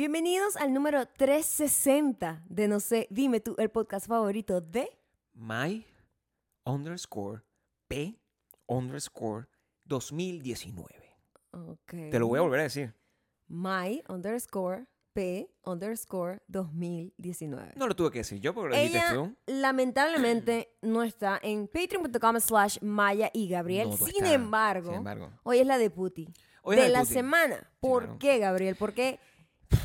[0.00, 4.88] Bienvenidos al número 360 de No sé, dime tú, el podcast favorito de...
[5.34, 5.86] My
[6.64, 7.42] underscore
[7.86, 8.18] P
[8.66, 9.48] underscore
[9.84, 10.88] 2019.
[11.50, 12.10] Ok.
[12.10, 12.94] Te lo voy a volver a decir.
[13.46, 17.74] My underscore P underscore 2019.
[17.76, 19.36] No lo tuve que decir yo porque lo dijiste tú.
[19.48, 23.90] lamentablemente no está en patreon.com slash Maya y Gabriel.
[23.90, 25.30] No Sin embargo, Sin embargo.
[25.42, 26.32] hoy es la de Puti.
[26.62, 27.70] Hoy de la de la semana.
[27.80, 28.76] ¿Por qué, Gabriel?
[28.76, 29.18] ¿Por qué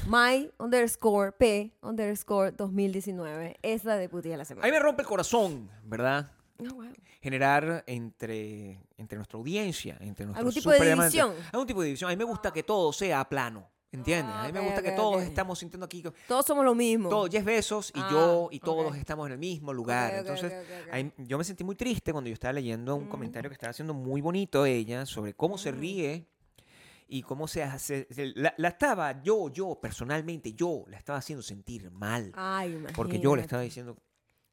[0.07, 4.66] my underscore P underscore 2019 es la de Puti de la A semana?
[4.67, 6.31] mí me rompe el corazón, ¿verdad?
[6.59, 6.85] Ah, wow.
[7.21, 11.34] Generar entre, entre nuestra audiencia, entre nuestros ¿Algún tipo de división?
[11.52, 12.09] Algún tipo de división.
[12.09, 13.70] A mí me gusta que todo sea plano.
[13.91, 14.34] ¿Entiendes?
[14.35, 15.21] Ah, a mí me gusta ok, que todos ok.
[15.21, 16.02] estamos sintiendo aquí.
[16.03, 17.08] que Todos somos lo mismo.
[17.08, 20.13] Todo, Jeff Bezos y Ah, yo y todos estamos en el mismo lugar.
[20.16, 20.52] Entonces,
[20.91, 23.09] ahí- yo me sentí muy triste cuando yo estaba leyendo un Mm.
[23.09, 25.80] comentario que estaba haciendo muy bonito ella sobre cómo se Mm.
[25.80, 26.27] ríe
[27.08, 28.08] y cómo se hace.
[28.36, 32.31] la, la estaba, yo, yo, personalmente, yo la estaba haciendo sentir mal.
[32.36, 33.66] Ay, porque yo le estaba imagínate.
[33.66, 33.97] diciendo,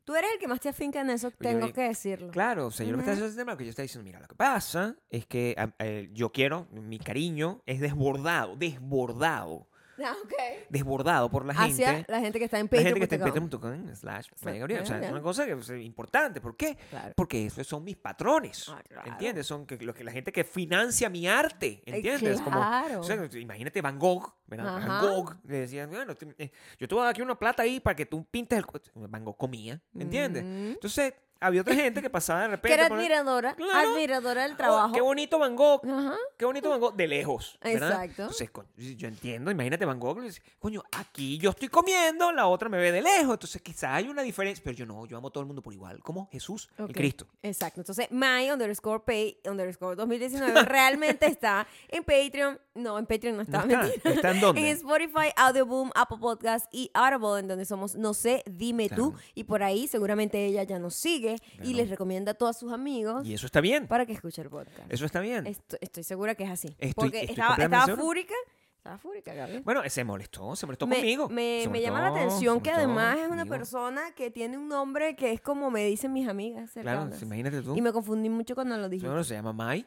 [0.04, 2.32] Tú eres el que más te afinca en eso, yo tengo que decirlo.
[2.32, 4.18] claro, o sea, yo no me estaba haciendo sentir mal, porque yo estaba diciendo, mira,
[4.20, 9.68] lo que pasa es que eh, yo quiero, mi cariño es desbordado, desbordado,
[10.04, 10.32] Ah, ok.
[10.70, 11.84] desbordado por la gente.
[11.84, 13.94] Hacia la gente que está en La gente que está en patreon.com.
[13.94, 14.82] slash Gabriel.
[14.82, 16.40] O sea, es una cosa que es importante.
[16.40, 16.76] ¿Por qué?
[16.90, 17.12] Claro.
[17.16, 18.68] Porque esos son mis patrones.
[18.68, 19.10] Ah, claro.
[19.12, 19.46] ¿Entiendes?
[19.46, 21.82] Son que, lo que la gente que financia mi arte.
[21.86, 22.40] Eh, ¿Entiendes?
[22.40, 23.00] Como, claro.
[23.00, 24.32] o sea, imagínate Van Gogh.
[24.46, 24.76] ¿verdad?
[24.76, 24.86] Ajá.
[24.88, 27.62] Van Gogh le decían, bueno, te- eh, yo te voy a dar aquí una plata
[27.62, 28.66] ahí para que tú pintes el.
[28.66, 28.80] cu-".
[28.94, 29.80] Van Gogh comía.
[29.94, 30.42] ¿Entiendes?
[30.44, 30.72] Mm.
[30.72, 32.74] Entonces, había otra gente que pasaba de Que repente.
[32.74, 33.90] era por- admiradora, Claro.
[33.92, 34.92] admiradora del "Oh, trabajo.
[34.94, 35.80] Qué bonito Van Gogh.
[35.86, 36.16] Ajá.
[36.38, 37.58] Qué bonito Van Gogh de lejos.
[37.62, 37.90] ¿verdad?
[37.90, 38.22] Exacto.
[38.22, 42.68] Entonces, coño, yo entiendo, imagínate Van Gogh, dice, coño, aquí yo estoy comiendo, la otra
[42.68, 43.32] me ve de lejos.
[43.34, 45.72] Entonces, quizás hay una diferencia, pero yo no, yo amo a todo el mundo por
[45.72, 46.90] igual, como Jesús Ok.
[46.90, 47.26] y Cristo.
[47.42, 47.80] Exacto.
[47.80, 52.58] Entonces, my underscore pay underscore 2019 realmente está en Patreon.
[52.74, 53.64] No, en Patreon no está.
[53.66, 53.82] ¿No está?
[53.82, 54.14] mentira.
[54.14, 54.60] ¿Está en dónde?
[54.62, 59.14] En Spotify, Audioboom, Apple Podcast y Audible, en donde somos No sé, dime tú.
[59.34, 61.76] Y por ahí seguramente ella ya nos sigue y Claro.
[61.76, 63.86] les recomienda a todos sus amigos Y eso está bien.
[63.86, 64.80] para que escuchen el podcast.
[64.92, 65.46] Eso está bien.
[65.46, 66.68] Estoy, estoy segura que es así.
[66.78, 68.34] Estoy- Porque estoy estaba, estaba fúrica.
[68.78, 69.62] Estaba fúrica, Gabriel.
[69.62, 71.28] Bueno, se molestó, se molestó me, conmigo.
[71.28, 73.48] me- llama la atención que además es una conmigo.
[73.56, 76.72] persona que tiene un nombre que es como me dicen mis amigas.
[76.72, 77.76] Claro, imagínate tú.
[77.76, 79.06] Y me confundí mucho cuando lo dije.
[79.06, 79.86] Bueno, se llama Mai.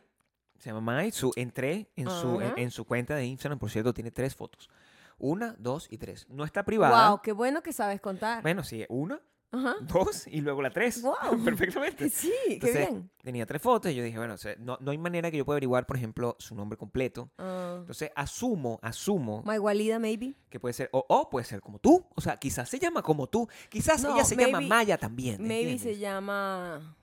[0.59, 1.11] Se llama Mai.
[1.11, 4.69] Su, entré en su, en su cuenta de Instagram, por cierto, tiene tres fotos.
[5.17, 6.25] Una, dos y tres.
[6.29, 7.09] No está privada.
[7.09, 8.41] Wow, qué bueno que sabes contar.
[8.43, 9.19] Bueno, sí, una,
[9.57, 9.75] Ajá.
[9.81, 11.03] dos y luego la tres.
[11.45, 12.09] Perfectamente.
[12.09, 13.09] Sí, qué Entonces, bien.
[13.23, 15.45] Tenía tres fotos y yo dije, bueno, o sea, no, no hay manera que yo
[15.45, 17.31] pueda averiguar, por ejemplo, su nombre completo.
[17.37, 20.35] Ah, Entonces, asumo, asumo My Walida, maybe.
[20.49, 22.05] que puede ser, o, o puede ser como tú.
[22.15, 23.47] O sea, quizás se llama como tú.
[23.69, 25.41] Quizás No, ella se llama Maya también.
[25.45, 26.95] Maybe se llama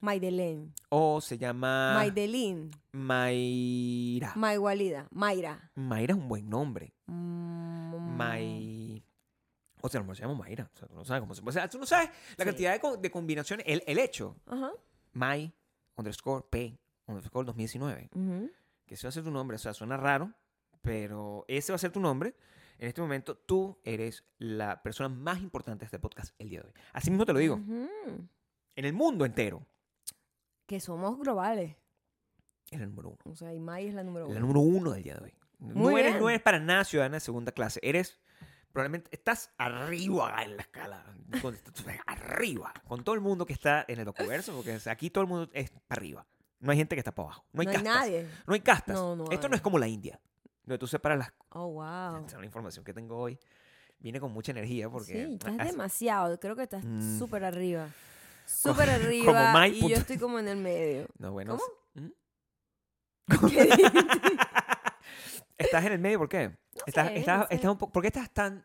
[0.00, 0.72] Maidelén.
[0.90, 2.70] O se llama Maidelín.
[2.92, 4.32] Mayra.
[4.36, 5.08] My Walida.
[5.10, 5.70] Mayra.
[5.74, 6.94] Mayra es un buen nombre.
[7.06, 8.87] Mm, May...
[9.82, 10.70] O sea, a lo mejor se llama Mayra.
[10.74, 11.42] O sea, tú no sabes cómo se...
[11.44, 12.50] O sea, tú no sabes la Sí.
[12.50, 13.64] cantidad de, co- de combinaciones.
[13.68, 14.36] El, el hecho.
[14.46, 14.72] Ajá.
[15.12, 15.52] May
[15.96, 18.10] underscore P underscore 2019.
[18.14, 18.50] ujú.
[18.86, 19.54] que ese va a ser tu nombre.
[19.56, 20.32] O sea, suena raro,
[20.82, 22.34] pero ese va a ser tu nombre.
[22.78, 26.68] En este momento, tú eres la persona más importante de este podcast el día de
[26.68, 26.72] hoy.
[26.92, 27.56] Así mismo te lo digo.
[27.56, 27.88] Ujú.
[28.76, 29.66] En el mundo entero,
[30.66, 31.76] Que somos globales.
[32.70, 33.18] eres el número uno.
[33.24, 34.40] O sea, y May es la número La uno.
[34.40, 35.34] número uno del día de hoy.
[35.58, 36.22] Muy no, eres, bien.
[36.22, 37.80] no eres para nada ciudadana de segunda clase.
[37.82, 38.20] Eres,
[38.78, 41.04] probablemente, estás arriba en la escala.
[41.42, 41.58] Con-
[42.06, 42.72] arriba.
[42.86, 45.70] Con todo el mundo que está en el docuverso, porque aquí todo el mundo es
[45.70, 46.26] para arriba.
[46.60, 47.44] No hay gente que está para abajo.
[47.52, 47.94] No hay No hay castas.
[47.96, 48.28] nadie.
[48.46, 48.94] No hay castas.
[48.94, 50.20] No, no Esto no es como la India,
[50.62, 52.20] donde tú separas las Oh, wow.
[52.20, 53.36] Esta es la información que tengo hoy.
[53.98, 55.26] Viene con mucha energía porque...
[55.26, 56.38] Sí, estás demasiado.
[56.38, 57.18] Creo que estás Mm.
[57.18, 57.88] súper arriba.
[58.46, 59.52] Súper arriba.
[59.52, 61.06] como y punto- yo estoy como en el medio.
[61.18, 61.58] No, bueno.
[61.58, 61.64] ¿Cómo?
[61.94, 63.48] ¿Mm?
[63.50, 63.68] ¿Qué?
[65.58, 66.56] ¿Estás en el medio por qué?
[66.86, 67.54] estás, sé, estás- no sé.
[67.56, 67.78] estás un.
[67.78, 68.64] ¿Por qué estás tan...?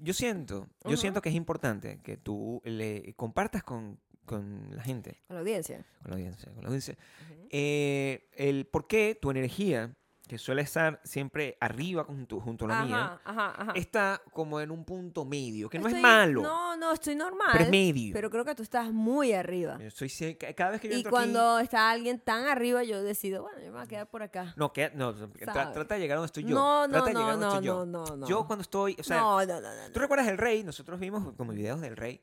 [0.00, 5.22] Yo siento, yo siento que es importante que tú le compartas con, con la gente,
[5.26, 5.86] Con la audiencia.
[6.02, 6.98] con la audiencia, con la audiencia,
[7.50, 9.94] eh, el por qué tu energía,
[10.28, 13.72] que suele estar siempre arriba tu- junto a la mía, Ajá, ajá, ajá.
[13.74, 17.48] está como en un punto medio, que no es Estoy- malo, No, no, estoy normal.
[17.52, 18.12] pero es medio.
[18.12, 19.78] Pero creo que tú estás muy arriba.
[19.80, 20.08] Yo soy,
[20.54, 23.64] cada vez que yo Y entro cuando está alguien tan arriba, yo decido, bueno, yo
[23.66, 24.42] me voy a quedar por acá.
[24.42, 24.52] aquí...
[24.56, 26.54] No, que, no, tra- trata de llegar donde estoy yo.
[26.54, 27.86] No, no, trata de no, donde no, estoy yo.
[27.86, 28.26] no, no, no.
[28.28, 29.90] Yo cuando estoy, o sea, no, no, no, no.
[29.92, 30.62] ¿tú recuerdas El Rey?
[30.62, 32.20] Nosotros vimos como videos del Rey.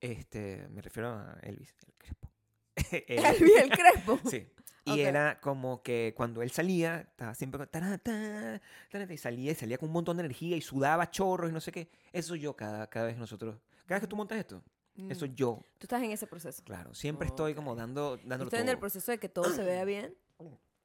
[0.00, 2.30] Este, me refiero a Elvis, el Crespo.
[3.08, 4.20] Elvis el Crespo.
[4.30, 4.46] sí.
[4.88, 5.06] Y Ok.
[5.08, 9.78] era como que cuando él salía, estaba siempre con tarata, tarata, y salía y salía
[9.78, 11.90] con un montón de energía y sudaba chorros y no sé qué.
[12.12, 13.56] Eso yo cada, cada vez nosotros,
[13.86, 14.62] cada vez que tú montas esto,
[15.08, 15.34] eso Mm.
[15.34, 16.62] yo, Tú estás en ese proceso.
[16.64, 18.80] claro, siempre estoy como dando, dándolo Estoy en el todo.
[18.80, 20.14] proceso de que todo se vea bien.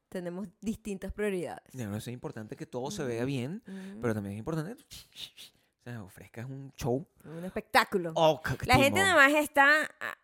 [0.10, 1.74] tenemos distintas prioridades.
[1.74, 4.00] No, es importante que todo se vea bien, Mm.
[4.02, 7.06] pero también es importante o sea, ofrezcas un show.
[7.26, 8.12] Un espectáculo.
[8.16, 9.66] Oh, La gente nada más está,
[10.00, 10.16] ah,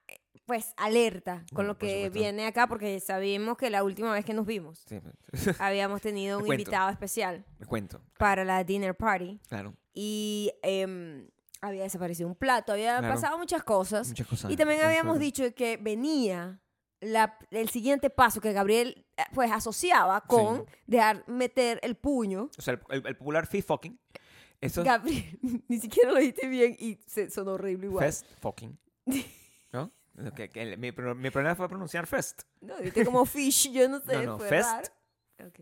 [0.49, 4.33] pues, alerta con No, lo que viene acá porque sabíamos que la última vez que
[4.33, 4.99] nos vimos Sí,
[5.59, 6.61] habíamos tenido Te un cuento.
[6.63, 9.75] invitado especial me cuento, para la dinner party claro.
[9.93, 11.29] y em,
[11.61, 13.13] había desaparecido un plato, había Claro.
[13.15, 14.07] pasado muchas cosas.
[14.07, 14.51] Muchas cosas.
[14.51, 15.19] Y también habíamos cosas.
[15.21, 16.59] dicho que venía
[17.01, 22.49] la- el siguiente paso que Gabriel eh, pues asociaba con dejar meter el puño.
[22.57, 23.99] O sea, el, el- el popular fist fucking.
[24.61, 28.05] Eso es Gabriel, ni siquiera lo dijiste bien y se sonó horrible igual.
[28.05, 28.77] fest fucking.
[30.35, 32.43] Que- que el- mi, mi problema fue pronunciar fest.
[32.61, 34.25] No, dijiste como fish, yo no sé.
[34.25, 34.69] No, no, fest.
[34.69, 35.47] raro.
[35.49, 35.59] Ok.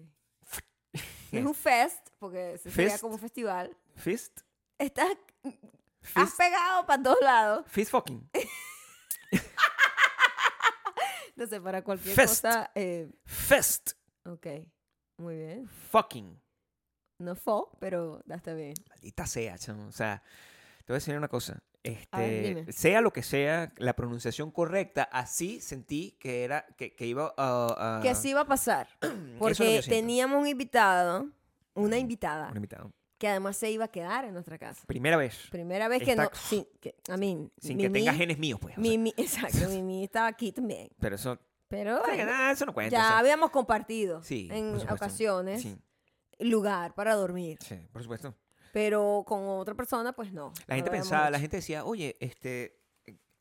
[1.32, 3.76] Es un fest, porque ese sería como festival.
[3.96, 4.40] Fist.
[4.78, 5.10] Estás,
[5.44, 5.54] has
[6.02, 7.66] Fist, pegado para todos lados.
[7.68, 8.30] fist fucking.
[11.36, 12.44] No sé, para cualquier Fest.
[12.44, 12.72] cosa.
[12.74, 13.92] eh, Fest
[14.26, 14.48] ok,
[15.20, 15.68] muy bien.
[15.92, 16.42] fucking.
[17.20, 18.74] No fo, pero está bien.
[18.90, 19.88] Maldita sea, chamo.
[19.88, 20.24] O sea,
[20.80, 21.60] te voy a decir una cosa.
[21.84, 27.06] Ver, Este, sea lo que sea, la pronunciación correcta, así sentí que era, que, que
[27.06, 27.98] iba a...
[27.98, 28.88] a- Que así iba a pasar.
[29.02, 29.08] Que
[29.40, 31.28] Porque teníamos un invitado,
[31.76, 32.92] una invitada, Un invitado.
[33.18, 34.84] que además se iba a quedar en nuestra casa.
[34.88, 35.48] Primera vez.
[35.50, 36.30] Primera vez que Está- no.
[36.34, 38.74] Sin, que, I mean, Sin que Mimi- tenga genes míos, pues.
[38.78, 38.90] o sea.
[38.90, 40.90] Mimi, exacto, Mimi estaba aquí también.
[41.00, 41.40] pero eso...
[41.70, 42.96] Pero que bueno, nada, eso no cuenta.
[42.96, 45.78] o ya sea, habíamos compartido Sí, en ocasiones Sí,
[46.40, 47.58] lugar para dormir.
[47.62, 48.34] sí, por supuesto.
[48.78, 50.54] Pero con otra persona, pues no.
[50.68, 52.78] La gente pensaba, la gente decía, oye, este,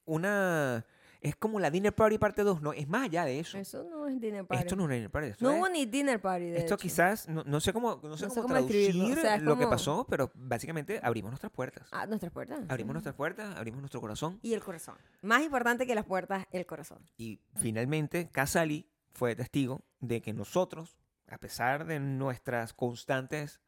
[0.06, 0.87] una...
[1.21, 3.59] Es como la Dinner Party parte 2, no, es más allá de eso.
[3.59, 4.62] Eso no es dinner party.
[4.62, 5.29] Esto no es una Dinner Party.
[5.29, 6.83] esto No es- hubo ni dinner party, de Esto hecho.
[6.83, 9.67] quizás, no, no sé cómo, no sé No cómo cómo traducir o sea, lo que
[9.67, 11.89] pasó, pero básicamente abrimos nuestras puertas.
[11.91, 12.61] Ah, nuestras puertas.
[12.69, 12.94] Abrimos sí.
[12.94, 14.97] nuestras puertas, abrimos nuestro corazón Y el corazón.
[15.23, 16.99] Más importante que las puertas, el corazón.
[17.19, 20.97] y finalmente Casali fue testigo de que nosotros,
[21.29, 23.61] a pesar de nuestras constantes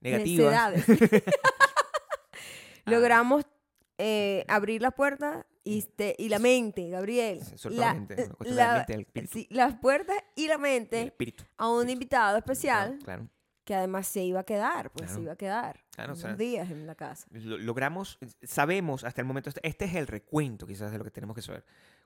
[0.00, 0.74] negativas.
[2.86, 2.90] Ah.
[2.90, 3.44] Logramos
[3.98, 7.40] eh, abrir las puertas y, te- y la mente, Gabriel.
[7.70, 11.44] La- la de la- la mente, sí, las puertas y la mente espíritu.
[11.56, 13.28] a un invitado especial Claro,
[13.64, 15.14] que además se iba a quedar, pues Claro.
[15.14, 17.26] se iba a quedar Claro, o unos sea, días en la casa.
[17.30, 21.34] Lo- logramos, sabemos hasta el momento, este es el recuento quizás de lo que tenemos
[21.34, 21.64] que saber.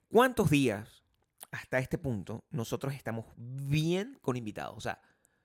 [0.09, 1.03] ¿Cuántos días
[1.51, 4.77] hasta este punto nosotros estamos bien con invitados?
[4.77, 5.01] O sea,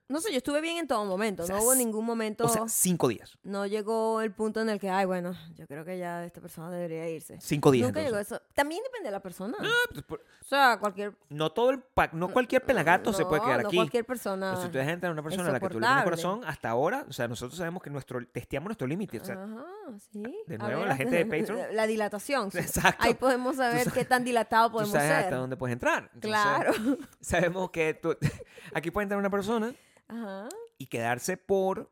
[0.09, 1.43] No sé, yo estuve bien en todo momento.
[1.43, 2.45] O sea, no hubo ningún momento.
[2.45, 3.37] o sea cinco días.
[3.43, 6.69] no llegó el punto en el que, ay, bueno, yo creo que ya esta persona
[6.69, 7.39] debería irse.
[7.41, 7.87] Cinco días.
[7.87, 8.39] Nunca llegó eso.
[8.53, 9.57] También depende de la persona.
[9.59, 11.15] Ah, pues, por- O sea, cualquier.
[11.29, 13.77] no todo el pa- no cualquier pelagato se puede no, quedar no aquí.
[13.77, 14.51] cualquier persona.
[14.51, 16.41] Pero si tú dejas entrar a una persona a la que tú le tienes corazón,
[16.45, 19.19] hasta ahora, o sea, nosotros sabemos que nuestro, testeamos nuestro límite.
[19.21, 19.65] O sea, Ajá,
[20.11, 20.21] sí.
[20.47, 21.57] de nuevo, ver, la gente de Patreon.
[21.59, 22.51] La, la dilatación.
[22.51, 22.57] sí.
[22.59, 23.03] Exacto.
[23.03, 25.17] Ahí podemos saber sabes- qué tan dilatado tú podemos sabes ser.
[25.23, 26.11] hasta dónde puedes entrar.
[26.13, 26.73] Entonces, Claro.
[27.21, 28.17] Sabemos que tú-
[28.73, 29.73] aquí puede entrar una persona
[30.07, 30.49] Ajá.
[30.77, 31.91] y quedarse por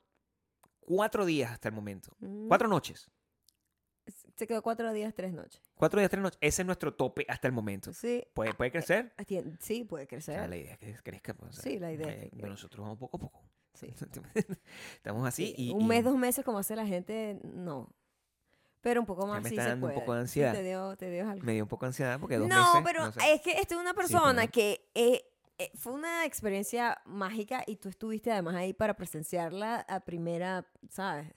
[0.80, 2.16] cuatro días hasta el momento.
[2.20, 2.48] Mm.
[2.48, 3.10] Cuatro noches.
[4.36, 5.62] Se quedó cuatro días, tres noches.
[5.76, 6.38] Cuatro días, tres noches.
[6.42, 7.94] Ese es nuestro tope hasta el momento.
[7.94, 8.24] Sí.
[8.34, 9.14] ¿Puede, puede crecer?
[9.18, 9.24] Ah,
[9.60, 10.50] Sí, puede O sea, crecer.
[10.50, 11.34] la idea es que crezca.
[11.34, 13.44] pues, o sea, Sí, la idea es eh, que pero nosotros vamos poco a poco.
[13.74, 13.94] Sí.
[14.96, 15.48] Estamos así.
[15.48, 17.94] Sí, y, un y mes, dos meses, como hace la gente, no.
[18.82, 20.54] Pero un poco más me sí está se dando un poco de ansiedad.
[20.54, 21.46] te dio, te dio algo.
[21.46, 22.82] Me dio un poco de ansiedad porque dos no, meses.
[22.84, 23.34] pero no sé.
[23.34, 25.31] es que esta es una pero persona que eh, eh,
[25.76, 31.28] fue una experiencia mágica y tú estuviste además ahí para presenciarla a primera, ¿sabes?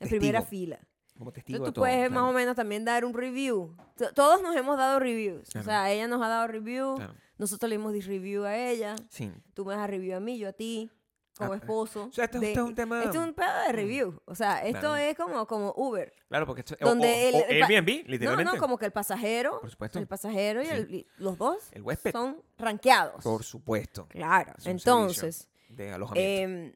[0.00, 0.80] En primera Testigo, fila.
[1.16, 3.74] Como testigo Entonces de tú todo, puedes más claro, o menos también dar un review.
[3.96, 5.48] T- Todos nos hemos dado reviews.
[5.48, 5.64] Claro.
[5.64, 7.14] O sea, ella nos ha dado review, claro.
[7.38, 9.32] nosotros le hemos review a ella, Sí.
[9.54, 10.90] tú me das review a mí, yo a ti,
[11.36, 12.04] como Ah, esposo.
[12.06, 13.02] O sea, esto, de- esto es un tema.
[13.04, 14.20] esto es un pedo de review.
[14.24, 14.96] O sea, esto Claro.
[14.96, 16.12] es como, como Uber.
[16.28, 18.52] Claro, porque esto Donde o, el- o el Airbnb, No, literalmente.
[18.54, 19.98] no, como que el pasajero, Por supuesto.
[19.98, 20.70] el pasajero y, Sí.
[20.72, 22.12] el- y los dos El huésped.
[22.12, 23.22] son rankeados.
[23.22, 24.06] Por supuesto.
[24.08, 24.52] Claro.
[24.64, 26.42] Entonces, De alojamiento.
[26.42, 26.72] em,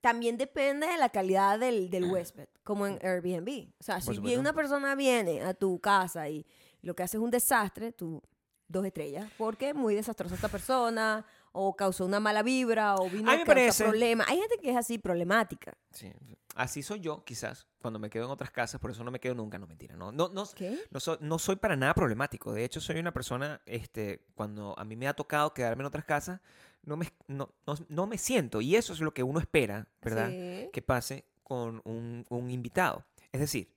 [0.00, 3.68] también depende de la calidad del, del huésped, como en Airbnb.
[3.80, 4.40] O sea, Por si bien supuesto.
[4.40, 6.46] una persona viene a tu casa y
[6.82, 8.22] lo que hace es un desastre, tú
[8.68, 11.24] dos estrellas, porque muy desastrosa esta persona,
[11.58, 14.28] o causó una mala vibra, o vino A a causar problemas.
[14.28, 15.76] Hay gente que es así, problemática.
[15.90, 16.12] Sí.
[16.54, 19.34] Así soy yo, quizás, cuando me quedo en otras casas, por eso no me quedo
[19.34, 19.96] nunca, no mentira.
[19.96, 20.78] No, no, no, ¿Qué?
[20.90, 22.52] no, soy, no soy para nada problemático.
[22.52, 26.04] De hecho, soy una persona, este, cuando a mí me ha tocado quedarme en otras
[26.04, 26.40] casas,
[26.82, 28.60] no me, no, no, no me siento.
[28.60, 30.28] Y eso es lo que uno espera, ¿verdad?
[30.28, 30.70] Sí.
[30.72, 33.04] Que pase con un, un invitado.
[33.32, 33.70] Es decir,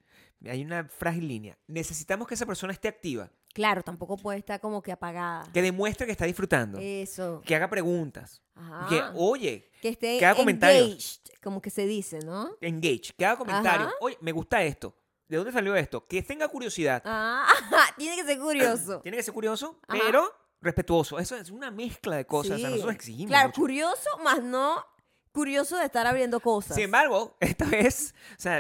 [0.46, 1.58] hay una frágil línea.
[1.68, 5.52] Necesitamos que esa persona esté activa, Claro, tampoco puede estar como que apagada.
[5.52, 7.42] que demuestre que está disfrutando, Eso.
[7.46, 8.88] que haga preguntas, Ajá.
[8.88, 10.88] que, oye, Que esté que haga comentarios.
[10.88, 12.52] engaged, como que se dice, ¿no?
[12.62, 13.92] engage, que haga comentarios.
[14.02, 14.96] Oye, me gusta esto.
[15.28, 16.08] ¿De dónde salió esto?
[16.08, 17.02] Que tenga curiosidad.
[17.06, 17.46] Ah,
[17.98, 19.00] tiene que ser curioso.
[19.04, 20.00] Tiene que ser curioso, Ajá.
[20.04, 21.20] pero respetuoso.
[21.20, 22.54] Eso es una mezcla de cosas.
[22.54, 22.72] O sea, Sí.
[22.74, 23.30] nosotros exigimos.
[23.30, 23.62] Claro, mucho.
[23.62, 24.84] curioso, más no
[25.32, 26.76] curioso de estar abriendo cosas.
[26.76, 28.58] Sin embargo, esta vez, o sea,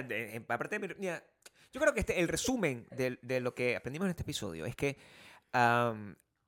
[0.47, 1.23] aparte de mi- mira,
[1.71, 4.75] yo creo que este, el resumen de, de lo que aprendimos en este episodio es
[4.75, 4.97] que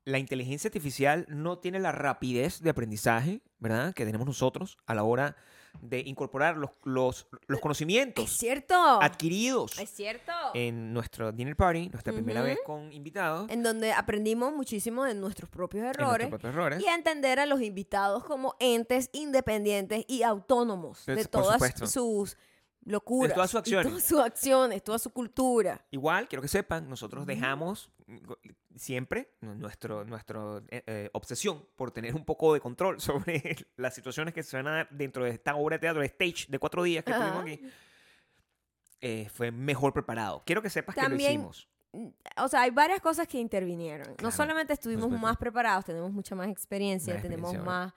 [0.04, 3.94] la inteligencia artificial no tiene la rapidez de aprendizaje, ¿verdad?
[3.94, 5.36] Que tenemos nosotros a la hora
[5.80, 8.74] de incorporar los, los, los es conocimientos cierto.
[9.00, 10.32] adquiridos Es cierto.
[10.52, 15.48] en nuestro dinner party, nuestra primera vez con invitados, en donde aprendimos muchísimo de nuestros
[15.48, 16.82] propios en nuestros errores propios errores.
[16.82, 21.60] y a entender a los invitados como entes independientes y autónomos de todas
[21.90, 22.36] sus
[22.84, 23.86] locuras, De todas sus acciones.
[23.88, 25.84] todas sus acciones, toda su cultura.
[25.90, 28.16] Igual, quiero que sepan, nosotros dejamos mm,
[28.76, 34.34] siempre nu- nuestro, eh, eh, obsesión por tener un poco de control sobre las situaciones
[34.34, 36.82] que se van a dar dentro de esta obra de teatro, de stage de cuatro
[36.82, 37.60] días que tuvimos aquí,
[39.00, 40.42] eh, fue mejor preparado.
[40.46, 41.68] Quiero que sepas que También- lo hicimos.
[42.38, 44.08] O sea, hay varias cosas que intervinieron.
[44.08, 45.26] No Claro, solamente estuvimos supuesto.
[45.26, 47.92] más preparados, tenemos mucha más experiencia, Más tenemos más,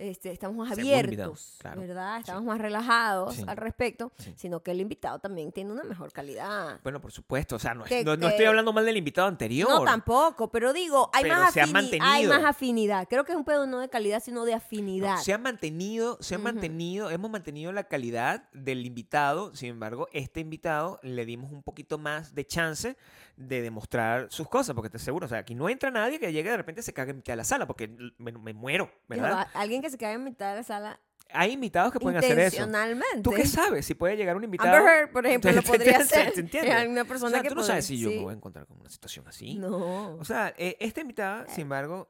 [0.00, 2.14] este, estamos más invitado, abiertos, claro, ¿verdad?
[2.16, 2.20] sí.
[2.20, 3.44] Estamos más relajados Sí.
[3.46, 4.32] al respecto, Sí.
[4.36, 6.80] sino que el invitado también tiene una mejor calidad.
[6.82, 9.68] Bueno, por supuesto, o sea, no, Que- no, estoy hablando mal del invitado anterior.
[9.68, 12.34] No, tampoco, pero digo, hay, Pero más se ha afini- hay mantenido.
[12.34, 13.06] más afinidad.
[13.08, 15.16] Creo que es un pedo no de calidad, sino de No, afinidad.
[15.18, 19.54] se ha mantenido, se ha mantenido, hemos mantenido la calidad del invitado.
[19.54, 22.96] Sin embargo, este invitado le dimos un poquito más de chance
[23.40, 26.50] de demostrar sus cosas, porque te aseguro, o sea, aquí no entra nadie que llegue
[26.50, 29.48] de repente se cague en mitad de la sala, porque me, me muero, Digo, ¿verdad?
[29.54, 31.00] a- alguien que se cae en mitad de la sala
[31.32, 32.56] Hay invitados que pueden hacer eso.
[32.56, 33.22] intencionalmente.
[33.22, 33.86] ¿Tú qué sabes?
[33.86, 34.76] Si puede llegar un invitado.
[34.76, 36.32] Amber Heard, por ejemplo, lo ¿Se- podría hacer.
[36.34, 36.70] se entiende?
[36.82, 38.16] Es una O persona sea, que tú no podría- sabes si yo sí.
[38.16, 39.54] me voy a encontrar con una situación así.
[39.54, 40.16] No.
[40.16, 42.08] O sea, eh, esta invitada, sin embargo,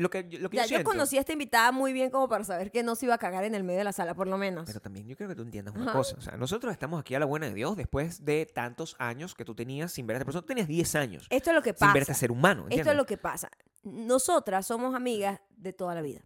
[0.00, 2.42] lo que, lo que Ya, yo yo conocí a esta invitada muy bien como para
[2.44, 4.38] saber que no se iba a cagar en el medio de la sala, por lo
[4.38, 4.64] menos.
[4.66, 5.92] Pero también yo quiero que tú entiendas una Ajá.
[5.92, 6.16] cosa.
[6.16, 9.44] O sea, nosotros estamos aquí a la buena de Dios después de tantos años que
[9.44, 10.42] tú tenías sin ver a esta persona.
[10.42, 12.12] Tú tenías 10 años Esto es lo que sin ver a pasa.
[12.12, 12.66] este ser humano.
[12.70, 13.50] Esto es lo que pasa.
[13.82, 16.20] Nosotras somos amigas de toda la vida.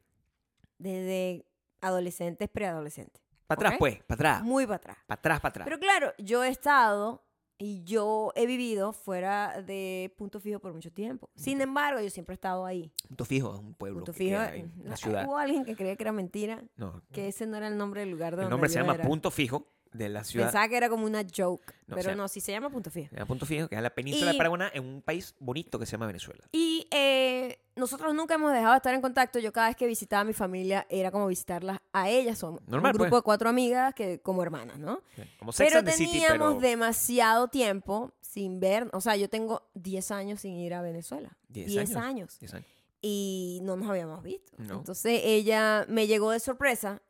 [0.78, 1.46] Desde
[1.80, 3.22] adolescentes, preadolescentes.
[3.46, 4.42] Para atrás, pues, para atrás.
[4.42, 4.96] Muy para atrás.
[5.06, 5.64] Para atrás, para atrás.
[5.66, 7.23] Pero claro, yo he estado
[7.58, 11.30] y yo he vivido fuera de punto fijo por mucho tiempo.
[11.36, 12.90] Sin embargo, yo siempre he estado ahí.
[13.08, 14.36] Punto fijo es un pueblo Punto que fijo.
[14.36, 14.52] la-
[14.90, 15.26] la ciudad.
[15.26, 18.10] Hubo alguien que creía que era mentira, No, que ese no era el nombre del
[18.10, 19.04] lugar donde el nombre se llama era.
[19.06, 20.46] Punto Fijo de la ciudad.
[20.48, 22.90] Pensaba que era como una joke, No, o pero sea- no, sí se llama punto
[22.90, 23.08] fijo.
[23.10, 25.78] Se llama Punto Fijo, que es la península de Y- Paraguaná, en un país bonito
[25.78, 26.44] que se llama Venezuela.
[26.52, 29.38] Y eh, nosotros nunca hemos dejado de estar en contacto.
[29.38, 32.38] Yo cada vez que visitaba a mi familia era como visitarlas a ellas.
[32.38, 33.20] Son Normal, un grupo pues.
[33.20, 35.00] de cuatro amigas que como hermanas, ¿no?
[35.38, 38.90] Como Sex pero and the City, teníamos pero demasiado tiempo sin ver.
[38.92, 41.36] O sea, yo tengo 10 años sin ir a Venezuela.
[41.50, 41.96] 10 10 años.
[42.04, 42.38] años.
[42.40, 42.68] 10 años.
[43.00, 44.52] Y no nos habíamos visto.
[44.58, 44.78] No.
[44.78, 47.00] Entonces ella me llegó de sorpresa.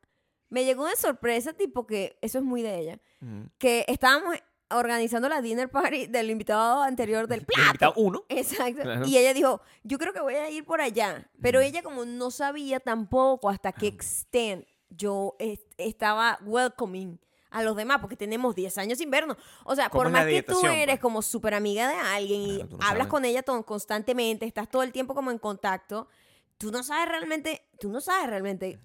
[0.54, 2.98] Me llegó de sorpresa, tipo que eso es muy de ella.
[3.58, 4.36] Que estábamos
[4.70, 7.66] organizando la dinner party del invitado anterior del El plato.
[7.66, 8.24] invitado uno.
[8.28, 8.82] Exacto.
[8.82, 9.06] Claro.
[9.06, 11.30] Y ella dijo, yo creo que voy a ir por allá.
[11.42, 17.18] Pero ella como no sabía tampoco hasta qué extent yo est- estaba welcoming
[17.50, 19.36] a los demás, porque tenemos 10 años sin vernos.
[19.64, 21.00] O sea, ¿Cómo por más que tú eres pues?
[21.00, 23.10] como súper amiga de alguien y Claro, tú no hablas sabes.
[23.10, 26.08] con ella todo, constantemente, estás todo el tiempo como en contacto,
[26.58, 28.80] tú no sabes realmente, tú no sabes realmente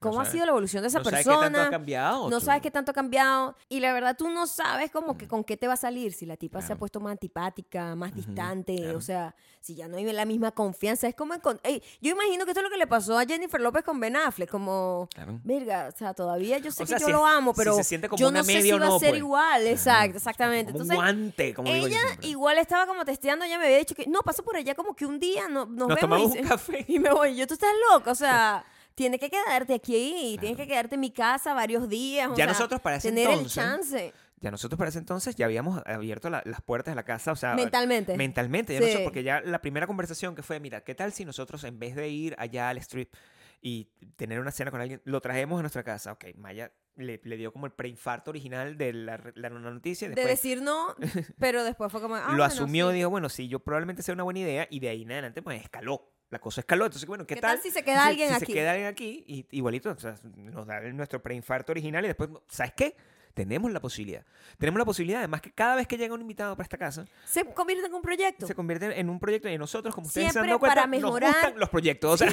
[0.00, 0.32] cómo ha sabes.
[0.32, 1.70] sido la evolución de esa no sabes qué tanto ha persona.
[1.70, 2.30] cambiado.
[2.30, 2.44] No tú.
[2.44, 3.56] sabes qué tanto ha cambiado.
[3.68, 6.12] Y la verdad, tú no sabes como que con qué te va a salir.
[6.12, 6.78] Si la tipa se ha Claro.
[6.80, 8.76] puesto más antipática, más distante.
[8.76, 8.98] claro.
[8.98, 11.06] O sea, si ya no hay la misma confianza.
[11.06, 11.34] Es como...
[11.62, 14.16] Ey, yo imagino que esto es lo que le pasó a Jennifer López con Ben
[14.16, 14.50] Affleck.
[14.50, 15.08] Como...
[15.14, 15.38] Claro.
[15.44, 17.84] Verga, o sea, todavía yo sé O que yo si lo amo, si pero se
[17.84, 19.18] siente como yo una no sé si va a no, ser pues.
[19.18, 19.66] igual.
[19.66, 20.72] Exacto, exactamente.
[20.72, 23.78] Como Entonces, un guante, como digo yo ella igual estaba como testeando, ella me había
[23.78, 26.34] dicho que no, pasa por allá como que un día no, nos, Nos vemos tomamos
[26.36, 26.84] y, un café.
[26.88, 27.36] y me voy.
[27.36, 28.64] Yo, tú estás loca, o sea,
[29.00, 32.26] tienes que quedarte aquí, tienes que quedarte en mi casa varios días.
[32.28, 35.34] o Ya sea, nosotros para ese tener entonces- el chance Ya nosotros para ese entonces
[35.36, 38.14] ya habíamos abierto la- las puertas de la casa, o sea, mentalmente.
[38.16, 38.84] mentalmente, ya Sí.
[38.84, 41.94] nosotros- porque ya la primera conversación que fue, mira, ¿qué tal si nosotros en vez
[41.96, 43.14] de ir allá al strip
[43.62, 43.84] y
[44.16, 46.12] tener una cena con alguien, lo traemos a nuestra casa?
[46.12, 50.08] Ok, Maya le, le dio como el preinfarto original de la, la, noticia.
[50.10, 50.94] de decir no,
[51.38, 52.16] pero después fue como.
[52.16, 52.96] ah, lo bueno, asumió, sí.
[52.96, 55.60] dijo, bueno, sí, yo probablemente sea una buena idea y de ahí en adelante pues
[55.62, 56.10] escaló.
[56.30, 56.86] La cosa escaló.
[56.86, 58.46] Entonces, bueno, ¿qué, ¿Qué tal si se queda alguien si aquí?
[58.46, 62.30] se queda alguien aquí, y, igualito, o sea, nos da nuestro preinfarto original y después,
[62.48, 62.96] ¿sabes qué?
[63.34, 64.24] Tenemos la posibilidad.
[64.58, 67.44] Tenemos la posibilidad, además, que cada vez que llega un invitado para esta casa, Se
[67.44, 68.46] convierte en un proyecto.
[68.46, 70.98] se convierte en un proyecto y nosotros, como ustedes se han Siempre dado cuenta, para
[71.00, 72.12] nos gustan los proyectos.
[72.14, 72.28] O sea,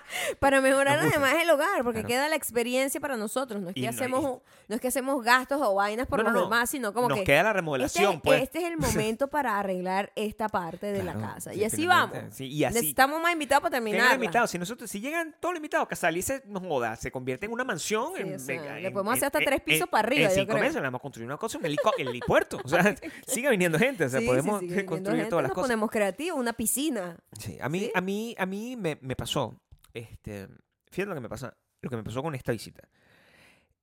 [0.38, 2.08] para mejorar Nos además el hogar, porque Claro.
[2.08, 3.60] queda la experiencia para nosotros.
[3.62, 6.30] No es que no- hacemos, y- no es que hacemos gastos o vainas por No,
[6.30, 6.42] no.
[6.44, 8.42] demás, sino como Nos que queda la este, remodelación, es- pues.
[8.42, 11.52] este es el momento para arreglar esta parte de la Claro, casa.
[11.52, 12.16] sí, y así vamos.
[12.30, 12.74] sí, y así.
[12.74, 14.14] Necesitamos más invitados para terminar.
[14.14, 14.50] invitados.
[14.50, 18.12] Si nosotros, si llegan todos los invitados, Casalice nos joda, se convierte en una mansión.
[18.16, 20.06] Sí, en- o sea, en- le podemos hacer hasta en- tres en- pisos en- para
[20.08, 20.60] arriba, En yo cinco creo.
[20.62, 22.60] meses le vamos a construir una cosa, un helipuerto.
[22.64, 22.94] O sea,
[23.26, 24.04] siga viniendo gente.
[24.04, 25.68] O sea, podemos sigue construir todas las nos cosas.
[25.68, 27.16] ponemos creativos, una piscina.
[27.38, 29.56] Sí, a mí, a mí, a mí me, me pasó,
[29.94, 30.48] este,
[30.90, 32.88] fíjate lo que me pasa, lo que me pasó con esta visita.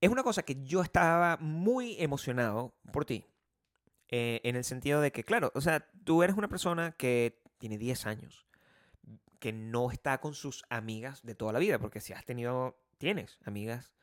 [0.02, 3.26] Es una cosa que yo estaba muy emocionado por ti,
[4.08, 7.78] eh, en el sentido de que, claro, o sea, tú eres una persona que tiene
[7.78, 8.48] 10 años,
[9.40, 13.38] que no está con sus amigas de toda la vida, porque si has tenido, tienes
[13.46, 13.94] amigas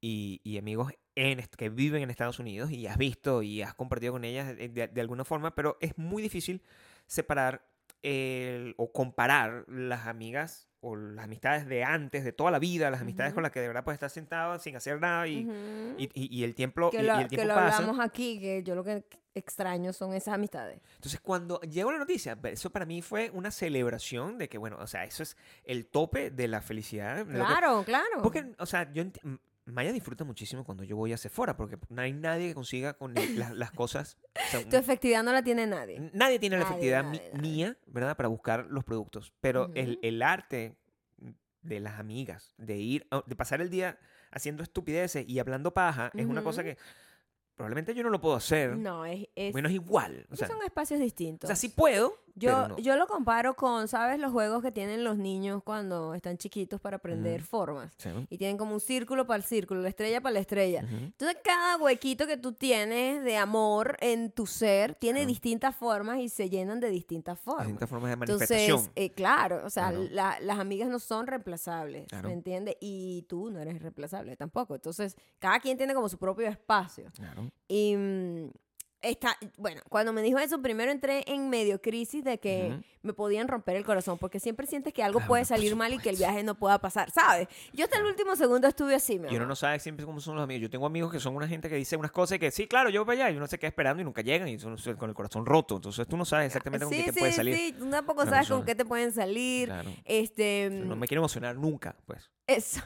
[0.00, 4.12] y, y amigos en, que viven en Estados Unidos y has visto y has compartido
[4.12, 6.62] con ellas de, de- de alguna forma, pero es muy difícil
[7.06, 7.66] separar
[8.04, 13.00] el- o comparar las amigas o las amistades de antes, de toda la vida, las
[13.00, 13.36] amistades Ujú.
[13.36, 15.94] con las que de verdad puedes estar sentado sin hacer nada y, Ujú.
[15.96, 17.78] y, y- y el tiempo, que y- y lo, el que tiempo lo pasa.
[17.78, 19.02] hablamos aquí, que yo lo que
[19.34, 20.80] extraño son esas amistades.
[20.96, 24.86] Entonces, cuando llegó la noticia, eso para mí fue una celebración de que, bueno, o
[24.86, 27.20] sea, eso es el tope de la felicidad.
[27.20, 28.22] lo que- Claro, claro.
[28.22, 29.04] Porque, o sea, yo
[29.66, 33.16] Maya disfruta muchísimo cuando yo voy a Sephora, porque no hay nadie que consiga con
[33.16, 34.18] el- las, las cosas.
[34.34, 36.10] o sea, tu efectividad no la tiene nadie.
[36.12, 37.40] nadie tiene la Nadie, efectividad mi- nadie, nadie.
[37.50, 38.16] mía, ¿verdad?
[38.16, 39.32] Para buscar los productos.
[39.40, 39.98] Pero el, Ujú.
[40.02, 40.76] el arte
[41.62, 43.98] de las amigas, de ir, a- de pasar el día
[44.30, 46.76] haciendo estupideces y hablando paja, es una cosa que
[47.54, 48.76] probablemente yo no lo puedo hacer.
[48.76, 50.26] No, es, es- Bueno, es igual.
[50.30, 51.48] O sea, son espacios o distintos.
[51.48, 52.18] sea, sí puedo.
[52.36, 52.76] Yo, no.
[52.78, 54.18] yo lo comparo con, ¿sabes?
[54.18, 57.92] Los juegos que tienen los niños cuando están chiquitos para aprender formas.
[57.96, 58.10] Sí.
[58.28, 60.82] Y tienen como un círculo para el círculo, la estrella para la estrella.
[60.84, 60.94] Ujú.
[60.96, 65.28] Entonces, cada huequito que tú tienes de amor en tu ser tiene Claro.
[65.28, 67.66] distintas formas y se llenan de distintas formas.
[67.66, 68.60] Distintas formas de manifestación.
[68.78, 72.28] Entonces, eh, claro, o sea, la- las amigas no son reemplazables, Claro.
[72.28, 72.76] ¿me entiendes?
[72.80, 74.74] Y tú no eres reemplazable tampoco.
[74.74, 77.10] Entonces, cada quien tiene como su propio espacio.
[77.14, 77.48] Claro.
[77.68, 78.50] Y mm,
[79.04, 83.48] está, bueno, cuando me dijo eso, primero entré en medio crisis de que me podían
[83.48, 86.16] romper el corazón, porque siempre sientes que algo Claro, puede salir mal y que el
[86.16, 87.48] viaje no pueda pasar, ¿sabes?
[87.72, 90.36] Yo hasta el último segundo estuve así, mi Y uno no sabe siempre cómo son
[90.36, 90.62] los amigos.
[90.62, 92.90] Yo tengo amigos que son una gente que dice unas cosas y que sí, claro,
[92.90, 95.14] yo voy allá y uno se queda esperando y nunca llegan y son con el
[95.14, 95.76] corazón roto.
[95.76, 97.56] Entonces tú no sabes exactamente con sí, qué te sí, puede salir.
[97.56, 99.68] sí, tú tampoco sabes con qué te pueden salir.
[99.68, 99.90] Claro.
[100.04, 102.30] Este, No me quiero emocionar nunca, pues.
[102.46, 102.80] eso.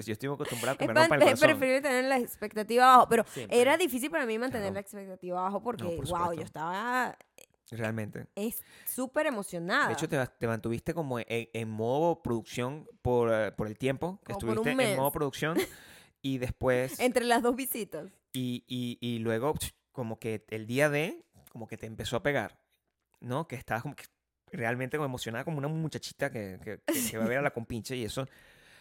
[0.00, 1.48] Yo estoy acostumbrado a que Es me rompan el corazón.
[1.48, 3.60] preferible tener la expectativa abajo, pero Siempre.
[3.60, 4.74] era difícil para mí mantener Claro.
[4.74, 7.16] la expectativa abajo porque, No, por wow, yo estaba
[7.70, 8.26] Realmente.
[8.34, 9.86] es súper emocionada.
[9.88, 14.18] De hecho, te, te mantuviste como en, en modo producción por, eh, por el tiempo
[14.26, 15.56] que Como estuviste en modo producción
[16.20, 18.10] y después entre las dos visitas.
[18.34, 19.54] y, y, y luego
[19.90, 22.58] como que el día de como que te empezó a pegar,
[23.20, 23.48] ¿no?
[23.48, 24.04] Que estabas como que
[24.50, 27.50] realmente como emocionada como una muchachita que, que, que- que va a ver a la
[27.54, 28.26] compinche y eso.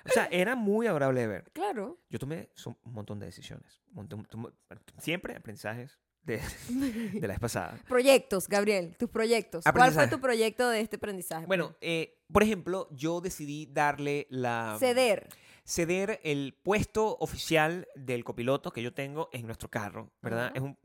[0.05, 1.51] O sea, era muy adorable de ver.
[1.53, 1.99] Claro.
[2.09, 3.81] Yo tomé un montón de decisiones.
[3.89, 4.51] un montón- tomo-
[4.99, 6.37] siempre aprendizajes de,
[6.69, 7.77] de la vez pasada.
[7.87, 9.63] Proyectos, Gabriel, tus proyectos.
[9.73, 11.45] ¿Cuál fue tu proyecto de este aprendizaje?
[11.45, 14.75] Bueno, eh, por ejemplo, yo decidí darle la...
[14.79, 15.27] ceder.
[15.63, 20.45] ceder el puesto oficial del copiloto que yo tengo en nuestro carro, ¿verdad?
[20.47, 20.53] Ajá.
[20.55, 20.77] Es un,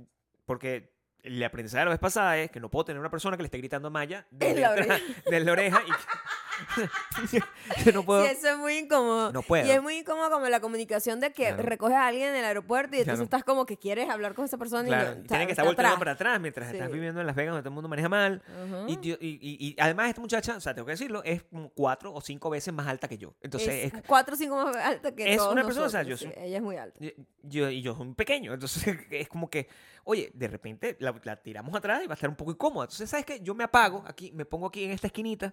[0.45, 3.43] porque el aprendizaje de la vez pasada es que no puedo tener una persona que
[3.43, 5.91] le esté gritando a Maya desde la atrás- desde la oreja y
[7.85, 8.25] yo no puedo.
[8.25, 9.33] Sí, eso es muy incómodo.
[9.33, 9.67] No puedo.
[9.67, 11.63] Y es muy incómodo como la comunicación de que Claro.
[11.63, 13.25] recoges a alguien en el aeropuerto y entonces Claro.
[13.25, 15.47] estás como que quieres hablar con esa persona Claro, y no, y o sea, tiene
[15.47, 15.99] que estar volteando atrás.
[15.99, 16.77] para atrás mientras Sí.
[16.77, 18.43] estás viviendo en Las Vegas donde todo el mundo maneja mal.
[18.89, 22.13] Y, tío- y- y- y además esta muchacha, o sea, tengo que decirlo, es cuatro
[22.13, 23.35] o cinco veces más alta que yo.
[23.41, 26.03] Entonces, es es- cuatro o cinco más alta que es todos una persona, o sea,
[26.03, 26.99] nosotros, yo sí, soy- ella es muy alta.
[27.43, 28.53] yo, y yo soy muy pequeño.
[28.55, 29.69] Entonces es como que,
[30.05, 32.85] oye, de repente la, la tiramos atrás y va a estar un poco incómoda.
[32.85, 33.41] Entonces, ¿sabes qué?
[33.41, 35.53] Yo me apago aquí, me pongo aquí en esta esquinita,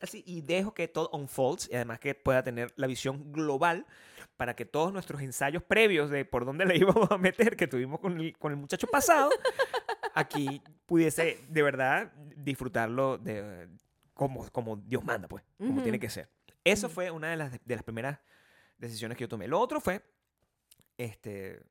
[0.00, 3.86] así, y dejo que todo unfolds y además que pueda tener la visión global
[4.36, 8.00] para que todos nuestros ensayos previos de por dónde le íbamos a meter, que tuvimos
[8.00, 9.30] con el, con el muchacho pasado,
[10.14, 13.68] aquí pudiese de verdad disfrutarlo de,
[14.14, 15.82] como, como Dios manda, pues, como Ujú.
[15.82, 16.28] tiene que ser.
[16.64, 16.94] Eso Ujú.
[16.94, 18.18] fue una de las, de las primeras
[18.78, 19.48] decisiones que yo tomé.
[19.48, 20.02] Lo otro fue,
[20.98, 21.62] este,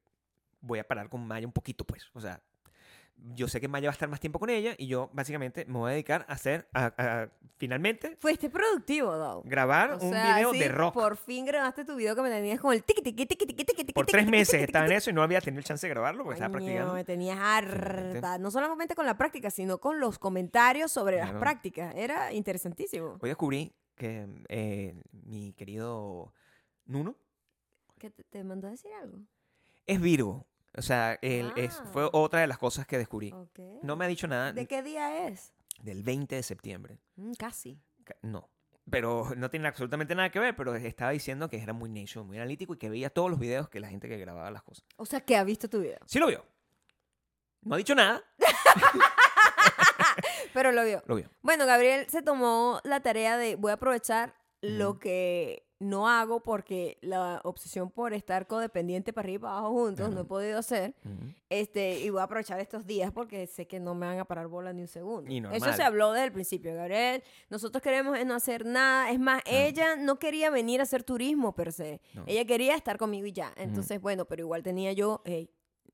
[0.62, 2.42] voy a parar con Maya un poquito, pues, o sea,
[3.18, 5.74] yo sé que Maya va a estar más tiempo con ella y yo básicamente me
[5.80, 9.42] voy a dedicar a hacer, a, a- finalmente, Fuiste productivo, Dao.
[9.46, 10.94] grabar un video sí, de rock.
[10.94, 13.84] Por fin grabaste tu video que me tenías con el tiqui tiqui tiqui tiqui tiqui
[13.84, 16.24] tiqui Por tres meses estaba en eso y no había tenido el chance de grabarlo
[16.24, 16.94] porque estaba practicando.
[16.94, 18.38] me tenías harta.
[18.38, 21.40] No solamente con la práctica, sino con los comentarios sobre las Claro.
[21.40, 21.96] prácticas.
[21.96, 23.18] Era interesantísimo.
[23.22, 26.34] Hoy descubrí que eh, mi querido
[26.86, 27.16] Nuno
[27.98, 29.20] ¿Qué te, te mandó a decir algo?
[29.88, 30.46] es Virgo.
[30.78, 32.10] O sea, él es, fue Ah.
[32.14, 33.34] otra de las cosas que descubrí.
[33.82, 35.54] No me ha dicho nada ¿De qué día es?
[35.82, 37.00] del 20 de septiembre.
[37.16, 37.80] Mm, casi.
[38.04, 38.50] Ca- No,
[38.90, 42.38] Pero no tiene absolutamente nada que ver, pero estaba diciendo que era muy nation, muy
[42.38, 44.86] analítico y que veía todos los videos que la gente que grababa las cosas.
[44.98, 45.98] O sea, que ha visto tu video.
[46.06, 46.46] Sí lo vio.
[47.62, 48.24] No ha dicho nada,
[50.54, 51.04] Pero lo vio.
[51.08, 51.30] lo vio.
[51.42, 56.98] Bueno, Gabriel se tomó la tarea de voy a aprovechar lo que no hago porque
[57.02, 60.96] la obsesión por estar codependiente para arriba y para abajo juntos no he podido hacer.
[61.50, 64.48] Este, y voy a aprovechar estos días porque sé que no me van a parar
[64.48, 65.30] bola ni un segundo.
[65.52, 67.24] Eso se habló desde el principio, Gabriel.
[67.50, 69.12] Nosotros queremos no hacer nada.
[69.12, 72.02] Es más, ella no quería venir a hacer turismo per se.
[72.14, 72.24] No.
[72.26, 73.54] Ella quería estar conmigo y ya.
[73.58, 75.50] Entonces, bueno, pero igual tenía yo, hey,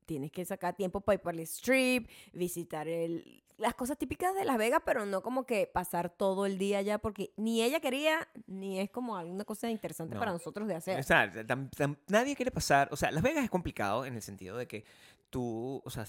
[0.06, 4.44] tienes que sacar tiempo para ir para el strip, visitar el, las cosas típicas de
[4.44, 8.28] Las Vegas, pero no como que pasar todo el día allá porque ni ella quería,
[8.46, 10.20] ni es como alguna cosa interesante No.
[10.20, 11.00] para nosotros de hacer.
[11.00, 12.88] O sea, tam- tam- nadie quiere pasar.
[12.92, 14.84] O sea, Las Vegas es complicado en el sentido de que
[15.30, 15.80] tú.
[15.84, 16.04] O sea,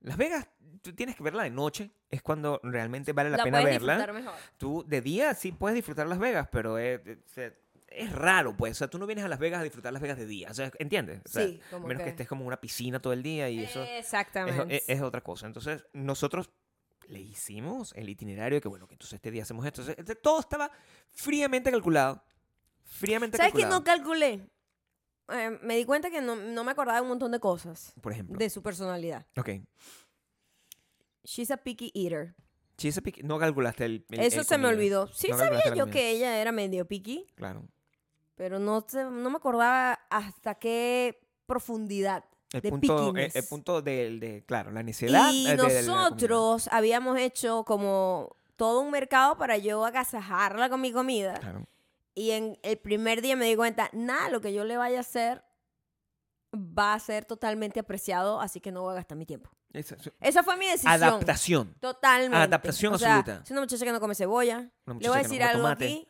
[0.00, 0.46] Las Vegas,
[0.82, 1.90] tú tienes que verla de noche.
[2.10, 3.94] Es cuando realmente vale la, La pena puedes verla.
[3.96, 4.34] disfrutar mejor.
[4.58, 7.00] Tú de día sí puedes disfrutar Las Vegas, pero es,
[7.36, 7.52] es-
[7.94, 8.72] es raro, pues.
[8.72, 10.48] O sea, tú no vienes a Las Vegas a disfrutar Las Vegas de día.
[10.50, 11.20] O sea, ¿entiendes?
[11.26, 12.04] O sea, Sí, como menos que...
[12.04, 13.82] que- estés como en una piscina todo el día y eso.
[13.82, 14.76] es, Exactamente.
[14.76, 15.46] es- es otra cosa.
[15.46, 16.50] Entonces, nosotros
[17.12, 19.82] le hicimos el itinerario que, bueno, que entonces este día hacemos esto.
[19.82, 20.70] Entonces, todo estaba
[21.10, 22.22] fríamente calculado.
[22.84, 23.80] Fríamente ¿Sabes qué calculado.
[23.80, 24.50] no calculé?
[25.28, 28.12] Eh, me di cuenta que no, no me acordaba de un montón de cosas Por
[28.12, 28.36] ejemplo.
[28.38, 29.26] de su personalidad.
[29.36, 29.50] Ok.
[31.24, 32.34] She's a picky eater.
[32.78, 34.04] Chesapeake, no calculaste el.
[34.10, 35.06] el- Eso el se me olvidó.
[35.08, 37.68] Sí No sabía yo que ella era medio picky, Claro.
[38.34, 43.36] pero no, no me acordaba hasta qué profundidad El de punto, el, pickiness.
[43.36, 45.30] el punto del, de, claro, la necedad.
[45.32, 50.68] Y eh, de- de la nosotros habíamos hecho como todo un mercado para yo agasajarla
[50.68, 51.34] con mi comida.
[51.34, 51.64] Claro.
[52.14, 55.00] Y en el primer día me di cuenta, nada, lo que yo le vaya a
[55.00, 55.42] hacer
[56.54, 59.50] va a ser totalmente apreciado, así que no voy a gastar mi tiempo.
[59.72, 60.92] Esa- Esa fue mi decisión.
[60.92, 61.74] Adaptación.
[61.80, 62.36] Totalmente.
[62.36, 63.42] Adaptación o sea, absoluta.
[63.42, 64.58] Es una muchacha que no come cebolla.
[64.86, 65.84] Le voy a no decir come algo tomate.
[65.86, 66.08] aquí,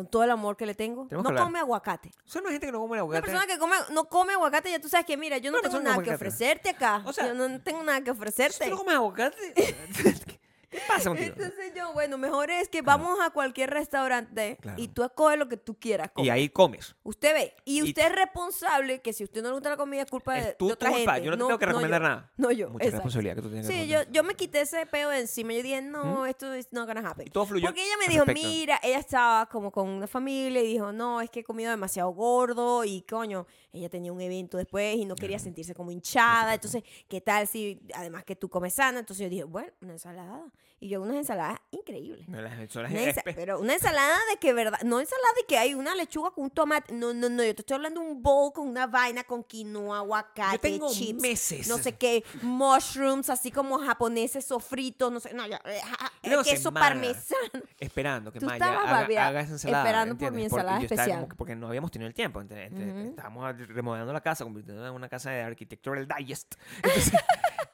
[0.00, 1.06] con todo el amor que le tengo.
[1.06, 1.44] Tenemos no que hablar.
[1.44, 2.10] come aguacate.
[2.34, 3.26] No hay gente que no come el Una aguacate.
[3.26, 5.72] persona que come, no come aguacate, ya tú sabes que, mira, yo no Una tengo
[5.74, 6.26] persona nada que aguacate.
[6.28, 7.02] ofrecerte acá.
[7.04, 8.64] O sea, yo no tengo nada que ofrecerte.
[8.64, 9.36] ¿Tú no comes aguacate?
[10.70, 11.34] ¿Qué pasa contigo?
[11.36, 14.80] Entonces yo, bueno, mejor es que vamos a cualquier restaurante Claro.
[14.80, 16.08] y tú escoges lo que tú quieras.
[16.10, 16.30] Y comer.
[16.32, 16.94] ahí comes.
[17.02, 17.54] Usted ve.
[17.64, 20.34] Y Y- usted es responsable que si usted no le gusta la comida es culpa
[20.34, 21.14] de, tu de otra culpa.
[21.14, 21.26] gente.
[21.26, 22.30] Yo no te tengo que recomendar nada.
[22.36, 22.68] No yo.
[22.70, 22.96] Mucha exacto.
[22.98, 25.52] responsabilidad que tú tienes que Sí, yo, yo me quité ese peo de encima.
[25.54, 27.26] Yo dije, no, esto es not gonna happen.
[27.26, 28.48] Y todo fluyó Porque ella me dijo, respecto.
[28.48, 32.10] mira, ella estaba como con una familia y dijo, no, es que he comido demasiado
[32.10, 36.54] gordo y coño, ella tenía un evento después y no quería sentirse como hinchada.
[36.54, 39.00] Entonces, ¿qué tal si, además que tú comes sana?
[39.00, 40.44] Entonces yo dije, bueno, una ensalada.
[40.82, 42.24] Y yo, una ensalada increíble.
[42.26, 45.58] No, las- las Una ensa- pero una ensalada de que verdad, no ensalada de que
[45.58, 48.22] hay una lechuga con un tomate, no, no, no, yo te estoy hablando de un
[48.22, 51.68] bowl con una vaina con quinoa, aguacate, Yo tengo chips, meses.
[51.68, 55.80] no sé qué, mushrooms, así como japoneses sofritos, no sé, no, ya, eh,
[56.22, 57.62] Yo tengo queso parmesano.
[57.78, 59.84] esperando que Maya haga, haga esa ensalada.
[59.84, 61.28] esperando por mi ensalada como especial.
[61.28, 62.40] que- porque no habíamos tenido el tiempo.
[62.40, 63.10] entre- entre- Ujú.
[63.10, 66.54] Estábamos remodelando la casa, convirtiéndola en una casa de Architectural Digest.
[66.82, 67.12] Entonces,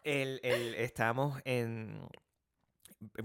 [0.02, 2.08] el, el- estábamos en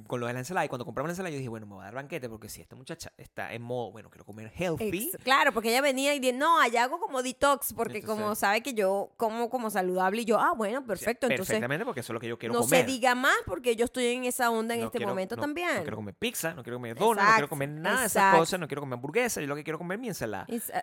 [0.05, 1.81] con lo de la ensalada y cuando compramos la ensalada yo dije bueno me voy
[1.84, 5.23] a dar banquete porque si esta muchacha está en modo bueno quiero comer healthy Ex-
[5.23, 8.62] Claro, porque ella venía y dice, no, allá hago como detox, porque como Entonces- sabe
[8.62, 12.13] que yo como como saludable y yo, ah, bueno, perfecto, entonces perfectamente porque eso es
[12.15, 14.73] lo que yo quiero no comer se diga más porque yo estoy en esa onda
[14.73, 15.75] en No este quiero- momento no- también.
[15.75, 18.60] no quiero comer pizza no quiero comer donuts no quiero comer nada de esas cosas
[18.60, 20.73] no quiero comer hamburguesa yo lo que quiero comer es mi ensalada s-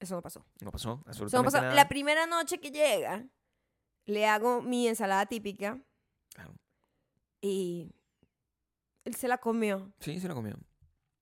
[0.00, 0.42] Eso no pasó.
[0.62, 1.62] no pasó Eso no absolutamente pasó.
[1.64, 3.26] nada La primera noche que llega,
[4.06, 5.78] le hago mi ensalada típica
[6.34, 6.54] Claro.
[7.42, 7.92] y
[9.04, 9.92] él se la comió.
[10.00, 10.56] sí se lo comió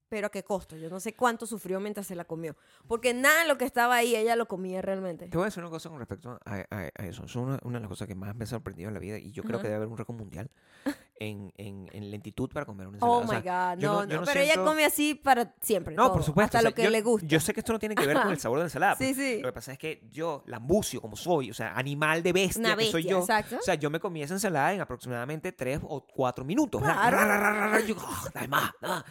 [0.08, 0.76] Pero a qué costo.
[0.76, 2.56] Yo no sé cuánto sufrió mientras se la comió.
[2.88, 5.28] Porque nada de lo que estaba ahí, ella lo comía realmente.
[5.28, 7.24] Te voy a decir una cosa con respecto a, a- a eso.
[7.24, 9.30] Es una, una de las cosas que más me ha sorprendido en la vida y
[9.32, 10.50] yo creo que debe haber un récord mundial
[11.20, 13.18] en, en, en lentitud para comer una ensalada.
[13.18, 13.80] Oh O my sea, God.
[13.80, 14.20] yo No, no- no.
[14.20, 15.94] no Pero ella siento- come así para siempre.
[15.94, 16.56] No, todo, por supuesto.
[16.56, 17.26] Hasta o sea, lo que yo, le gusta.
[17.28, 18.96] Yo sé que esto no tiene que ver con el sabor de la ensalada.
[18.96, 19.38] Sí, sí.
[19.40, 22.76] Lo que pasa es que yo, lambucio como soy, o sea, animal de bestia, Una
[22.76, 23.56] que soy bestia, yo, exacto.
[23.58, 26.80] o sea, yo me comí esa ensalada en aproximadamente tres o cuatro minutos.
[26.82, 27.16] O sea, Claro.
[27.18, 29.04] ra, ra, ra, yo, "Ah, dame más, más".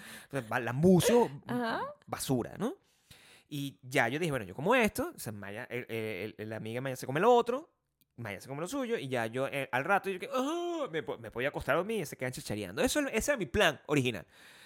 [0.64, 1.82] Lambucio, Ajá.
[2.08, 2.74] basura, ¿no?
[3.48, 6.58] Y ya yo dije, bueno, yo como esto, o sea, Maya, el- el- el- la
[6.58, 7.70] amiga Maya se come lo otro,
[8.20, 11.02] Maya se come lo suyo, y ya yo eh, al rato yo que, "Ah", me,
[11.02, 12.82] me podía acostar a dormir y se quedan chachareando.
[12.82, 14.26] Eso, ese era mi plan original.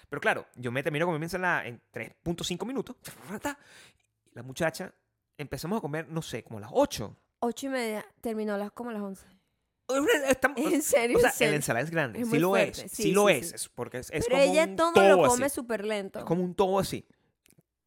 [0.10, 2.96] Pero claro, yo me termino comiendo mi ensalada en 3.5 minutos.
[4.34, 4.94] La muchacha
[5.38, 7.16] empezamos a comer, no sé, como a las 8.
[7.39, 8.06] Ocho y media.
[8.22, 9.26] Terminó las, como a las once.
[10.28, 11.52] Estamos- En serio, o sea, en serio.
[11.52, 12.22] la ensalada es grande.
[12.22, 12.86] Es sí lo fuerte.
[12.86, 12.92] es.
[12.92, 13.50] Sí, Sí, lo sí, es.
[13.50, 13.56] sí.
[13.56, 16.20] es porque es, es Pero como ella un todo tobo lo come súper lento.
[16.20, 17.06] Es como un tobo así.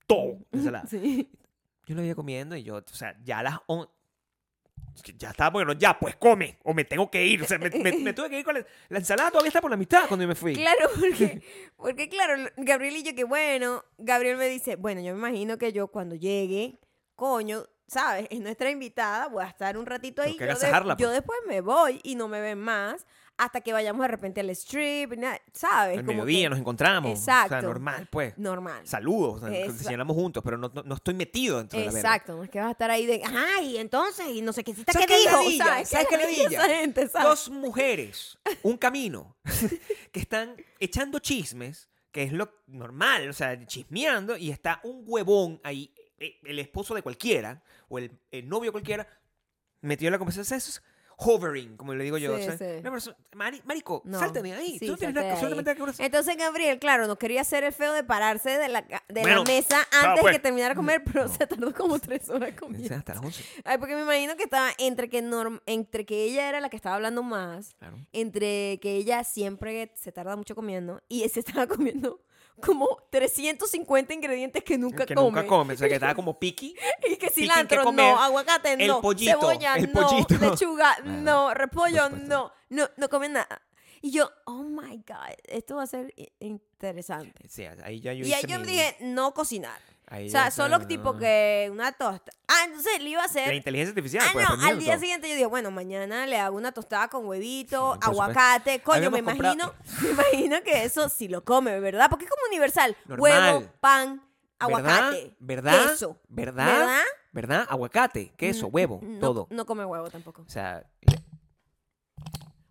[0.06, 0.38] Todo.
[0.52, 0.86] ensalada.
[0.90, 3.88] Yo lo iba comiendo y yo, o sea, ya a las on-
[5.18, 7.42] Ya está, bueno, ya, pues come, o me tengo que ir.
[7.42, 9.70] O sea, me, me- me tuve que ir con la, la ensalada, todavía está por
[9.70, 10.54] la mitad cuando yo me fui.
[10.54, 11.42] Claro, porque,
[11.76, 15.72] porque claro, Gabriel y yo que bueno, Gabriel me dice, bueno, yo me imagino que
[15.72, 16.78] yo cuando llegue,
[17.14, 18.26] coño, ¿sabes?
[18.30, 20.36] Es nuestra invitada, voy a estar un ratito ahí.
[20.38, 21.10] Yo, de- yo pues.
[21.12, 23.06] después me voy y no me ven más
[23.38, 25.12] hasta que vayamos de repente al strip,
[25.52, 25.98] ¿sabes?
[25.98, 27.18] Al Como mediodía que- nos encontramos.
[27.18, 27.66] O sea, Exacto.
[27.66, 28.36] normal, pues.
[28.38, 28.80] Normal.
[28.86, 29.84] Saludos, o sea, Exacto.
[29.84, 31.92] señalamos juntos, pero no, no, no estoy metido dentro de la.
[31.92, 34.74] Exacto, no es que vas a estar ahí de, ay, entonces, y no sé qué,
[34.74, 35.42] ¿Sabes qué qué dijo?
[35.58, 35.88] ¿sabes?
[35.90, 36.16] ¿Sabes qué
[36.58, 37.28] gente, ¿sabes?
[37.28, 39.36] Dos mujeres, un camino,
[40.12, 45.60] que están echando chismes, que es lo normal, o sea, chismeando, y está un huevón
[45.62, 49.06] ahí, el esposo de cualquiera, o el, el novio cualquiera,
[49.80, 50.56] metido en la conversación.
[50.58, 50.82] Eso es
[51.18, 52.36] hovering, como le digo yo.
[52.36, 52.80] Sí, o sea, sí.
[52.80, 54.78] una persona- mari- marico, No, salte de ahí.
[54.78, 55.34] sí, Tú no tienes nada,
[55.96, 56.04] que.
[56.04, 59.44] Entonces Gabriel, claro, no quería hacer el feo de pararse de la, de Bueno, la
[59.44, 60.32] mesa antes pues.
[60.34, 61.32] de que terminara de comer, pero No.
[61.34, 62.94] se tardó como tres horas comiendo.
[62.94, 63.44] hasta las 11.
[63.64, 66.76] Ay, porque me imagino que estaba entre que, norm- entre que ella era la que
[66.76, 67.96] estaba hablando más, Claro.
[68.12, 72.20] entre que ella siempre se tarda mucho comiendo y se estaba comiendo
[72.60, 75.26] como 350 ingredientes que nunca que come.
[75.26, 76.74] nunca come, o sea, que estaba como piqui.
[77.08, 80.34] Y que cilantro, que no, aguacate, el no, pollito, cebolla, el no, pollito.
[80.40, 83.62] lechuga, Claro, no, repollo, no, no, no come nada.
[84.02, 87.48] Y yo, oh my God, esto va a ser interesante.
[87.48, 89.80] Sí, ahí ya yo y ahí yo me dije, no cocinar.
[90.06, 92.32] Ahí O sea, solo tipo que una tosta.
[92.48, 93.54] Ah, entonces le iba a La hacer...
[93.54, 96.72] inteligencia artificial, Ah, pues, no, al día siguiente yo dije, bueno, mañana le hago una
[96.72, 98.80] tostada con huevito, Sí, aguacate.
[98.82, 102.08] Coño, me comprado- imagino, me imagino que eso sí lo come, ¿verdad?
[102.08, 102.96] Porque es como universal.
[103.06, 103.20] Normal.
[103.20, 104.22] Huevo, pan,
[104.58, 105.90] aguacate, ¿Verdad?
[105.90, 106.18] queso.
[106.28, 106.66] ¿Verdad?
[106.66, 107.02] ¿Verdad?
[107.32, 107.66] ¿Verdad?
[107.68, 109.46] Aguacate, queso, Mm, huevo, no, todo.
[109.50, 110.42] No come huevo tampoco.
[110.42, 110.84] O sea,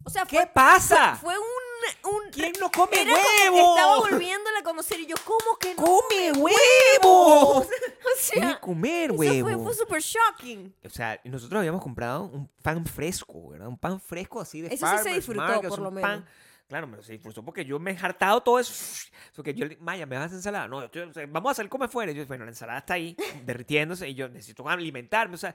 [0.05, 1.15] O sea, ¿qué fue, pasa?
[1.15, 3.75] fue un, un ¿Quién no come era como que huevo?
[3.75, 5.83] estaba volviéndola a conocer y yo, ¿cómo que no?
[5.83, 7.65] ¡Come huevo!
[8.05, 9.63] O sea, comer eso fue, huevo.
[9.65, 10.73] fue súper shocking.
[10.85, 13.67] O sea, nosotros habíamos comprado un pan fresco, ¿verdad?
[13.67, 16.29] Un pan fresco así de Eso sí se disfrutó, Market, por lo pan- menos.
[16.67, 18.73] Claro, me lo se disfrutó porque yo me he hartado todo eso.
[19.35, 20.67] Porque yo, le- Maya, ¿me vas a hacer ensalada?
[20.67, 22.11] No, yo vamos a hacer comer fuera.
[22.11, 25.35] Y yo, bueno, la ensalada está ahí, derritiéndose, y yo necesito alimentarme.
[25.35, 25.53] O sea,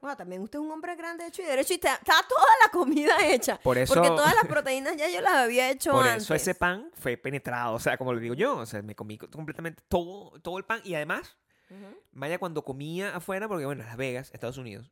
[0.00, 2.70] Bueno, también usted es un hombre grande, hecho y derecho, y está, está toda la
[2.72, 3.58] comida hecha.
[3.60, 6.24] Por eso- Porque todas las proteínas ya yo las había hecho Por antes.
[6.24, 9.16] eso ese pan fue penetrado, o sea, como lo digo yo, o sea, me comí
[9.18, 11.36] completamente todo, todo el pan y además,
[11.70, 11.96] Ujú.
[12.12, 14.90] Maya cuando comía afuera, porque bueno, Las Vegas, Estados Unidos,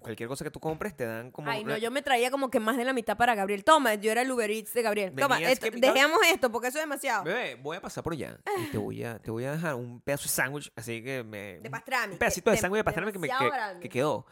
[0.00, 1.50] cualquier cosa que tú compres te dan como...
[1.50, 3.62] Ay, no, yo me traía como que más de la mitad para Gabriel.
[3.64, 5.14] Toma, yo era el Uber Eats de Gabriel.
[5.14, 7.24] Toma, esto- dejemos esto porque eso es demasiado.
[7.24, 10.00] Bebé, voy a pasar por allá y te voy a, te voy a dejar un
[10.00, 11.60] pedazo de sándwich, así que me...
[11.60, 12.14] De pastrami.
[12.14, 14.26] Un pedacito de de- sándwich de pastrami que, me, que, que quedó.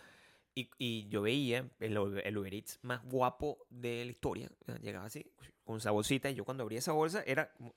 [0.54, 4.48] Y, y yo veía el, el Uber Eats más guapo de la historia.
[4.82, 5.30] Llegaba así,
[5.64, 7.74] con esa bolsita, y yo cuando abría esa bolsa era como,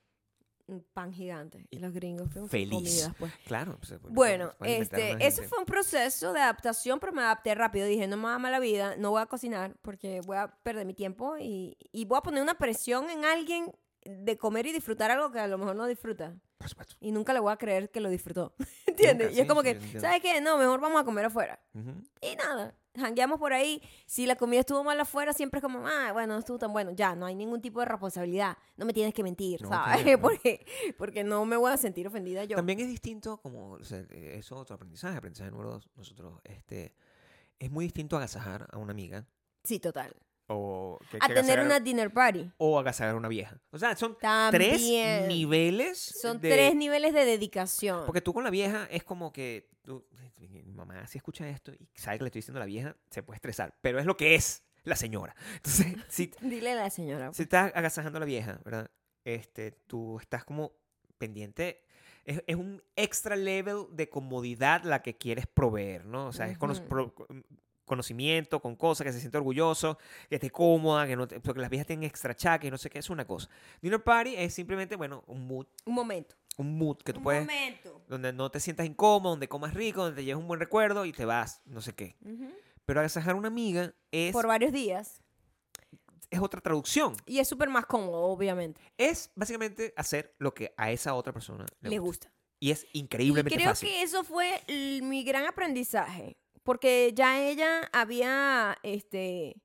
[0.93, 1.67] pan gigante.
[1.69, 2.71] Y los gringos Feliz.
[2.71, 3.33] comidas, pues.
[3.45, 3.77] claro.
[3.77, 7.21] pues, bueno, Bueno, se pueden inventar este, eso fue un proceso de adaptación, pero me
[7.21, 7.85] adapté rápido.
[7.85, 10.93] Dije, no me va la vida, no voy a cocinar porque voy a perder mi
[10.93, 13.71] tiempo y, y voy a poner una presión en alguien
[14.05, 16.35] de comer y disfrutar algo que a lo mejor no disfruta.
[16.99, 18.55] Y nunca le voy a creer que lo disfrutó.
[18.85, 19.27] ¿Entiendes?
[19.27, 19.99] Nunca, y es sí, como sí, que.
[19.99, 20.39] ¿sabes qué?
[20.41, 21.59] No, mejor vamos a comer afuera.
[22.21, 23.81] Y nada, jangueamos por ahí.
[24.05, 26.91] Si la comida estuvo mal afuera, siempre es como, ah, bueno, no estuvo tan bueno.
[26.91, 28.57] Ya, no hay ningún tipo de responsabilidad.
[28.77, 30.03] No me tienes que mentir, No, ¿sabes?
[30.03, 30.65] claro, porque,
[30.97, 32.55] porque no me voy a sentir ofendida yo.
[32.55, 35.89] También es distinto, como, o sea, eso es otro aprendizaje, aprendizaje número dos.
[35.95, 36.93] Nosotros, este,
[37.59, 39.25] es muy distinto agasajar a una amiga
[39.63, 40.13] Sí, total.
[40.47, 42.51] o que- A que tener una dinner party.
[42.57, 43.61] o agasajar a una vieja.
[43.71, 44.71] O sea, son También.
[44.71, 45.97] tres niveles.
[45.99, 48.05] Son de- tres niveles de dedicación.
[48.05, 50.05] Porque tú con la vieja es como que tú,
[50.39, 53.21] mi mamá si escucha esto y sabe que le estoy diciendo a la vieja, se
[53.23, 55.35] puede estresar, pero es lo que es la señora.
[55.55, 57.31] Entonces, si, Dile a la señora.
[57.33, 58.89] si estás agasajando a la vieja, ¿verdad?
[59.25, 60.73] Este, tú estás como
[61.17, 61.83] pendiente.
[62.25, 66.27] Es, es un extra level de comodidad la que quieres proveer, ¿no?
[66.27, 67.13] O sea, es cono- pro-
[67.85, 69.97] conocimiento con cosas, que se siente orgulloso,
[70.29, 72.89] que esté cómoda, que no te- porque las viejas tienen extra chaque y no sé
[72.89, 73.49] qué, es una cosa.
[73.81, 76.35] Dinner party es simplemente, bueno, un mood, Un momento.
[76.57, 78.01] Un mood que tú Un puedes momento.
[78.07, 81.11] donde no te sientas incómodo, donde comas rico, donde te lleves un buen recuerdo y
[81.13, 82.15] te vas, no sé qué.
[82.85, 85.21] Pero agasajar a una amiga es, Por varios días.
[86.29, 87.15] es otra traducción.
[87.25, 88.81] Y es súper más cómodo, obviamente.
[88.97, 92.27] Es básicamente hacer lo que a esa otra persona le, Le gusta.
[92.29, 92.39] gusta.
[92.59, 93.89] Y es Y increíblemente creo fácil.
[93.89, 94.61] que eso fue
[95.01, 96.37] mi gran aprendizaje.
[96.63, 99.61] Porque ya ella había, este,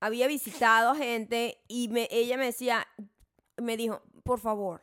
[0.00, 2.86] había visitado a gente y me, ella me decía,
[3.56, 4.80] me dijo, por favor,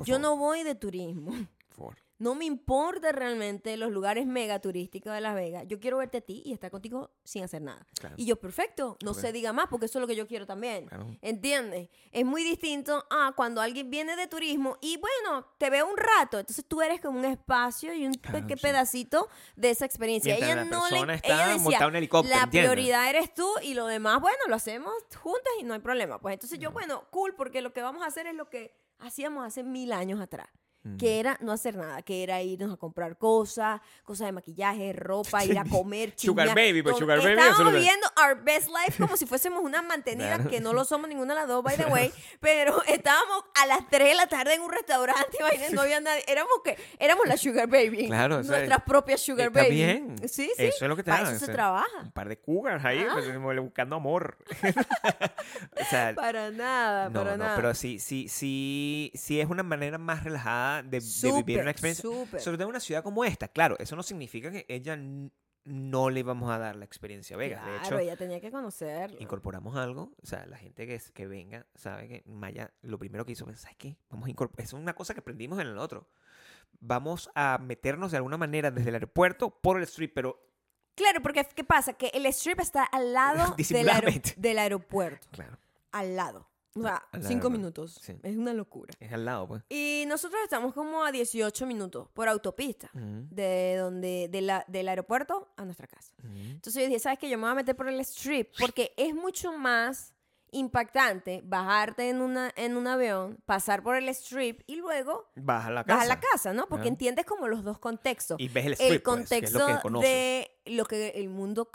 [0.00, 1.30] Por yo favor, no voy de turismo.
[1.68, 1.96] por favor.
[2.18, 5.64] No me importa realmente los lugares mega turísticos de Las Vegas.
[5.66, 7.86] Yo quiero verte a ti y estar contigo sin hacer nada.
[7.98, 8.14] Claro.
[8.18, 10.84] Y yo, perfecto, no se diga más porque eso es lo que yo quiero también.
[10.86, 11.06] Claro.
[11.22, 11.88] ¿Entiendes?
[12.12, 16.38] Es muy distinto a cuando alguien viene de turismo y bueno, te veo un rato.
[16.38, 18.54] Entonces tú eres como un espacio y un Claro, sí.
[18.56, 20.34] pedacito de esa experiencia.
[20.34, 22.70] Mientras ella la no le está ella decía, un helicóptero, la ¿entiendes?
[22.70, 26.20] prioridad eres tú y lo demás, bueno, lo hacemos juntas y no hay problema.
[26.20, 29.46] Pues entonces yo, bueno, cool, porque lo que vamos a hacer es lo que hacíamos
[29.46, 30.48] hace mil años atrás.
[30.82, 30.96] Mm.
[30.96, 35.44] Que era no hacer nada, que era irnos a comprar cosas, cosas de maquillaje, ropa,
[35.44, 39.26] ir a comer, Sugar baby, pues, sugar baby, Estábamos viviendo our best life como si
[39.26, 40.48] fuésemos unas mantenidas, Claro.
[40.50, 43.88] que no lo somos ninguna de las dos, by the way, pero estábamos a las
[43.90, 47.36] 3 de la tarde en un restaurante, imagínate, no había nadie, éramos que, éramos la
[47.36, 49.74] sugar baby, Claro, o sea, nuestras propias sugar baby.
[49.74, 50.16] bien.
[50.28, 51.98] Sí, sí, Eso es lo que te para dan, eso o se trabaja.
[52.04, 53.12] Un par de cougars ahí, Ah.
[53.12, 54.38] pues, buscando amor.
[55.78, 57.56] o sea, Para nada, no, para no, nada.
[57.56, 62.02] pero sí, sí, sí, sí es una manera más relajada de, de vivir una experiencia.
[62.02, 62.40] súper.
[62.40, 63.48] Sobre todo en una ciudad como esta.
[63.48, 64.96] Claro, eso no significa que ella
[65.64, 67.60] no le vamos a dar la experiencia a Vegas.
[67.60, 69.18] Claro, de hecho, ella tenía que conocerlo.
[69.20, 70.12] incorporamos algo.
[70.22, 73.44] O sea, la gente que, es- que venga sabe que Maya lo primero que hizo
[73.44, 73.96] fue, ¿sabes qué?
[74.08, 74.64] Vamos a incorporar.
[74.64, 76.08] Es una cosa que aprendimos en el otro.
[76.80, 80.46] Vamos a meternos de alguna manera desde el aeropuerto por el street, pero
[80.94, 81.92] Claro, porque ¿qué pasa?
[81.94, 84.34] Que el strip está al lado del, Disimuladamente.
[84.36, 85.28] del aeropuerto.
[85.30, 85.58] claro,
[85.92, 86.48] Al lado.
[86.74, 87.98] O sea, cinco minutos.
[88.00, 88.14] sí.
[88.22, 88.94] Es una locura.
[89.00, 89.62] es al lado, pues.
[89.68, 92.90] Y nosotros estamos como a 18 minutos por autopista.
[92.94, 96.14] De donde, de la, del aeropuerto a nuestra casa.
[96.22, 97.28] Entonces yo dije, ¿sabes qué?
[97.28, 100.14] Yo me voy a meter por el strip porque es mucho más
[100.52, 105.70] impactante bajarte en, una, en un avión, pasar por el strip y luego Vas a
[105.70, 105.96] la casa.
[105.96, 106.66] vas a la casa, ¿no?
[106.68, 108.38] Porque entiendes como los dos contextos.
[108.40, 110.10] Y ves el el strip, pues, que es contexto lo que conoces.
[110.10, 111.70] de lo que el mundo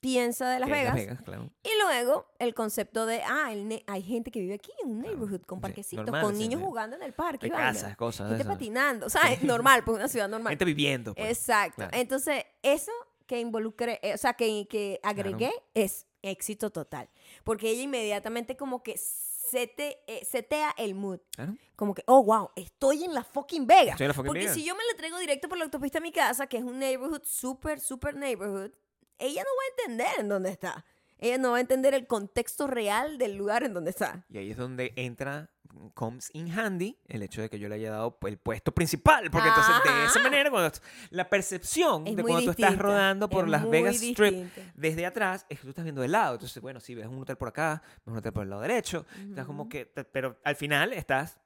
[0.00, 1.22] piensa de Las es Vegas.
[1.22, 1.50] claro.
[1.62, 5.42] Y luego el concepto de, ah, el hay gente que vive aquí en un neighborhood
[5.42, 6.66] con parquecitos, normal, con niños sí.
[6.66, 7.46] jugando en el parque.
[7.46, 8.52] Hay casas, cosas Gente eso.
[8.52, 9.42] patinando, ¿sabes?
[9.42, 10.52] Normal, pues una ciudad normal.
[10.52, 11.14] Gente viviendo.
[11.14, 11.28] pues.
[11.28, 11.76] Exacto.
[11.76, 11.96] Claro.
[11.96, 12.92] Entonces, eso
[13.26, 17.08] que involucré, eh, o sea, que, que agregué es éxito total.
[17.46, 21.20] Porque ella inmediatamente como que sete, eh, setea el mood.
[21.36, 21.54] Claro.
[21.76, 23.92] Como que, oh, wow, estoy en la fucking Vegas.
[23.92, 26.00] Estoy en la fucking Porque si yo me la traigo directo por la autopista a
[26.00, 28.72] mi casa, que es un neighborhood, súper, súper neighborhood,
[29.16, 30.84] ella no va a entender en dónde está.
[31.18, 34.24] Ella no va a entender el contexto real del lugar en donde está.
[34.28, 35.50] Y ahí es donde entra,
[35.94, 39.30] comes in handy, el hecho de que yo le haya dado el puesto principal.
[39.30, 40.22] Porque entonces, de esa Ajá.
[40.22, 40.70] manera, cuando,
[41.10, 44.72] la percepción Es de cuando tú estás distinta, rodando por es Las Vegas Strip distinta.
[44.74, 46.34] desde atrás, es que tú estás viendo de lado.
[46.34, 49.06] Entonces, bueno, sí, ves un hotel por acá, ves un hotel por el lado derecho.
[49.28, 51.38] Estás como que, pero al final estás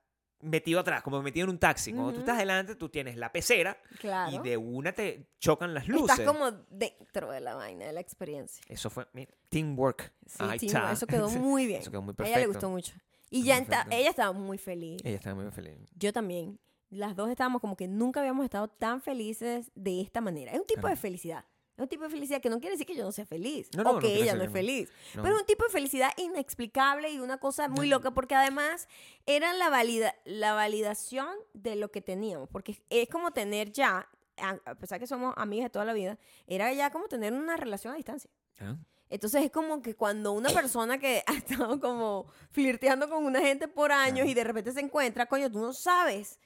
[0.43, 1.93] metido atrás, como metido en un taxi.
[1.93, 4.35] Cuando tú estás adelante, tú tienes la pecera Claro.
[4.35, 6.19] y de una te chocan las luces.
[6.19, 8.63] Estás como dentro de la vaina, de la experiencia.
[8.69, 10.13] Eso fue, mira, teamwork.
[10.27, 10.93] Sí, Ahí está.
[10.93, 11.81] eso quedó muy bien.
[11.83, 12.53] Eso quedó muy A ella le perfecto.
[12.53, 12.93] gustó mucho.
[13.31, 13.91] Y ya Perfecto.
[13.97, 15.01] ella estaba muy feliz.
[15.05, 15.75] Ella estaba muy feliz.
[15.95, 16.59] Yo también.
[16.89, 20.51] Las dos estábamos como que nunca habíamos estado tan felices de esta manera.
[20.53, 20.97] Es un tipo Claro.
[20.97, 21.45] de felicidad.
[21.81, 23.85] Es un tipo de felicidad que no quiere decir que yo no sea feliz No,
[23.85, 24.93] no, o que ella no es feliz.
[25.15, 28.87] Pero es un tipo de felicidad inexplicable y una cosa muy loca porque además
[29.25, 32.51] era la, valida la validación de lo que teníamos.
[32.51, 36.71] Porque es como tener ya, a pesar que somos amigas de toda la vida, era
[36.75, 38.31] ya como tener una relación a distancia.
[38.61, 38.77] Ah,
[39.09, 43.69] Entonces es como que cuando una persona que ha estado como flirteando con una gente
[43.69, 46.39] por años y de repente se encuentra, coño, tú no sabes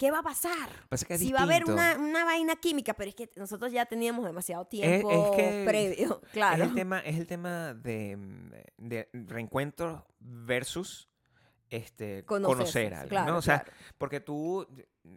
[0.00, 0.70] qué va a pasar.
[0.88, 3.70] Pasa que es Si va a haber una, una vaina química, pero es que nosotros
[3.70, 6.64] ya teníamos demasiado tiempo que previo, claro.
[6.64, 8.18] Es el tema, es el tema de,
[8.78, 11.10] de reencuentro versus
[11.68, 13.38] este, conocer a alguien, claro, ¿no?
[13.38, 13.76] O sea, claro.
[13.98, 14.66] porque tú,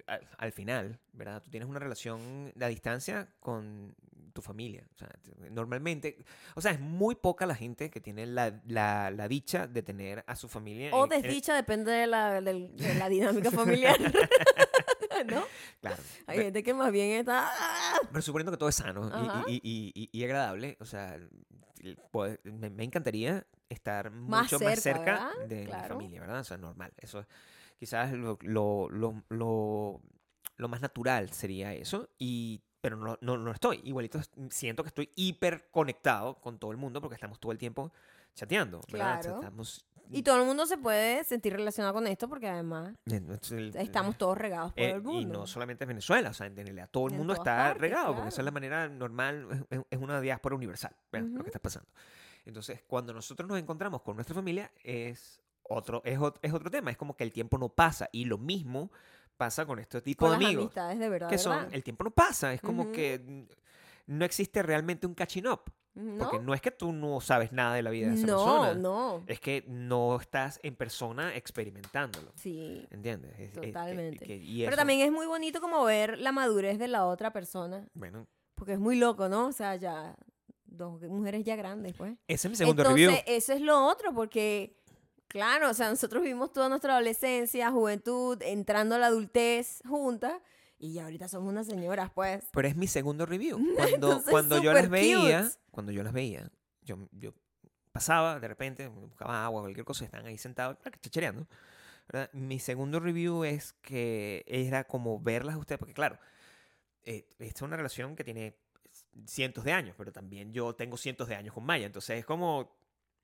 [0.06, 1.41] al, al final, ¿verdad?
[1.41, 3.96] Tú tienes una relación a distancia con
[4.34, 4.86] tu familia.
[4.93, 5.10] O sea,
[5.52, 6.17] normalmente,
[6.56, 10.24] o sea, es muy poca la gente que tiene la, la, la dicha de tener
[10.28, 10.89] a su familia.
[10.93, 13.98] O en- en- desdicha, depende de la, del- de la dinámica familiar.
[15.28, 15.43] ¿No?
[15.80, 16.02] claro.
[16.28, 17.48] Hay gente que más bien está...
[17.48, 18.00] ¡ah!
[18.12, 19.10] Pero suponiendo que todo es sano
[19.48, 21.17] y- y, y- y- agradable, o sea,
[22.12, 25.48] poder- me, me encantaría estar Más mucho más cerca, cerca ¿verdad?
[25.48, 25.96] de mi Claro.
[25.96, 26.39] familia, ¿verdad?
[26.39, 26.91] O sea, normal.
[26.98, 27.28] Eso es
[27.80, 30.02] quizás lo, lo, lo, lo-
[30.58, 33.80] lo más natural sería eso, y, pero no, no, no estoy.
[33.86, 37.58] Igualito es- siento que estoy hiper conectado con todo el mundo porque estamos todo el
[37.58, 37.93] tiempo
[38.36, 39.22] chateando, ¿verdad?
[39.22, 39.36] Claro.
[39.39, 44.17] Estamos, Y todo el mundo se puede sentir relacionado con esto porque además el- estamos
[44.17, 45.22] todos regados por eh, el mundo.
[45.22, 47.82] y no solamente en Venezuela, o sea, en realidad todo el En mundo está partes,
[47.82, 48.41] regado, porque esa claro.
[48.41, 51.30] es la manera normal, es, es una diáspora universal, ¿verdad?
[51.30, 51.43] lo Ujú.
[51.43, 51.89] que está pasando.
[52.43, 56.98] Entonces, cuando nosotros nos encontramos con nuestra familia, es otro, es, es otro tema, es
[56.98, 58.91] como que el tiempo no pasa, y lo mismo
[59.38, 61.30] pasa con este tipo con de amigos, amistades de verdad.
[61.30, 61.74] que son, ¿verdad?
[61.74, 62.91] el tiempo no pasa, es como Ujú.
[62.91, 63.43] que mm,
[64.17, 65.62] no existe realmente un catching up.
[65.96, 66.17] ¿No?
[66.24, 68.74] Porque no es que tú no sabes nada de la vida de esa no, persona.
[68.74, 69.24] no.
[69.28, 72.32] Es que no estás en persona experimentándolo.
[72.36, 72.88] Sí.
[72.89, 73.32] ¿Entiendes?
[73.34, 74.26] Es- es- es- Totalmente.
[74.26, 77.88] que- y Pero también es muy bonito como ver la madurez de la otra persona.
[77.93, 79.48] Bueno, Porque es muy loco, ¿no?
[79.48, 80.15] O sea, ya
[80.65, 82.13] dos mujeres ya grandes, pues.
[82.28, 83.24] ese es mi segundo Entonces, review.
[83.28, 84.80] eso es lo otro, porque,
[85.34, 90.40] claro, o sea, nosotros vivimos toda nuestra adolescencia, juventud, entrando a la adultez juntas,
[90.77, 92.46] y ahorita somos unas señoras, pues.
[92.52, 93.58] Pero es mi segundo review.
[93.75, 95.56] Cuando, Entonces, cuando yo las veía, cute.
[95.71, 96.50] cuando yo las veía,
[96.81, 97.34] yo, yo
[97.92, 101.48] pasaba de repente, buscaba agua, cualquier cosa, están ahí sentados, chachereando.
[102.08, 102.29] ¿verdad?
[102.34, 106.19] Mi segundo review es que era como verlas a ustedes, porque claro,
[107.04, 108.58] eh, esta es una relación que tiene
[109.25, 112.83] cientos de años, pero también yo tengo cientos de años con Maya, entonces es como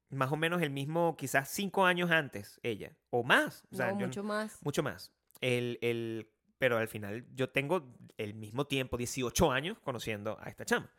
[0.10, 3.64] más o menos el mismo, quizás cinco años antes ella, o más.
[3.72, 4.58] O sea, no, yo- mucho más.
[4.64, 5.12] mucho más.
[5.42, 7.88] El, el, pero al final yo tengo
[8.18, 10.92] el mismo tiempo, 18 años, conociendo a esta chama.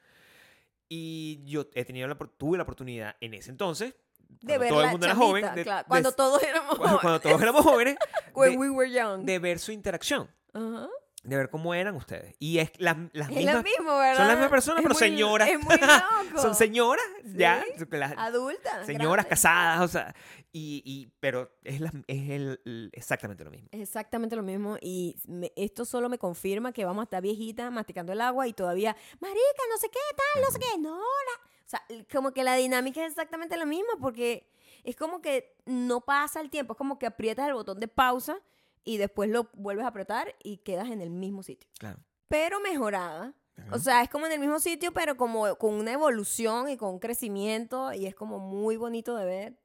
[0.89, 3.95] Y yo he tenido la, tuve la oportunidad en ese entonces,
[4.29, 6.79] De cuando ver todo el mundo era chamita, joven, de- claro, de- cuando todos éramos
[6.79, 7.97] cuando, cuando jóvenes, todos éramos jóvenes,
[8.35, 9.25] when de- we were young.
[9.25, 10.89] de ver su interacción, Ajá.
[11.23, 12.35] De ver cómo eran ustedes.
[12.39, 13.55] Y es las, las Es mismas...
[13.57, 14.17] lo mismo, ¿verdad?
[14.17, 15.49] son las mismas personas, Es pero muy- señoras.
[15.51, 15.77] Es muy
[16.31, 16.41] loco.
[16.43, 17.05] Son señoras,
[17.35, 18.87] ya, las- Adultas.
[18.87, 19.27] señoras grandes.
[19.27, 20.15] casadas, o sea,
[20.53, 23.69] y, y, pero es, la- es el- el- exactamente lo mismo.
[23.73, 27.71] Es exactamente lo mismo y me- esto solo me confirma que vamos a estar viejitas
[27.71, 31.51] masticando el agua y todavía, marica, no sé qué, tal, no sé qué, no, la-".
[31.67, 34.49] O sea, como que la dinámica es exactamente la misma porque
[34.83, 38.39] es como que no pasa el tiempo, es como que aprietas el botón de pausa
[38.85, 41.69] y después lo vuelves a apretar y quedas en el mismo sitio.
[41.79, 41.99] Claro.
[42.29, 43.35] Pero mejorada.
[43.57, 43.79] O Ajá.
[43.79, 46.99] sea, es como en el mismo sitio, pero como con una evolución y con un
[46.99, 49.61] crecimiento y es como muy bonito de ver.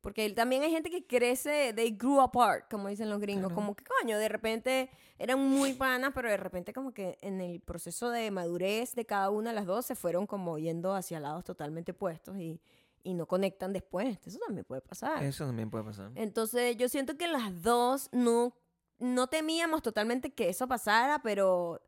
[0.00, 3.46] Porque también hay gente que crece, they grew apart, como dicen los gringos.
[3.46, 3.54] Claro.
[3.54, 7.60] Como que coño, de repente eran muy panas, pero de repente como que en el
[7.60, 11.44] proceso de madurez de cada una de las dos se fueron como yendo hacia lados
[11.44, 12.60] totalmente opuestos y,
[13.04, 14.18] y no conectan después.
[14.26, 15.22] Eso también puede pasar.
[15.22, 16.10] Eso también puede pasar.
[16.16, 18.56] Entonces yo siento que las dos no,
[18.98, 21.80] no temíamos totalmente que eso pasara, pero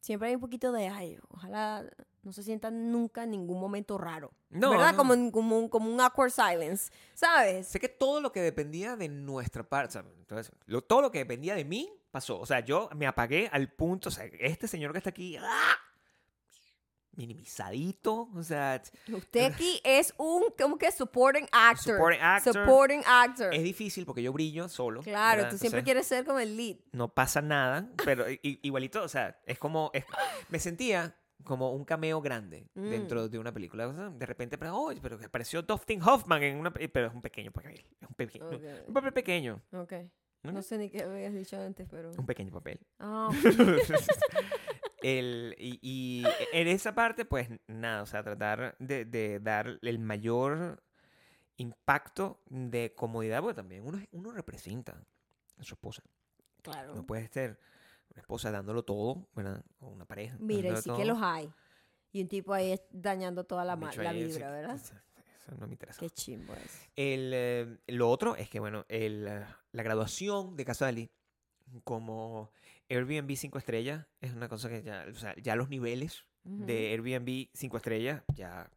[0.00, 1.84] siempre hay un poquito de, ay, ojalá
[2.22, 4.32] no se sientan nunca en ningún momento raro.
[4.50, 4.92] No, ¿Verdad?
[4.92, 4.96] no.
[4.98, 7.68] Como, como, un, como un awkward silence, ¿sabes?
[7.68, 11.10] Sé que todo lo que dependía de nuestra parte, o sea, entonces, lo- todo lo
[11.10, 12.38] que dependía de mí pasó.
[12.40, 15.76] O sea, yo me apagué al punto, o sea, este señor que está aquí, ¡ah!
[17.16, 18.80] Minimizadito, o sea,
[19.12, 21.94] Usted aquí es un, como que supporting actor.
[21.96, 22.52] Supporting actor.
[22.54, 23.54] Supporting actor.
[23.54, 25.02] es difícil porque yo brillo solo.
[25.02, 25.50] Claro, ¿verdad?
[25.50, 26.76] tú siempre quieres ser como el lead.
[26.92, 30.04] No pasa nada, pero igualito, o sea, es como, es-
[30.48, 32.90] me sentía como un cameo grande Mm.
[32.90, 33.88] dentro de una película.
[33.88, 37.14] O sea, de repente, pero, oh, pero apareció Dustin Hoffman en una, pe- pero es
[37.14, 38.62] un pequeño papel, es un, pequeño, Ok.
[38.88, 39.92] un papel pequeño, Ok.
[40.42, 40.52] ¿no?
[40.52, 42.10] No sé ni qué habías dicho antes, pero...
[42.12, 42.80] un pequeño papel.
[42.98, 43.30] Ah,
[45.02, 49.98] El, y, y en esa parte, pues nada, o sea, tratar de, de dar el
[49.98, 50.82] mayor
[51.56, 55.02] impacto de comodidad, porque también uno, uno representa
[55.58, 56.02] a su esposa.
[56.62, 56.94] claro.
[56.94, 57.58] No puede ser
[58.10, 59.62] una esposa dándolo todo, ¿verdad?
[59.80, 60.36] O una pareja.
[60.40, 61.52] Mira, y sí que los hay.
[62.12, 64.74] Y un tipo ahí es dañando toda la, la vibra, ¿verdad?
[64.76, 64.94] Eso,
[65.38, 66.00] eso no me interesa.
[66.00, 66.88] Qué chimbo es.
[66.96, 71.10] El, eh, lo otro es que, bueno, el, la graduación de Casa de Ali
[71.84, 72.50] como
[72.90, 77.48] Airbnb 5 estrellas es una cosa que ya, o sea, ya los niveles de Airbnb
[77.54, 78.70] 5 estrellas ya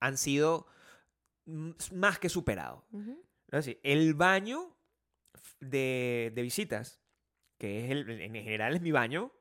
[0.00, 0.66] han sido
[1.46, 2.84] más que superados.
[3.82, 4.76] El baño
[5.60, 7.00] de, de visitas,
[7.56, 9.32] que es el, en general es mi baño,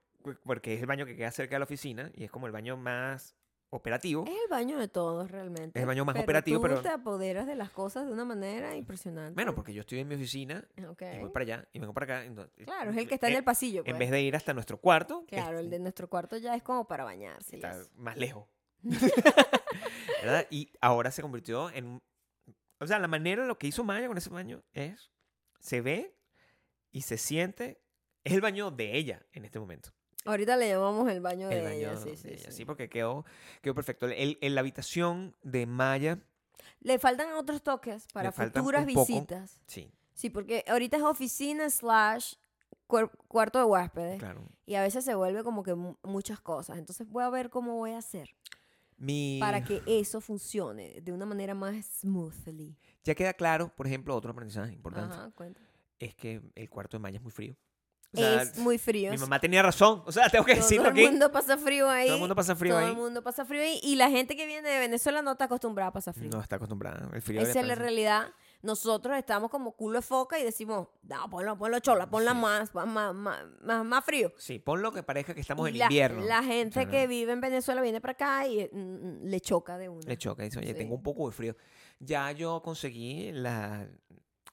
[0.44, 2.78] porque es el baño que queda cerca de la oficina y es como el baño
[2.78, 3.36] más
[3.70, 4.24] operativo.
[4.26, 5.78] Es el baño de todos realmente.
[5.78, 8.24] Es el baño más pero operativo, tú pero- te apoderas de las cosas de una
[8.26, 9.34] manera impresionante.
[9.36, 11.02] Bueno, porque yo estoy en mi oficina Ok.
[11.16, 12.26] y voy para allá y vengo para acá.
[12.26, 13.82] entonces, Claro, es el que está en eh, el pasillo.
[13.82, 14.00] En pues.
[14.00, 17.04] vez de ir hasta nuestro cuarto, Claro, el de nuestro cuarto ya es como para
[17.04, 17.56] bañarse.
[17.58, 18.48] está más lejos.
[20.22, 20.48] ¿Verdad?
[20.50, 22.02] Y ahora se convirtió en...
[22.80, 25.12] O sea, la manera, lo que hizo Maya con ese baño es,
[25.60, 26.16] se ve
[26.92, 27.82] y se siente,
[28.24, 29.90] es el baño de ella en este momento.
[30.26, 31.98] Ahorita le llamamos el baño El de baño ella.
[31.98, 32.58] Sí, de sí, ella, sí.
[32.58, 33.26] sí, porque quedó,
[33.62, 34.08] quedó perfecto.
[34.08, 36.20] El, el- la habitación de Maya,
[36.82, 39.06] Le faltan otros toques para futuras un poco.
[39.08, 39.60] visitas.
[39.68, 42.34] sí, Sí, porque ahorita es oficina slash
[43.28, 44.18] cuarto de huéspedes.
[44.20, 44.48] claro.
[44.66, 46.78] Y a veces se vuelve como que mu- muchas cosas.
[46.80, 48.30] Entonces voy a ver cómo voy a hacer
[48.98, 52.76] Mi, para que eso funcione de una manera más smoothly.
[53.04, 55.62] Ya queda claro, por ejemplo, otro aprendizaje importante, Ajá, cuenta.
[56.00, 57.56] es que el cuarto de Maya es muy frío.
[58.18, 59.12] O sea, es muy frío.
[59.12, 61.06] Mi mamá tenía razón, o sea, tengo que Todo decirlo el aquí.
[61.08, 62.08] mundo pasa frío ahí.
[62.08, 62.90] Todo el mundo pasa frío Todo ahí.
[62.92, 63.80] el mundo pasa frío ahí.
[63.84, 66.30] Y la gente que viene de Venezuela no está acostumbrada a pasar frío.
[66.32, 67.10] No está acostumbrada.
[67.14, 68.28] El frío Esa es la realidad.
[68.64, 72.38] nosotros estamos como culo de foca y decimos, no, ponlo, ponlo chola, ponla Sí.
[72.38, 74.34] más, más, más, más, más, frío.
[74.38, 76.22] Sí, ponlo que parezca que estamos Y en la, invierno.
[76.26, 79.40] La gente O sea, que vive en Venezuela viene para acá y mm, mm, le
[79.42, 80.02] choca de una.
[80.08, 80.74] Le choca, dice, oye, Sí.
[80.74, 81.56] tengo un poco de frío.
[82.00, 83.88] Ya yo conseguí la,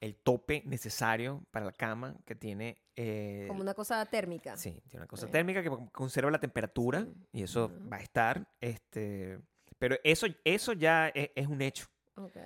[0.05, 2.77] el tope necesario para la cama que tiene...
[2.95, 4.55] eh, Como una cosa térmica.
[4.55, 5.31] Sí, tiene una cosa Sí.
[5.31, 7.13] térmica que conserva la temperatura Mm.
[7.33, 7.89] y eso Ujú.
[7.91, 8.47] va a estar.
[8.61, 9.39] Este,
[9.79, 11.87] pero eso, eso ya e- es, un hecho.
[12.15, 12.37] Ok,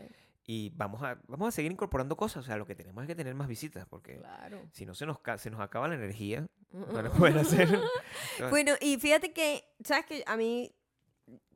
[0.47, 2.43] Y vamos a, vamos a seguir incorporando cosas.
[2.43, 4.61] O sea, lo que tenemos es que tener más visitas porque claro.
[4.71, 7.39] si no se nos, se nos acaba la energía Mm, para mm, poder mm.
[7.39, 7.67] hacer...
[8.49, 10.73] Bueno, y fíjate que, ¿sabes que A mí,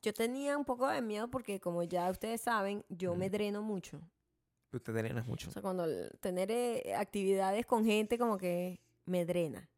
[0.01, 4.01] yo tenía un poco de miedo porque como ya ustedes saben, yo me dreno mucho.
[4.79, 5.49] Te drenas mucho.
[5.49, 5.85] O sea, cuando
[6.19, 9.69] tener eh, actividades con gente como que me drena.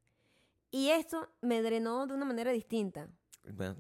[0.71, 3.07] Y esto me drenó de una manera distinta.
[3.53, 3.75] Bueno,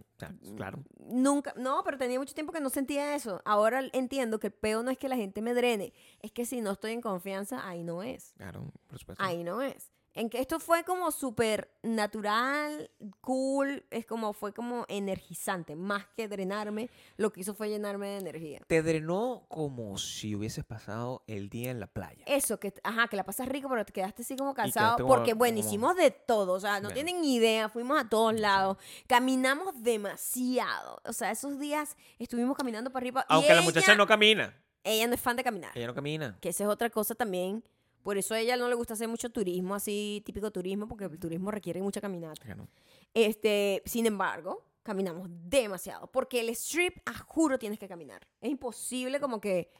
[0.55, 0.83] claro.
[0.99, 3.41] Nunca, no, pero tenía mucho tiempo que no sentía eso.
[3.45, 6.61] Ahora entiendo que el peo no es que la gente me drene, es que si
[6.61, 8.33] no estoy en confianza, ahí no es.
[8.37, 9.23] Claro, por supuesto.
[9.23, 9.91] Ahí no es.
[10.17, 12.89] En que esto fue como súper natural,
[13.19, 18.17] cool, es como, fue como energizante, más que drenarme, lo que hizo fue llenarme de
[18.19, 18.61] energía.
[18.65, 22.23] Te drenó como si hubieses pasado el día en la playa.
[22.27, 25.33] Eso, que, ajá, que la pasas rico, pero te quedaste así como cansado, como- porque
[25.33, 26.93] bueno, como- hicimos de todo, o sea, no Bueno.
[26.93, 33.03] tienen idea, fuimos a todos lados, caminamos demasiado, o sea, esos días estuvimos caminando para
[33.03, 33.25] arriba.
[33.29, 34.55] y Aunque la muchacha no camina.
[34.83, 35.71] Ella no es fan de caminar.
[35.75, 36.37] Ella no camina.
[36.39, 37.63] Que esa es otra cosa también.
[38.05, 41.17] Por eso a ella no le gusta hacer mucho turismo, así típico turismo, porque el
[41.17, 42.39] turismo requiere mucha caminata.
[42.39, 42.67] Claro.
[43.15, 46.05] Este, sin embargo, caminamos demasiado.
[46.11, 48.27] Porque el strip, a juro, tienes que caminar.
[48.41, 49.71] Es imposible como que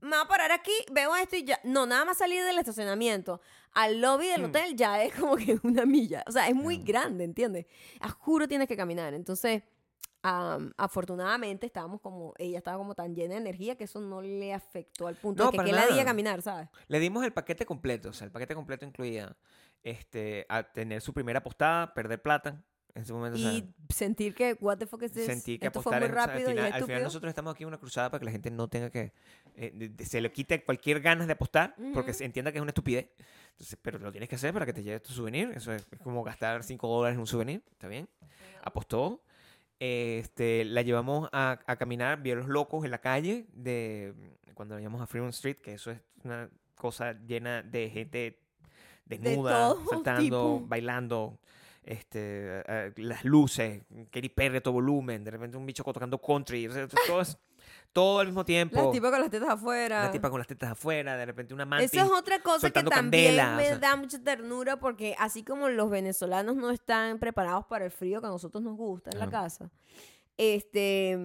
[0.00, 1.58] me voy a parar aquí, veo esto y ya.
[1.64, 3.40] No, nada más salir del estacionamiento
[3.72, 4.50] al lobby del Hmm.
[4.50, 6.22] hotel ya es como que una milla.
[6.28, 7.66] O sea, es muy grande, ¿entiendes?
[7.98, 9.12] A juro tienes que caminar.
[9.12, 9.64] Entonces,
[10.28, 14.52] am, afortunadamente estábamos como, ella estaba como tan llena de energía que eso no le
[14.52, 15.94] afectó al punto No, de que, que la nada.
[15.94, 16.68] día caminar, ¿sabes?
[16.88, 18.08] Le dimos el paquete completo.
[18.08, 19.36] O sea, el paquete completo incluía
[19.82, 22.62] este, a tener su primera postada, perder plata.
[22.94, 25.26] En ese momento, o sea, Y sentir que, what the fuck is this?
[25.26, 27.02] sentí que Esto fue apostar muy en- o sea, rápido al, final, y al final
[27.02, 29.12] nosotros estamos aquí en una cruzada para que la gente no tenga que
[29.54, 32.18] eh, de- de- se le quite cualquier ganas de apostar porque Ujú.
[32.18, 33.10] se entienda que es una estupidez
[33.50, 35.98] Entonces, pero lo tienes que hacer para que te lleves tu souvenir eso es, es
[36.00, 38.08] como gastar 5 dólares en un souvenir está bien
[38.62, 39.20] apostó
[39.78, 44.14] este la llevamos a, a caminar vio a los locos en la calle de
[44.54, 48.38] cuando vayamos a Fremont Street que eso es una cosa llena de gente
[49.04, 50.62] desnuda saltando tipo.
[50.66, 51.38] bailando
[51.84, 52.62] este,
[52.96, 56.88] las luces, Katy Perry a todo volumen, de repente un bicho tocando country, o sea,
[57.06, 57.38] todo, es-
[57.96, 58.76] todo al mismo tiempo.
[58.80, 60.00] Las tipas con las tetas afuera.
[60.02, 61.92] Una tipa con las tetas afuera, de repente una mantis.
[61.94, 63.78] Esa es otra cosa que también candela, o me sea.
[63.78, 68.26] da mucha ternura porque así como los venezolanos no están preparados para el frío que
[68.26, 69.70] a nosotros nos gusta en la casa,
[70.36, 71.18] este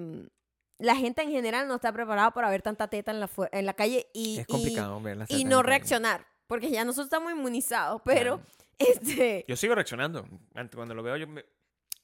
[0.79, 3.73] la gente en general no está preparada para ver tanta teta en la, en la
[3.73, 6.25] calle y, es y- complicado ver las y no la reaccionar.
[6.47, 8.51] Porque ya nosotros estamos inmunizados, pero Claro.
[8.79, 10.25] este Yo sigo reaccionando.
[10.73, 11.45] Cuando lo veo, yo me-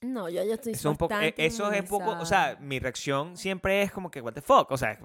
[0.01, 2.11] no, yo, yo estoy eso, es un poco, bastante eso es poco.
[2.19, 4.71] O sea, mi reacción siempre es como que, what the fuck.
[4.71, 4.99] O sea,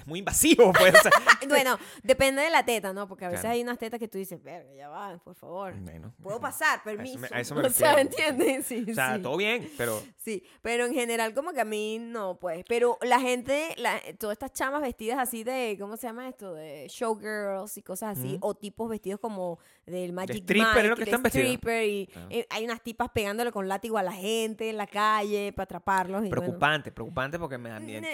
[0.00, 0.94] es, muy invasivo, pues.
[0.94, 1.10] o sea,
[1.48, 3.06] Bueno, depende de la teta, ¿no?
[3.08, 3.54] Porque a veces Claro.
[3.54, 5.74] hay unas tetas que tú dices, verga, ya va, por favor.
[5.80, 7.18] bueno, Puedo pasar, eso permiso.
[7.18, 8.00] me- a eso me o sea.
[8.00, 8.66] ¿entiendes?
[8.66, 9.22] Sí, O sea, sí.
[9.22, 12.64] todo bien, pero Sí, pero en general como que a mí no, pues.
[12.68, 16.54] Pero la gente, la- todas estas chamas vestidas así de, ¿cómo se llama esto?
[16.54, 18.38] De showgirls y cosas así.
[18.40, 21.46] O tipos vestidos como del Magic stripper es lo Mike, que de están vestidos.
[21.46, 22.28] stripper, y Claro.
[22.30, 26.24] eh, hay unas tipas pegándole con látigo a la gente en la calle para atraparlos.
[26.24, 26.42] Y bueno.
[26.42, 28.06] preocupante, preocupante porque me da miedo.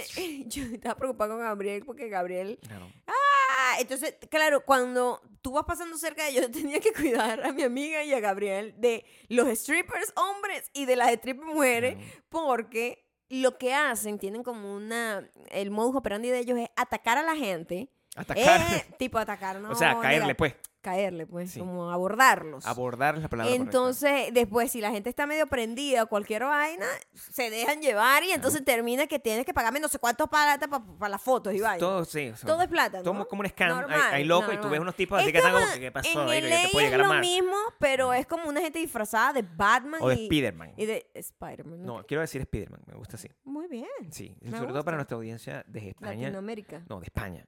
[0.46, 2.58] Yo estaba preocupada con Gabriel porque Gabriel...
[2.66, 2.90] Claro.
[3.06, 7.52] Ah, entonces, claro, cuando tú vas pasando cerca de ellos, yo tenía que cuidar a
[7.52, 12.22] mi amiga y a Gabriel de los strippers hombres y de las strippers mujeres Claro.
[12.30, 15.28] porque lo que hacen, tienen como una...
[15.50, 17.88] El modus operandi de ellos es atacar a la gente.
[18.14, 18.60] Atacar.
[18.72, 19.70] Eh, tipo atacar, ¿no?
[19.72, 20.54] o sea, caerle, pues.
[20.86, 21.58] Caerle, pues, Sí.
[21.58, 22.64] como abordarlos.
[22.64, 23.64] Abordar es la palabra correcta.
[23.76, 28.30] Entonces, después, si la gente está medio prendida o cualquier vaina, se dejan llevar y
[28.30, 31.78] entonces termina que tienes que pagarme no sé cuántos palatas para las fotos y vaina.
[31.80, 32.28] Todo, sí.
[32.28, 33.02] o sea, Todo es plata, ¿no?
[33.02, 33.84] todo como un scam.
[34.12, 36.32] Hay- locos y tú ves unos tipos así Es que están como, ¿qué pasó?
[36.32, 37.20] En te es lo más.
[37.20, 40.72] mismo, pero es como una gente disfrazada de Batman O de Spider-Man.
[40.76, 41.84] y de Spider-Man.
[41.84, 43.28] No, quiero decir Spider-Man, me gusta así.
[43.42, 43.86] Muy bien.
[44.10, 46.22] Sí, Me sobre todo para nuestra audiencia de España.
[46.22, 46.82] Latinoamérica.
[46.88, 47.44] No, de España.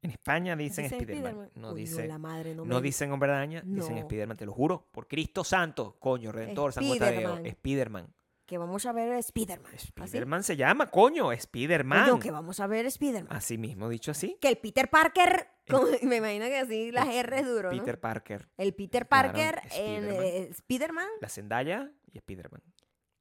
[0.00, 1.32] En España dicen, Dicen Spider-Man.
[1.32, 1.50] Spiderman.
[1.56, 4.00] No, Uy, dice, la madre, no, no me- dicen hombre araña, dicen No.
[4.02, 4.86] Spider-Man, te lo juro.
[4.92, 7.46] Por Cristo Santo, coño, Redentor, San Matadeo, Spiderman.
[7.46, 8.14] Spider-Man.
[8.46, 9.74] Que vamos a ver Spider-Man.
[9.74, 12.08] Spider-Man se llama, coño, Spider-Man.
[12.10, 13.36] Coño, que vamos a ver Spider-Man.
[13.36, 14.38] Así mismo, dicho así.
[14.40, 17.78] Que el Peter Parker, como- me imagino que así las R es duro, ¿no?
[17.78, 20.24] Peter Parker, El Peter Claro, Parker en Spider-Man.
[20.24, 22.62] eh, Spider-Man, la Zendaya y Spider-Man.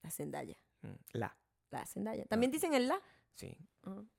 [0.04, 0.58] la Zendaya.
[0.84, 1.38] Mm, La,
[1.72, 2.24] La Zendaya.
[2.28, 3.02] También dicen el la.
[3.34, 3.58] sí.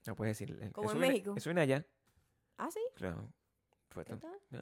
[0.06, 0.58] No puedes decir.
[0.62, 1.34] eh, Como en México.
[1.36, 1.86] Eso viene allá.
[2.58, 2.80] Ah, sí.
[2.96, 3.28] Claro.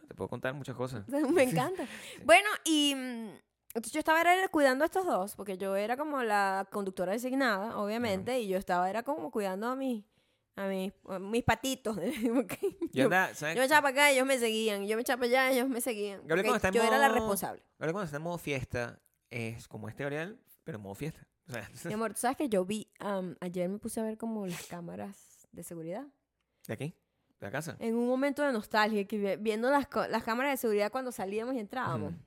[0.09, 1.07] Te puedo contar muchas cosas.
[1.09, 1.87] Me encanta.
[2.25, 3.29] Bueno, y mm,
[3.75, 7.79] entonces yo estaba era cuidando a estos dos, porque yo era como la conductora designada,
[7.79, 10.05] obviamente, y yo estaba era como cuidando a mis,
[10.55, 11.97] a mis, a mis patitos.
[12.93, 14.87] Yo me echaba para acá, ellos me seguían.
[14.87, 16.23] Yo me echaba para allá, ellos me seguían.
[16.27, 16.35] Yo
[16.83, 17.63] era la modo- responsable.
[17.79, 21.27] Ahora cuando está en modo fiesta, es como este Gabriel, pero en modo fiesta.
[21.49, 22.91] O sea, Mi amor, ¿tú sabes que yo vi,
[23.41, 26.07] ayer me puse a ver como las cámaras de seguridad?
[26.67, 26.95] ¿de aquí?
[27.41, 27.77] ¿De la casa?
[27.81, 31.55] En un momento de nostalgia, que vi- viendo las, las cámaras de seguridad cuando salíamos
[31.55, 32.13] y entrábamos.
[32.15, 32.23] Ujú.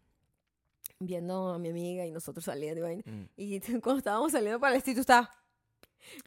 [1.01, 2.97] Viendo a mi amiga y nosotros saliendo y.
[2.97, 3.29] Mm.
[3.37, 5.31] Y cuando estábamos saliendo para el instituto, estaba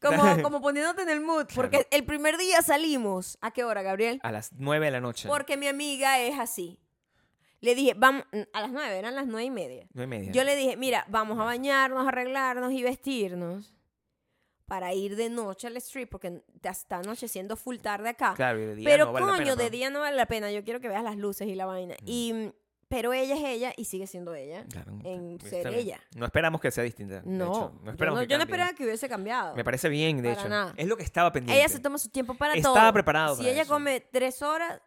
[0.00, 1.46] como, como poniéndote en el mood.
[1.54, 1.88] Porque Claro.
[1.90, 3.36] el primer día salimos.
[3.40, 4.18] ¿A qué hora, Gabriel?
[4.22, 5.28] A las 9 de la noche.
[5.28, 6.78] Porque mi amiga es así.
[7.60, 9.86] Le dije, vamos, a las nueve, eran las nueve y media.
[9.94, 10.32] 9 y media.
[10.32, 13.72] Yo le dije, mira, vamos a bañarnos, arreglarnos y vestirnos
[14.66, 18.34] para ir de noche al street, porque te está anocheciendo full tarde acá.
[18.34, 20.26] Claro, y de día pero no vale la coño, pena, de día no vale la
[20.26, 20.50] pena.
[20.50, 21.94] Yo quiero que veas las luces y la vaina.
[22.06, 22.52] Y, mm,
[22.88, 24.64] pero ella es ella y sigue siendo ella.
[24.70, 25.80] Claro, en ser bien.
[25.80, 26.00] ella.
[26.14, 27.20] No esperamos que sea distinta.
[27.20, 27.72] de No, hecho.
[27.84, 29.54] yo esperamos no, yo no esperaba que hubiese cambiado.
[29.56, 30.48] Me parece bien, de Para hecho.
[30.50, 30.74] nada.
[30.76, 31.58] Es lo que estaba pendiente.
[31.58, 32.92] Ella se toma su tiempo para Estaba todo.
[32.92, 33.72] preparado Si para ella eso.
[33.72, 34.80] come tres horas,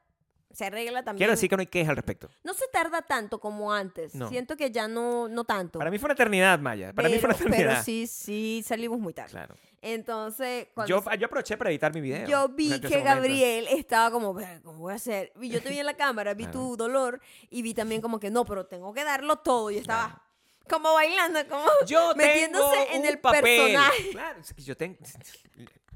[0.56, 1.20] se arregla también.
[1.20, 2.30] Quiero decir que no hay queja al respecto.
[2.44, 4.16] No se tarda tanto como antes.
[4.16, 4.30] No.
[4.30, 5.80] Siento que ya no, no tanto.
[5.80, 6.94] Para mí fue una eternidad, Maya.
[6.94, 7.72] Para mí fue una pero, eternidad.
[7.74, 9.32] pero sí, sí salimos muy tarde.
[9.32, 9.56] Claro.
[9.82, 12.28] Entonces, Yo, se- yo aproveché para editar mi video.
[12.28, 13.02] yo vi que.
[13.02, 15.32] Gabriel estaba como, "Ver, ¿cómo voy a hacer?
[15.40, 16.60] Y yo te vi en la cámara, vi Claro.
[16.60, 19.70] tu dolor y vi también como que no, pero tengo que darlo todo.
[19.70, 20.22] Y estaba Claro.
[20.70, 23.42] como bailando, como Yo metiéndose tengo en un el papel.
[23.44, 24.10] personaje.
[24.12, 24.98] Claro, yo tengo,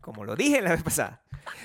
[0.01, 1.21] como lo dije la vez pasada,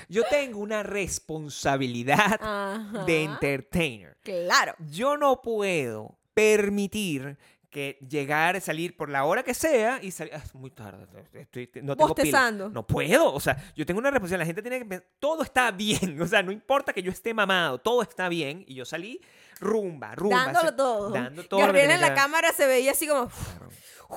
[0.08, 3.04] yo tengo una responsabilidad Ajá.
[3.06, 4.16] de entertainer.
[4.22, 4.74] Claro.
[4.90, 7.36] Yo no puedo permitir
[7.74, 10.32] que llegar, salir por la hora que sea y salir.
[10.32, 11.06] Ah, es muy tarde.
[11.32, 12.50] Estoy, no tengo pila.
[12.52, 13.34] No puedo.
[13.34, 14.42] O sea, yo tengo una responsabilidad.
[14.42, 16.20] La gente tiene que pensar, todo está bien.
[16.22, 18.64] O sea, no importa que yo esté mamado, todo está bien.
[18.68, 19.20] Y yo salí
[19.60, 20.44] rumba, rumba.
[20.44, 21.10] Dándolo todo.
[21.10, 21.60] Dando todo.
[21.60, 23.30] Gabriel en la que cámara se veía así como,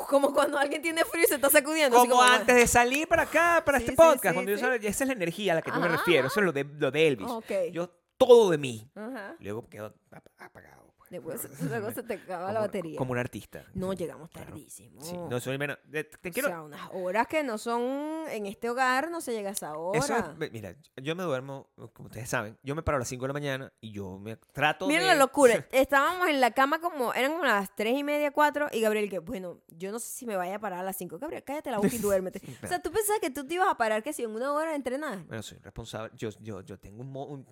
[0.10, 1.98] como cuando alguien tiene frío y se está sacudiendo.
[1.98, 4.28] Como como, antes de salir para acá, para Sí, este sí, podcast.
[4.28, 6.28] sí, cuando yo salgo- esa es la energía a la que yo me Ajá, refiero.
[6.28, 7.28] Eso es lo de, lo de Elvis.
[7.72, 8.90] Yo, todo de mí.
[8.96, 9.36] Ajá.
[9.40, 10.87] Luego quedo ap- apagado.
[11.10, 12.97] Después, luego se te acaba la batería.
[12.97, 13.64] Como un artista.
[13.74, 14.47] No, llegamos claro.
[14.51, 15.01] tardísimo.
[15.01, 15.78] Sí, no soy menos.
[15.91, 16.49] Te O quiero.
[16.49, 17.82] sea, unas horas que no son
[18.30, 19.99] en este hogar, no se llega a esa hora.
[19.99, 23.08] Eso es- ve- mira, yo me duermo, como ustedes saben, yo me paro a las
[23.08, 25.08] 5 de la mañana y yo me trato Miren de...
[25.08, 25.66] la locura.
[25.72, 29.20] Estábamos en la cama como, eran como las tres y media, cuatro, y Gabriel que,
[29.20, 31.18] bueno, yo no sé si me vaya a parar a las cinco.
[31.20, 32.41] Gabriel, cállate la boca y duérmete.
[32.64, 34.76] o sea, tú pensabas que tú te ibas a parar que si en una hora
[34.76, 35.24] entrenar.
[35.26, 36.12] Bueno, soy responsable.
[36.16, 37.47] Yo, yo, yo tengo un, mo- un-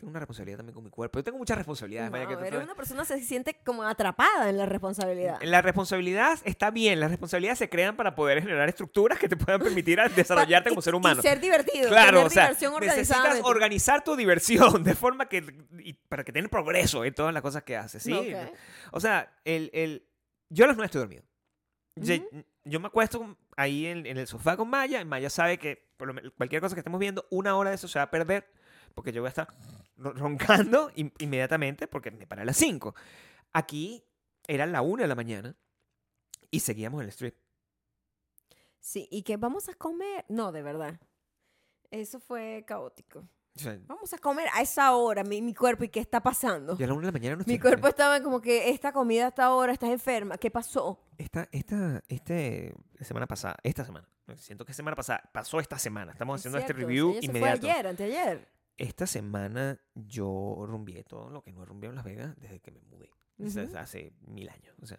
[0.00, 1.18] tengo una responsabilidad también con mi cuerpo.
[1.18, 2.10] Yo tengo muchas responsabilidades.
[2.10, 2.64] Maya, que sabes.
[2.64, 5.38] una persona se siente como atrapada en la responsabilidad.
[5.42, 6.98] La responsabilidad está bien.
[7.00, 10.94] Las responsabilidades se crean para poder generar estructuras que te puedan permitir desarrollarte como ser
[10.94, 11.22] y humano.
[11.22, 11.88] ser divertido.
[11.88, 15.44] Claro, o sea, necesitas organizar tu diversión de forma que
[15.78, 18.34] y para que tengas progreso en todas las cosas que haces, ¿sí?
[18.92, 20.06] O sea, el, el,
[20.48, 21.22] yo a las nueve estoy dormido.
[21.96, 22.44] Yo- Ujú.
[22.64, 25.02] Yo me acuesto ahí en, en el sofá con Maya.
[25.06, 27.88] Maya sabe que por lo men- cualquier cosa que estemos viendo, una hora de eso
[27.88, 28.46] se va a perder.
[28.94, 29.48] Porque yo voy a estar
[30.00, 32.94] roncando in- inmediatamente porque me paré a las 5.
[33.52, 34.04] Aquí
[34.46, 35.56] era la 1 de la mañana
[36.50, 37.34] y seguíamos el street.
[38.78, 40.24] Sí, y que vamos a comer.
[40.28, 40.98] No, de verdad.
[41.90, 43.28] Eso fue caótico.
[43.56, 46.78] O sea, Vamos a comer a esa hora, mi, mi cuerpo, ¿y qué está pasando?
[46.78, 49.26] ya a la 1 de la mañana no Mi cuerpo estaba como que esta comida
[49.26, 51.04] hasta ahora, estás enferma, ¿qué pasó?
[51.18, 56.36] Esta, esta, este, semana pasada, esta semana, siento que semana pasada, pasó esta semana, estamos
[56.36, 57.60] Es haciendo este cierto, review ella se inmediato.
[57.60, 58.48] fue ayer, anteayer.
[58.80, 62.70] Esta semana yo rumbié todo lo que no he rumbiado en Las Vegas desde que
[62.70, 63.10] me mudé.
[63.36, 63.76] Ujú.
[63.76, 64.74] Hace mil años.
[64.80, 64.98] O sea,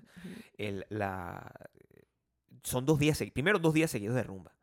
[0.56, 1.52] el, la,
[2.64, 4.56] son dos días seguidos, primero dos días seguidos de rumba.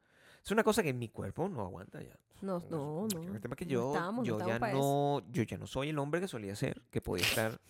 [0.45, 2.17] Es una cosa que mi cuerpo no aguanta ya.
[2.43, 3.35] No, no, no.
[3.35, 4.79] El tema es que no yo, estamos, no yo estamos ya pa' eso.
[4.79, 7.61] no, yo ya no soy el hombre que solía ser, que podía estar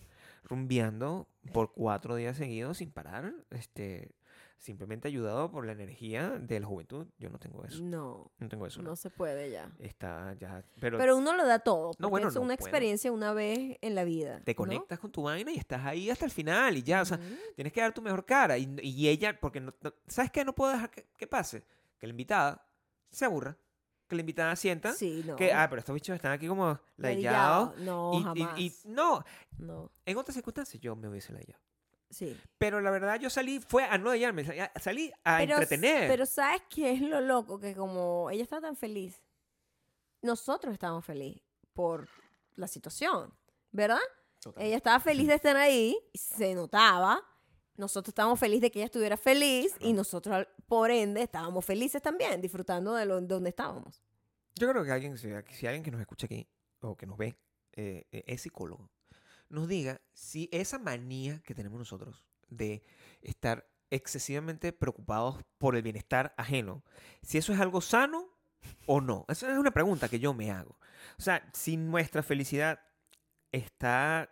[0.43, 4.11] rumbeando por cuatro días seguidos sin parar, este,
[4.59, 7.07] simplemente ayudado por la energía de la juventud.
[7.17, 8.81] Yo no tengo eso, No, no tengo eso.
[8.83, 8.95] no no.
[8.95, 9.71] se puede ya.
[9.79, 11.91] Está ya, pero, Pero uno lo da todo.
[11.93, 14.41] porque bueno, es no una experiencia una vez en la vida.
[14.43, 14.57] te ¿no?
[14.57, 17.19] conectas con tu vaina y estás ahí hasta el final y ya, o sea,
[17.55, 18.57] tienes que dar tu mejor cara.
[18.57, 20.43] Y, y ella, porque, no, no- ¿sabes qué?
[20.45, 21.63] No puedo dejar que, que pase.
[21.97, 22.65] Que la invitada
[23.09, 23.57] se aburra.
[24.07, 25.35] Que la invitada sienta Sí, no.
[25.35, 27.73] que, ah, pero estos bichos están aquí como Ladillado.
[27.75, 27.77] ladillados.
[27.85, 28.59] No, Y, y- jamás.
[28.59, 29.23] y no,
[29.57, 31.61] No, en otras circunstancias yo me hubiese ladillado.
[32.09, 32.37] Sí.
[32.57, 34.43] Pero la verdad yo salí, fue a no hallarme,
[34.79, 36.09] salí a- Pero, entretener.
[36.09, 37.59] pero ¿sabes qué es lo loco?
[37.59, 39.21] Que como ella está tan feliz,
[40.21, 41.41] nosotros estábamos felices
[41.73, 42.07] por
[42.55, 43.33] la situación,
[43.71, 43.99] ¿verdad?
[44.41, 44.63] Total.
[44.63, 47.21] Ella estaba feliz de estar ahí, se notaba.
[47.75, 52.41] Nosotros estábamos felices de que ella estuviera feliz y nosotros, por ende, estábamos felices también,
[52.41, 54.01] disfrutando de lo, donde estábamos.
[54.55, 56.45] Yo creo que alguien, si, si alguien que nos escucha aquí
[56.81, 57.37] o que nos ve,
[57.73, 58.89] eh, eh, es psicólogo,
[59.49, 62.83] nos diga si esa manía que tenemos nosotros de
[63.21, 66.83] estar excesivamente preocupados por el bienestar ajeno,
[67.23, 68.27] si eso es algo sano
[68.85, 69.25] o no.
[69.29, 70.77] Esa es una pregunta que yo me hago.
[71.17, 72.79] O sea, si nuestra felicidad
[73.51, 74.29] está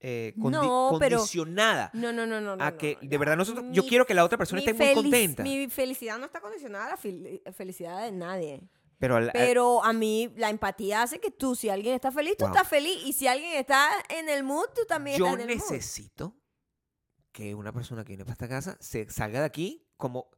[0.00, 2.52] eh, condi- No, pero- condicionada No, no, no, no.
[2.62, 5.42] a no, que de verdad nosotros, yo quiero que la otra persona esté muy contenta.
[5.42, 8.62] Mi felicidad no está condicionada a la fel- felicidad de nadie.
[9.04, 12.36] Pero, al- al- Pero a mí la empatía hace que tú, si alguien está feliz,
[12.38, 12.54] tú Wow.
[12.54, 12.96] estás feliz.
[13.04, 15.70] Y si alguien está en el mood, tú también yo estás en el mood.
[15.70, 16.34] necesito
[17.32, 20.30] que una persona que viene para esta casa se salga de aquí como,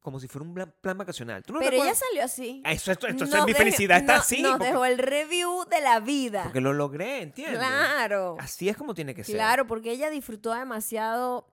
[0.00, 1.42] como si fuera un plan, plan vacacional.
[1.42, 2.62] ¿Tú no te Pero ella salió así.
[2.64, 4.40] Eso, esto, esto, Nos mi dejó- felicidad está no- así.
[4.40, 6.44] Nos porque, dejó el review de la vida.
[6.44, 7.58] porque lo logré, ¿entiendes?
[7.58, 8.36] Claro.
[8.40, 9.34] Así es como tiene que ser.
[9.34, 11.46] Claro, porque ella disfrutó demasiado.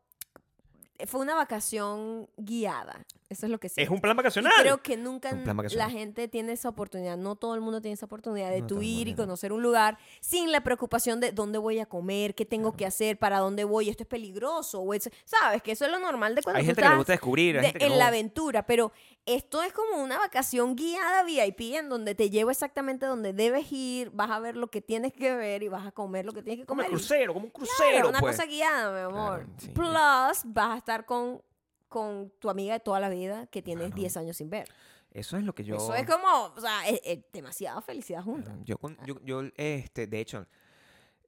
[1.08, 3.06] Fue una vacación guiada.
[3.30, 3.82] Eso es lo que sí.
[3.82, 4.54] Es un plan Y vacacional.
[4.62, 5.32] creo que nunca
[5.74, 7.18] la gente tiene esa oportunidad.
[7.18, 9.62] No todo el mundo tiene esa oportunidad de No tú el ir y conocer un
[9.62, 13.66] lugar sin la preocupación de dónde voy a comer, qué tengo que hacer, para dónde
[13.66, 14.80] voy, esto es peligroso.
[14.80, 16.88] O es- Sabes que eso es lo normal de cuando Hay tú gente que le
[16.88, 17.56] estás gusta descubrir.
[17.58, 17.98] hay de- gente que en no.
[17.98, 18.94] la aventura, pero
[19.26, 24.10] esto es como una vacación guiada VIP en donde te llevo exactamente donde debes ir,
[24.12, 26.62] vas a ver lo que tienes que ver y vas a comer lo que tienes
[26.62, 26.86] que Como comer.
[26.92, 28.38] el y- crucero, como un Claro, crucero, una pues.
[28.38, 29.40] cosa guiada, mi amor.
[29.44, 29.68] Claro, sí.
[29.72, 31.42] Plus, vas a estar con,
[31.88, 33.96] con tu amiga de toda la vida que tienes Claro.
[34.02, 34.68] 10 años sin ver.
[35.12, 35.76] Eso es lo que yo...
[35.78, 38.56] Eso es como, o sea, es, es demasiada felicidad junta.
[38.66, 40.46] Yo, con- yo, yo, este, de hecho,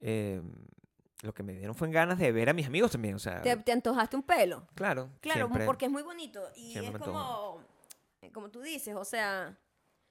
[0.00, 0.40] eh,
[1.22, 3.56] lo que me dieron fue ganas de ver a mis amigos también, o sea, ¿Te,
[3.56, 4.66] te antojaste un pelo?
[4.74, 5.10] claro.
[5.20, 6.40] Claro, siempre- porque es muy bonito.
[6.56, 7.60] Y es como,
[8.22, 9.58] eh, como tú dices, o sea,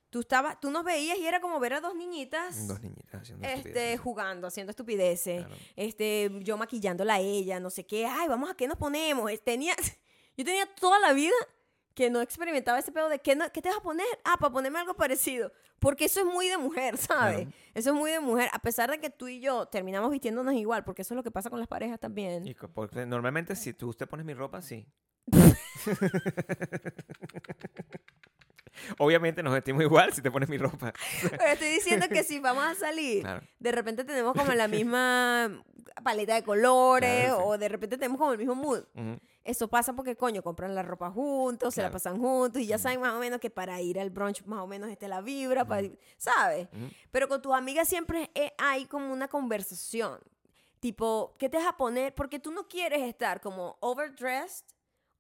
[0.10, 3.47] tú, estabas, tú nos veías y era como ver a dos niñiñitas Dos niñitas haciendo
[3.47, 5.45] este, jugando, haciendo estupideces.
[5.45, 5.56] Claro.
[5.76, 9.32] este, yo maquillándola a ella, no sé qué, ay, vamos a qué nos ponemos.
[9.32, 9.76] Eh, Tenía,
[10.40, 11.34] yo tenía toda la vida
[11.94, 14.06] que no experimentaba ese pedo de ¿qué, no- qué te vas a poner?
[14.24, 15.52] Ah, para ponerme algo parecido.
[15.80, 17.36] Porque eso es muy de mujer, ¿sabes?
[17.42, 17.52] Claro.
[17.74, 18.50] Eso es muy de mujer.
[18.54, 21.32] A pesar de que tú y yo terminamos vistiéndonos igual, porque eso es lo que
[21.32, 22.48] pasa con las parejas también.
[22.48, 24.86] Y porque normalmente si tú usted pones mi ropa, sí.
[28.98, 30.94] Obviamente nos vestimos igual si te pones mi ropa.
[31.22, 33.46] Pero estoy diciendo que si vamos a salir, Claro.
[33.60, 35.64] de repente tenemos como la misma
[36.04, 37.44] paleta de colores Claro, sí.
[37.46, 38.84] o de repente tenemos como el mismo mood.
[38.96, 39.20] Ujú.
[39.50, 43.02] Eso pasa porque, coño, compran la ropa juntos, se la pasan juntos y ya saben
[43.02, 45.88] más o menos que para ir al brunch más o menos esté la vibra, para-
[46.18, 46.68] ¿sabes?
[47.12, 50.20] Pero con tus amigas siempre eh, hay como una conversación.
[50.80, 52.14] Tipo, ¿qué te vas a poner?
[52.14, 54.66] Porque tú no quieres estar como overdressed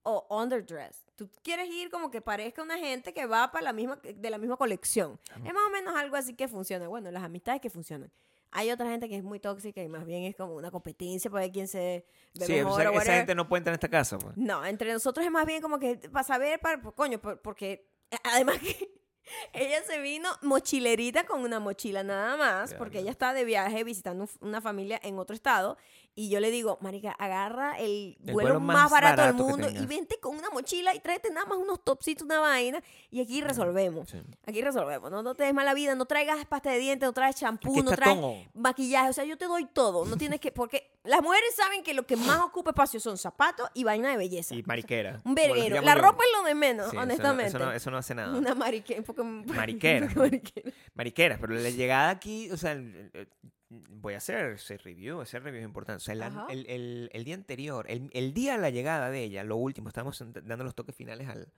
[0.03, 1.05] o underdressed.
[1.15, 4.37] Tú quieres ir como que parezca una gente que va para la misma, de la
[4.37, 5.19] misma colección.
[5.43, 6.87] Es más o menos algo así que funciona.
[6.87, 8.09] Bueno, las amistades que funcionan.
[8.51, 11.41] Hay otra gente que es muy tóxica y más bien es como una competencia para
[11.43, 13.89] ver quién se ve Sí, mejor o sea, esa gente no puede entrar en esta
[13.89, 14.17] casa.
[14.17, 14.35] pues.
[14.37, 17.87] No, entre nosotros es más bien como que para saber, para, coño, por- porque
[18.23, 18.89] además que
[19.53, 24.23] ella se vino mochilerita con una mochila nada más, porque ella está de viaje visitando
[24.23, 25.77] un- una familia en otro estado.
[26.15, 29.85] Y yo le digo, Marica, agarra el, El vuelo, vuelo más, barato del mundo y
[29.85, 32.83] vente con una mochila y tráete nada más unos topsitos, una vaina.
[33.09, 34.09] Y aquí resolvemos.
[34.09, 34.21] Sí.
[34.45, 35.09] Aquí resolvemos.
[35.09, 37.91] No, no te des mala vida, no traigas pasta de dientes, no traes champú, no
[37.91, 38.33] traes todo.
[38.53, 39.09] maquillaje.
[39.09, 40.03] O sea, yo te doy todo.
[40.05, 40.51] No tienes que.
[40.51, 44.17] Porque las mujeres saben que lo que más ocupa espacio son zapatos y vaina de
[44.17, 44.53] belleza.
[44.55, 45.21] Y mariquera.
[45.23, 45.81] Un verguero.
[45.81, 47.47] La ropa es lo de menos, Sí, eso no- honestamente.
[47.49, 48.37] Eso no, eso no hace nada.
[48.37, 48.99] Una mariquera.
[48.99, 50.71] Un poco, Mariquera, mariquera.
[50.95, 53.29] Mariqueras, pero la llegada aquí, o sea, el- el-
[53.69, 55.97] voy a hacer ese review, ese review es importante.
[55.97, 59.89] O sea, el, día anterior, el, el día de la llegada de ella, lo último,
[59.89, 61.53] estábamos dando los toques finales al,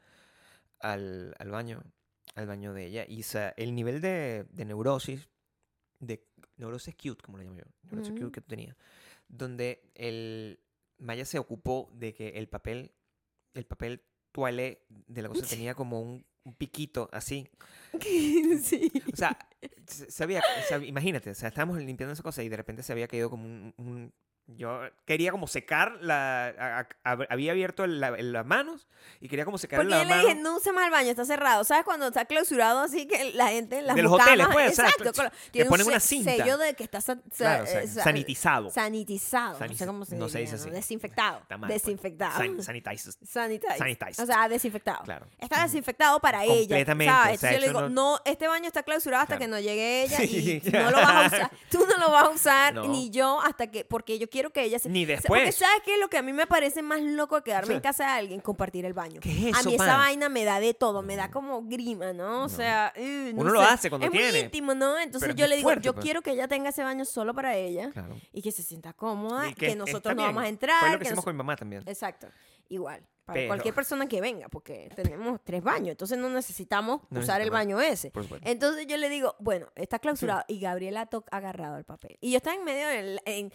[0.80, 1.84] al, al baño,
[2.36, 3.06] al baño de ella.
[3.08, 3.24] Y
[3.58, 5.30] el nivel de, de neurosis,
[6.00, 8.76] de neurosis cute, como le llamo yo, neurosis cute que tú tenías,
[9.28, 10.60] donde el
[10.98, 12.94] Maya se ocupó de que el papel,
[13.54, 17.48] el papel toalé de la cosa tenía como un, un piquito así.
[18.64, 18.92] sí.
[19.14, 19.38] O sea,
[20.68, 23.46] sea, imagínate, o sea, estábamos limpiando esa cosa y de repente se había caído como
[23.46, 23.74] un...
[23.78, 24.14] un-
[24.58, 26.48] yo quería como secar la...
[26.48, 28.88] a- a- ab- había abierto la- las manos
[29.20, 30.28] y quería como secar Porque la yo le mano.
[30.28, 31.64] dije, no use más el baño, está cerrado.
[31.64, 35.10] ¿Sabes cuando está clausurado así que la gente en las De los hoteles, pues, Exacto.
[35.10, 36.32] exacto, que tiene un ponen una cinta.
[36.32, 37.00] sello de que está
[37.38, 38.70] Claro, sanitizado.
[38.70, 39.60] Sanitizado.
[39.60, 40.72] no sé cómo se no se diría, dice ¿no?
[40.72, 40.82] así.
[40.82, 41.42] Desinfectado.
[41.50, 41.70] Mal, pues.
[41.84, 42.38] desinfectado.
[42.38, 43.14] San- sanitized.
[43.28, 43.78] Sanitized.
[43.78, 44.24] Sanitized.
[44.24, 45.04] O sea, desinfectado.
[45.04, 45.28] Claro.
[45.40, 46.60] Está desinfectado para ella.
[46.76, 47.38] Completamente, ¿sabes?
[47.38, 48.20] o sea, Entonces yo le digo, no...
[48.26, 49.40] este baño está clausurado hasta Claro.
[49.40, 51.52] que no llegue ella Sí, y no lo vas a usar.
[51.70, 54.80] Tú no lo vas a usar ni yo hasta que, porque yo quiero que ella
[54.80, 54.90] se...
[54.90, 55.42] Ni O sea, después.
[55.42, 57.74] Porque ¿sabes qué es lo que a mí me parece más loco de quedarme Sí.
[57.74, 58.40] en casa de alguien?
[58.42, 59.22] Compartir el baño.
[59.22, 59.98] ¿Qué es a eso, mí esa pana?
[59.98, 62.44] vaina me da de todo, me da como grima, ¿no?
[62.46, 63.02] O sea, uh,
[63.36, 63.68] no Uno lo sé.
[63.68, 64.32] hace cuando es tiene.
[64.32, 64.98] muy íntimo, ¿no?
[64.98, 66.04] Entonces Pero es yo le digo, fuerte, yo pues.
[66.04, 68.16] quiero que ella tenga ese baño solo para ella Claro.
[68.34, 70.80] y que se sienta cómoda, Y que, está nosotros no vamos a entrar.
[70.80, 71.84] Fue lo que que hicimos nos- con mi mamá también.
[71.86, 72.28] Exacto,
[72.70, 73.06] igual.
[73.32, 77.42] Para Pero- cualquier persona que venga, porque tenemos tres baños, entonces no necesitamos No usar
[77.42, 78.12] el baño ese.
[78.44, 80.44] Entonces yo le digo, bueno, está clausurado.
[80.48, 82.18] Y Gabriela ha agarrado el papel.
[82.22, 83.54] Y yo estaba en medio en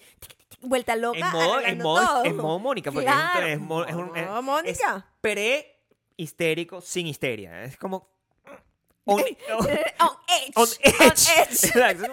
[0.63, 1.19] vuelta loca.
[1.19, 2.25] En modo, en modo, todo.
[2.25, 3.47] en modo Mónica, porque Claro.
[3.47, 4.97] es, mo- es un- es- Mónica.
[4.97, 7.65] es pre-histérico sin histeria.
[7.65, 8.09] Es como...
[9.05, 9.45] on- on edge.
[9.99, 10.53] on edge.
[10.57, 12.11] On edge.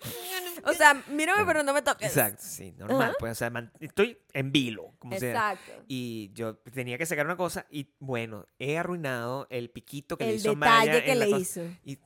[0.64, 2.08] O sea, mírame, pero no me toques.
[2.08, 3.10] Exacto, sí, normal.
[3.10, 3.16] Ajá.
[3.20, 5.30] Pues, o sea, man- estoy en vilo, como sea.
[5.52, 5.84] Exacto.
[5.86, 10.30] Y yo tenía que sacar una cosa y bueno, he arruinado el piquito que le
[10.32, 11.38] El hizo Maya detalle que le cosa.
[11.38, 11.62] hizo.
[11.84, 11.98] Y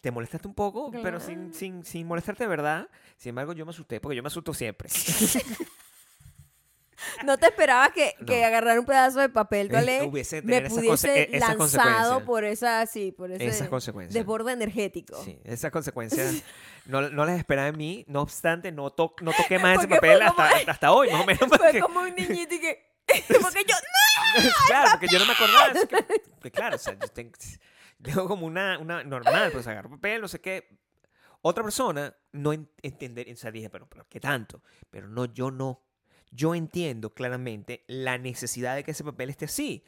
[0.00, 2.88] te molestaste un poco, pero sin, sin, sin molestarte de verdad.
[3.16, 4.88] Sin embargo, yo me asusté porque yo me asusto siempre.
[7.24, 8.46] No te esperabas que, que No.
[8.46, 12.84] agarrar un pedazo de papel Eh, toalé hubiese me pudiese eh, esas lanzado por esa,
[12.86, 14.14] sí, por ese Esas consecuencias.
[14.14, 15.22] desborde energético.
[15.22, 16.42] Sí, esas consecuencias
[16.86, 18.04] no, no las esperaba en mí.
[18.08, 21.26] No obstante, no, to- no toqué más ese papel como- hasta, hasta hoy, más o
[21.26, 21.40] menos.
[21.48, 22.96] Fue Porque, como un niñito y que...
[23.40, 23.74] Porque yo...
[24.66, 25.72] claro, porque yo no me acordaba.
[25.72, 27.32] que, que claro, o sea, yo tengo,
[28.02, 30.68] tengo como una, una normal, pues agarro papel, no sé qué.
[31.42, 34.62] Otra persona no en- entender, o sea, dije, pero, pero ¿qué tanto?
[34.90, 35.82] Pero no, yo no.
[36.30, 39.84] Yo entiendo claramente la necesidad de que ese papel esté así.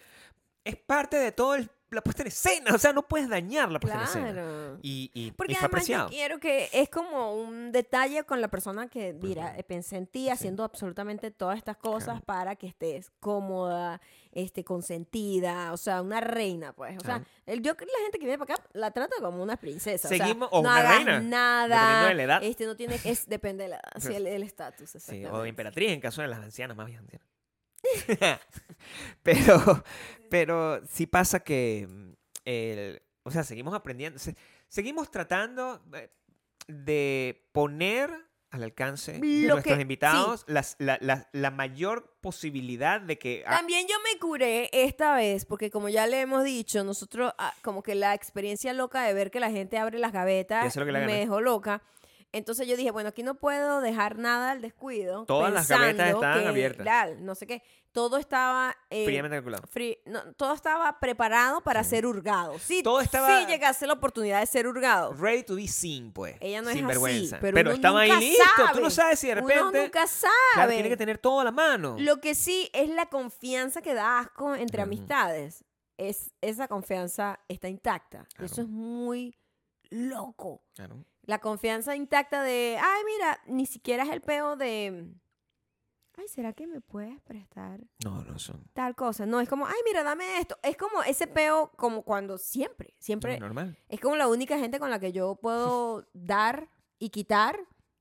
[0.64, 3.80] Es parte de todo el- la puesta en escena, o sea, no puedes dañar la
[3.80, 4.32] puesta en escena.
[4.32, 4.78] Claro.
[4.82, 6.08] Y, y, Porque y fue además yo apreciado.
[6.10, 10.28] quiero que es como un detalle con la persona que, mira, eh, pensé en ti
[10.28, 12.24] haciendo absolutamente todas estas cosas Claro.
[12.26, 14.02] para que estés cómoda,
[14.38, 16.96] este, consentida, o sea, una reina, pues.
[16.98, 20.08] O sea, el, yo la gente que viene para acá la trata como una princesa.
[20.08, 22.08] o sea, Seguimos- o no una hagas reina, nada.
[22.08, 22.42] de la edad.
[22.44, 25.90] Este, no tiene, es, depende de la edad, sí, el el estatus, Sí, o emperatriz
[25.90, 27.26] en caso de las ancianas, más bien ancianas.
[29.22, 29.84] pero,
[30.30, 32.12] pero sí pasa que, mm,
[32.44, 34.36] el- o sea, seguimos aprendiendo, se-
[34.68, 36.10] seguimos tratando eh,
[36.66, 38.10] de poner
[38.50, 43.44] al alcance de Lo nuestros que- invitados las- la, la- la mayor posibilidad de que...
[43.46, 47.52] ah, También yo me curé esta vez, porque como ya le hemos dicho, nosotros, ah,
[47.62, 50.76] como que la experiencia loca de ver que la gente abre las gavetas eso es
[50.76, 51.18] lo que le me gana.
[51.18, 51.82] dejó loca.
[52.30, 55.24] Entonces yo dije, bueno, aquí no puedo dejar nada al descuido.
[55.24, 56.84] Todas las gavetas pensando que, abiertas.
[56.84, 57.62] tal, no sé qué.
[57.92, 58.76] Todo estaba...
[58.90, 59.64] eh, fríamente calculado.
[60.06, 61.90] no, todo estaba preparado para Sí.
[61.90, 62.58] ser hurgado.
[62.58, 65.12] Sí, Todo estaba- sí llegase la oportunidad de ser hurgado.
[65.14, 66.36] Ready to be seen, pues.
[66.40, 67.36] Ella no sin es vergüenza.
[67.36, 68.44] así, pero, uno estaba ahí listo.
[68.74, 69.60] Tú no sabes si de repente...
[69.60, 70.32] Uno nunca sabe.
[70.54, 71.96] Claro, tiene que tener todo a la mano.
[71.98, 75.64] Lo que sí es la confianza que da asco entre amistades.
[75.96, 78.26] Es, esa confianza está intacta.
[78.34, 78.46] Claro.
[78.46, 79.36] Eso es muy
[79.90, 80.62] loco.
[80.74, 81.04] Claro.
[81.22, 85.08] La confianza intacta de, ay, mira, ni siquiera es el peo de,
[86.18, 88.62] ay, ¿será que me puedes prestar No, no son...
[88.72, 89.24] tal cosa?
[89.26, 90.58] No, es como, ay, mira, dame esto.
[90.62, 93.78] Es como ese peo como cuando siempre, siempre, No, normal.
[93.88, 97.58] es como la única gente con la que yo puedo dar y quitar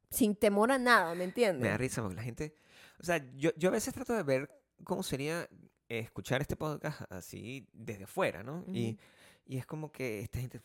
[0.09, 1.61] sin temor a nada, ¿me entiendes?
[1.61, 2.55] Me da risa porque la gente.
[2.99, 4.49] O sea, yo, yo a veces trato de ver
[4.83, 5.47] cómo sería
[5.89, 8.63] escuchar este podcast así desde fuera, ¿no?
[8.67, 8.99] y, Ujú.
[9.45, 10.59] y es como que esta gente.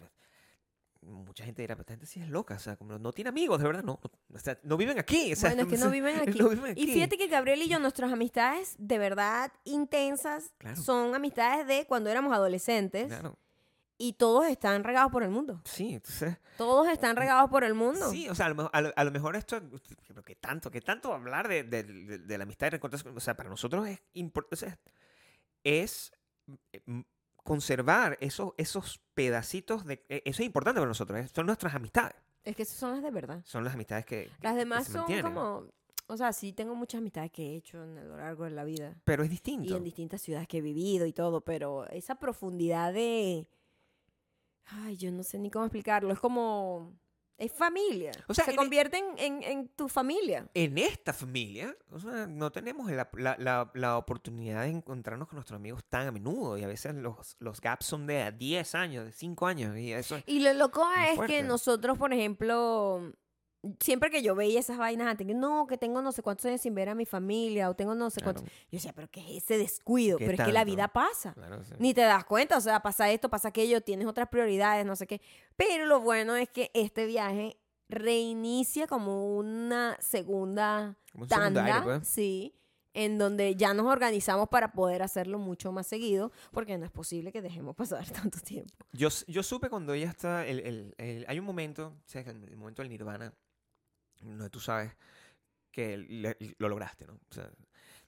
[1.02, 3.58] Mucha gente dirá, pero esta gente sí es loca, o sea, como no tiene amigos,
[3.60, 3.98] de verdad, no.
[4.32, 5.32] o sea, no viven aquí.
[5.32, 6.38] O sea, Bueno, es que no viven aquí.
[6.38, 10.80] no viven Y fíjate que Gabriel y yo, nuestras amistades de verdad intensas, Claro.
[10.80, 13.36] son amistades de cuando éramos adolescentes Claro,
[13.98, 15.60] y todos están regados por el mundo.
[15.64, 16.36] sí, entonces.
[16.56, 18.08] Todos están regados por el mundo.
[18.10, 19.60] Sí, o sea, a lo, mejor- a lo- a lo mejor esto.
[20.06, 23.16] Pero que tanto, que tanto hablar de, de- de- de la amistad y reencontrarse con-
[23.16, 24.78] O sea, para nosotros es importante.
[25.64, 26.12] es
[26.72, 26.80] eh,
[27.42, 30.04] conservar esos, esos pedacitos de.
[30.08, 31.18] eh, Eso es importante para nosotros.
[31.20, 32.14] eh, Son nuestras amistades.
[32.44, 33.42] Es que esas son las de verdad.
[33.44, 34.24] Son las amistades que.
[34.24, 35.66] que- Las que demás se son como...
[36.08, 38.64] O sea, sí tengo muchas amistades que he hecho en- a lo largo de la
[38.64, 38.96] vida.
[39.04, 39.76] Pero es Y distinto.
[39.76, 43.46] en distintas ciudades que he vivido y todo, pero esa profundidad de...
[44.66, 46.12] Ay, yo no sé ni cómo explicarlo.
[46.12, 46.92] Es como...
[47.42, 48.12] Es familia.
[48.28, 50.48] O sea, Se en- convierte en, en, en tu familia.
[50.54, 55.36] En esta familia, o sea, no tenemos la, la- la- la oportunidad de encontrarnos con
[55.36, 56.56] nuestros amigos tan a menudo.
[56.56, 59.76] Y a veces los, los gaps son de 10 años, de 5 años.
[59.76, 61.34] Y eso es- Y lo loco es fuerte.
[61.38, 63.12] que nosotros, por ejemplo,
[63.80, 66.60] siempre que yo veía esas vainas antes, que no, que tengo no sé cuántos años
[66.60, 68.52] sin ver a mi familia, o tengo no sé Claro, cuántos.
[68.70, 70.18] Yo decía, pero ¿qué es ese descuido?
[70.18, 71.32] ¿Qué Pero es que la vida pasa.
[71.34, 71.74] claro, sí.
[71.78, 75.06] Ni te das cuenta, o sea, pasa esto, pasa aquello, tienes otras prioridades, no sé
[75.06, 75.20] qué.
[75.56, 77.56] Pero lo bueno es que este viaje
[77.88, 82.08] reinicia como una segunda Como un secundario, tanda, pues.
[82.08, 82.54] sí,
[82.94, 87.32] en donde ya nos organizamos para poder hacerlo mucho más seguido, porque no es posible
[87.32, 88.74] que dejemos pasar tanto tiempo.
[88.92, 90.46] Yo, yo supe cuando ella está.
[90.46, 92.28] El, el- el- hay un momento, ¿sabes?
[92.28, 93.32] El, el momento del nirvana,
[94.22, 94.92] donde tú sabes
[95.70, 97.14] que le- lo lograste, ¿no?
[97.14, 97.50] O sea,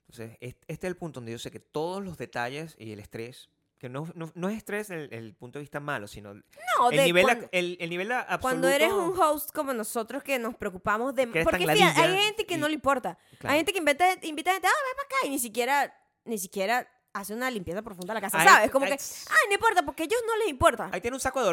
[0.09, 3.01] entonces, es- este es el punto donde yo sé que todos los detalles y el
[3.01, 3.49] estrés,
[3.79, 6.45] que no, no, no es estrés el, el punto de vista malo, sino el,
[6.79, 8.41] No, el de nivel, cuando- el, el nivel a- absoluto.
[8.43, 11.27] Cuando eres un host como nosotros que nos preocupamos de...
[11.27, 13.19] Porque fíjate, hay gente que y- no le importa.
[13.39, 13.53] Claro.
[13.53, 15.95] Hay gente que invita, invita gente, ah, ven para acá, y ni siquiera,
[16.25, 18.71] ni siquiera hace una limpieza profunda a la casa, Ay, ¿sabes?
[18.73, 20.91] Como ay, que, ay, no importa, porque a ellos no les importa.
[20.93, 21.51] Ahí tiene un saco de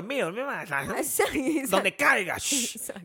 [0.98, 1.76] Exacto, exacto.
[1.78, 2.36] donde caiga.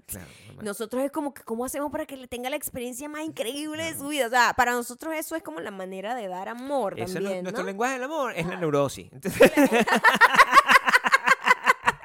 [0.07, 0.27] Claro.
[0.63, 3.99] Nosotros es como que, ¿cómo hacemos para que le tenga la experiencia más increíble de
[3.99, 4.27] su vida?
[4.27, 7.67] O sea, para nosotros eso es como la manera de dar amor también, nuestro ¿no?
[7.67, 9.09] lenguaje del amor, es la neurosis.
[9.13, 9.53] Entonces-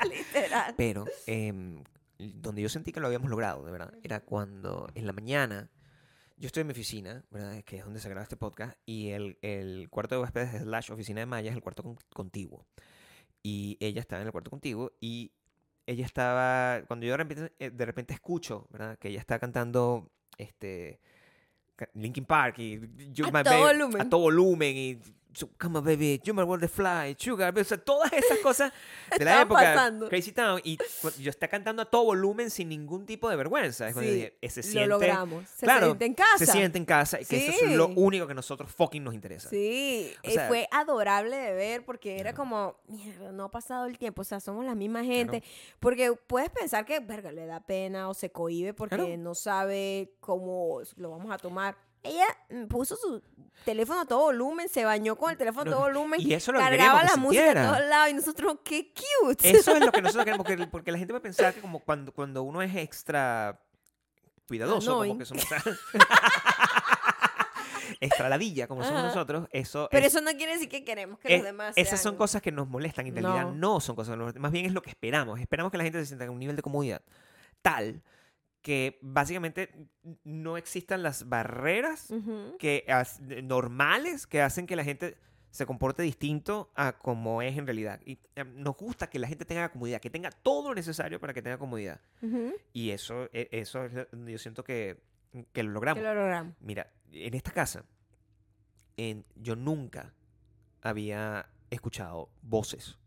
[0.03, 0.73] Literal.
[0.75, 1.83] Pero em,
[2.17, 5.69] donde yo sentí que lo habíamos logrado, de verdad, era cuando en la mañana
[6.41, 7.63] yo estoy en mi oficina, ¿verdad?
[7.63, 11.19] Que es donde se graba este podcast, y el, el cuarto de huéspedes slash oficina
[11.21, 12.65] de Maya es el cuarto con- contiguo.
[13.43, 15.31] Y ella estaba en el cuarto contiguo y
[15.87, 18.97] ella estaba, cuando yo de repente, eh, de repente escucho, ¿verdad?
[18.99, 20.99] Que ella está cantando, este,
[21.93, 22.79] Linkin Park y
[23.13, 24.01] You A My todo volumen.
[24.01, 24.99] a todo volumen y
[25.57, 28.73] Come on baby, you world the fly, sugar, o sea, todas esas cosas
[29.17, 30.09] de la época, pasando.
[30.09, 30.77] Crazy Town y
[31.19, 33.87] yo está cantando a todo volumen sin ningún tipo de vergüenza.
[33.87, 35.47] Es cuando Sí, dije, eh, se lo siente, logramos.
[35.49, 36.37] Se claro, siente en casa.
[36.37, 37.93] Se siente en casa y que eso es lo Sí.
[37.95, 39.49] único que a nosotros fucking nos interesa.
[39.49, 43.85] Sí, O eh, sea- fue adorable de ver porque era como, mierda, no ha pasado
[43.85, 45.43] el tiempo, o sea, somos la misma gente.
[45.79, 49.17] Porque puedes pensar que, verga, le da pena o se cohíbe porque Claro.
[49.17, 51.75] no sabe cómo lo vamos a tomar.
[52.03, 53.21] Ella mm, puso su
[53.65, 56.55] teléfono a todo volumen, se bañó con el teléfono a todo volumen, y eso es
[56.55, 58.91] lo cargaba la música a todos lados y nosotros, qué
[59.21, 59.51] cute.
[59.51, 61.79] Eso es lo que nosotros queremos, porque, porque la gente va a pensar que como
[61.79, 63.59] cuando, cuando uno es extra
[64.47, 65.19] cuidadoso, como Annoying.
[65.19, 65.45] que somos...
[67.99, 69.07] extra ladilla, como somos Ajá.
[69.09, 71.99] nosotros, eso Pero es- eso no quiere decir que queremos que es- los demás esas
[72.01, 73.05] son sean- cosas que nos molestan.
[73.07, 73.53] En realidad No.
[73.53, 74.17] no son cosas.
[74.37, 75.39] Más bien es lo que esperamos.
[75.39, 77.01] Esperamos que la gente se sienta en un nivel de comodidad
[77.61, 78.01] tal
[78.61, 79.71] que básicamente
[80.23, 82.13] no existan las barreras
[82.59, 82.85] que
[83.43, 85.17] normales que hacen que la gente
[85.49, 87.99] se comporte distinto a como es en realidad.
[88.05, 91.33] Y eh, nos gusta que la gente tenga comodidad, que tenga todo lo necesario para
[91.33, 91.99] que tenga comodidad.
[92.71, 93.81] Y eso, e- eso
[94.27, 95.01] yo siento que,
[95.51, 96.03] que lo Que logramos.
[96.03, 96.53] lo logramos.
[96.61, 97.83] Mira, en esta casa,
[98.97, 100.13] en- yo nunca
[100.81, 102.97] había escuchado voces.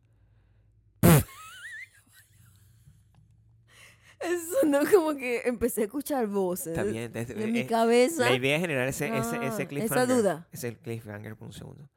[4.20, 6.74] Eso no como que empecé a escuchar voces.
[6.92, 8.28] Bien, es- En mi es- cabeza.
[8.30, 10.08] La idea es generar ese, ese, Ah, ese esa cliffhanger.
[10.08, 10.48] duda.
[10.52, 11.90] Ese cliffhanger por un segundo.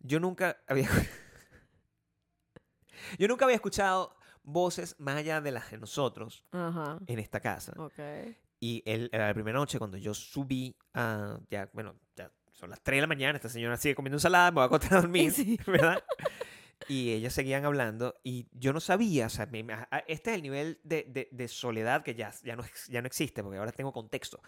[0.00, 0.88] Yo nunca había...
[3.18, 6.98] yo nunca había escuchado voces más allá de las de nosotros Ajá.
[7.06, 7.72] en esta casa.
[7.76, 7.98] Ok.
[8.60, 11.38] Y el, la primera noche, cuando yo subí a.
[11.50, 14.56] Ya, bueno, ya son las 3 de la mañana, esta señora sigue comiendo ensalada, me
[14.56, 15.58] voy a acostar a dormir, Sí.
[15.66, 16.02] ¿verdad?
[16.88, 19.48] Y ellas seguían hablando y yo no sabía, o sea,
[20.06, 23.42] este es el nivel de, de- de soledad que ya, ya, no, ya no existe,
[23.42, 24.40] porque ahora tengo contexto.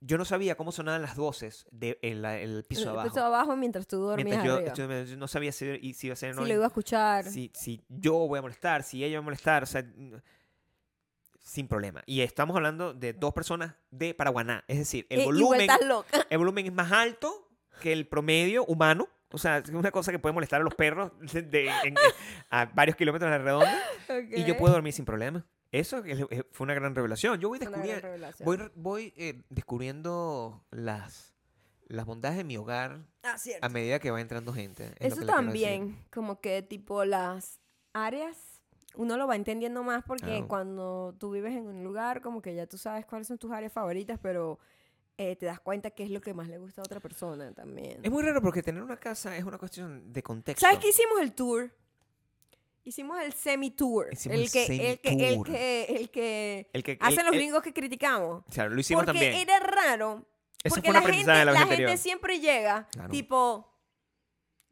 [0.00, 3.08] Yo no sabía cómo sonaban las voces del de, en la- el piso El abajo.
[3.08, 4.68] piso abajo mientras tú dormías Mientras yo, arriba.
[4.72, 7.24] estoy- yo no sabía si, si iba a ser Si no, lo iba a escuchar.
[7.24, 9.84] si, si yo voy a molestar, si ella va a molestar, o sea,
[11.40, 12.02] sin problema.
[12.06, 15.68] Y estamos hablando de dos personas de Paraguaná, es decir, el Eh, volumen,
[16.28, 17.48] el volumen es más alto
[17.80, 19.08] que el promedio humano.
[19.32, 21.94] O sea, es una cosa que puede molestar a los perros de- de- en-
[22.50, 23.78] a varios kilómetros a la redonda.
[24.30, 25.44] Y yo puedo dormir sin problema.
[25.72, 27.40] Eso es- es- fue una gran revelación.
[27.40, 31.34] Yo voy, descubriendo, voy, eh, descubriendo las,
[31.88, 34.92] las bondades de mi hogar Ah, a medida que va entrando gente.
[35.00, 37.60] es Eso que también, como que tipo las
[37.92, 38.62] áreas,
[38.94, 42.66] uno lo va entendiendo más porque cuando tú vives en un lugar, como que ya
[42.66, 44.58] tú sabes cuáles son tus áreas favoritas, pero
[45.18, 48.00] eh, te das cuenta qué es lo que más le gusta a otra persona también.
[48.02, 50.64] Es muy raro porque tener una casa es una cuestión de contexto.
[50.66, 51.70] ¿Sabes qué hicimos el tour?
[52.84, 54.08] Hicimos el semi-tour.
[54.12, 57.62] Hicimos El el que, el que, el que, el que El que hacen los gringos
[57.62, 58.44] que criticamos.
[58.50, 59.48] Claro, lo hicimos Porque también.
[59.48, 60.24] era raro.
[60.62, 63.08] Eso porque fue la gente, de la la gente siempre llega, Claro.
[63.10, 63.72] tipo,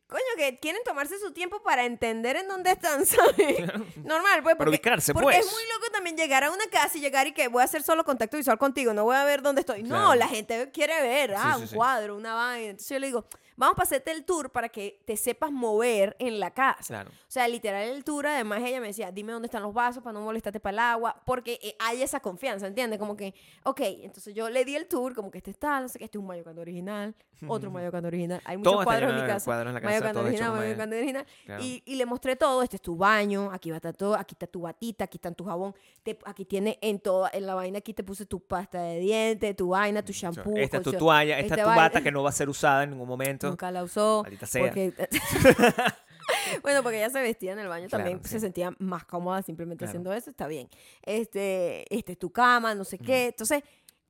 [0.06, 3.60] coño, que quieren tomarse su tiempo para entender en dónde están, ¿sabes?
[3.96, 4.56] Normal, pues.
[4.56, 5.46] Para ubicarse, porque pues.
[5.46, 7.82] es muy loco también llegar a una casa y llegar y que voy a hacer
[7.82, 9.82] solo contacto visual contigo, no voy a ver dónde estoy.
[9.82, 11.74] No, la gente quiere ver, ah, sí, un sí.
[11.74, 12.70] cuadro, una vaina.
[12.70, 13.26] Entonces yo le digo,
[13.56, 16.84] vamos a hacerte el tour para que te sepas mover en la casa.
[16.86, 17.10] Claro.
[17.10, 20.14] O sea, literal el tour, además ella me decía, dime dónde están los vasos para
[20.14, 22.98] no molestarte para el agua, porque eh, hay esa confianza, ¿entiendes?
[22.98, 23.34] Como que,
[23.64, 26.18] ok, entonces yo le di el tour, como que este está, no sé qué, este
[26.18, 27.14] es un mayocando original,
[27.48, 29.44] otro mayocando original, hay muchos Todo cuadros en mi casa.
[29.44, 31.26] cuadros en la casa, Mayocando original, mayocando original.
[31.44, 31.62] Claro.
[31.62, 34.34] Y, y le mostré todo, este es tu baño, aquí va a estar todo, aquí
[34.34, 37.78] está tu batita, aquí está tu jabón, te- aquí tiene en toda, en la vaina
[37.78, 40.56] aquí te puse tu pasta de dientes, tu vaina, tu shampoo.
[40.56, 42.48] Esta es tu toalla, esta Este es tu vaina- bata que no va a ser
[42.48, 43.43] usada en ningún momento.
[43.50, 44.22] Nunca la usó.
[44.22, 44.62] Maldita sea.
[44.64, 44.92] Porque...
[46.62, 48.30] bueno, porque ella se vestía en el baño Claro, también, sí.
[48.30, 49.90] se sentía más cómoda simplemente Claro.
[49.90, 50.68] haciendo eso, está bien.
[51.02, 53.26] Este, este es tu cama, no sé qué.
[53.28, 53.62] Entonces,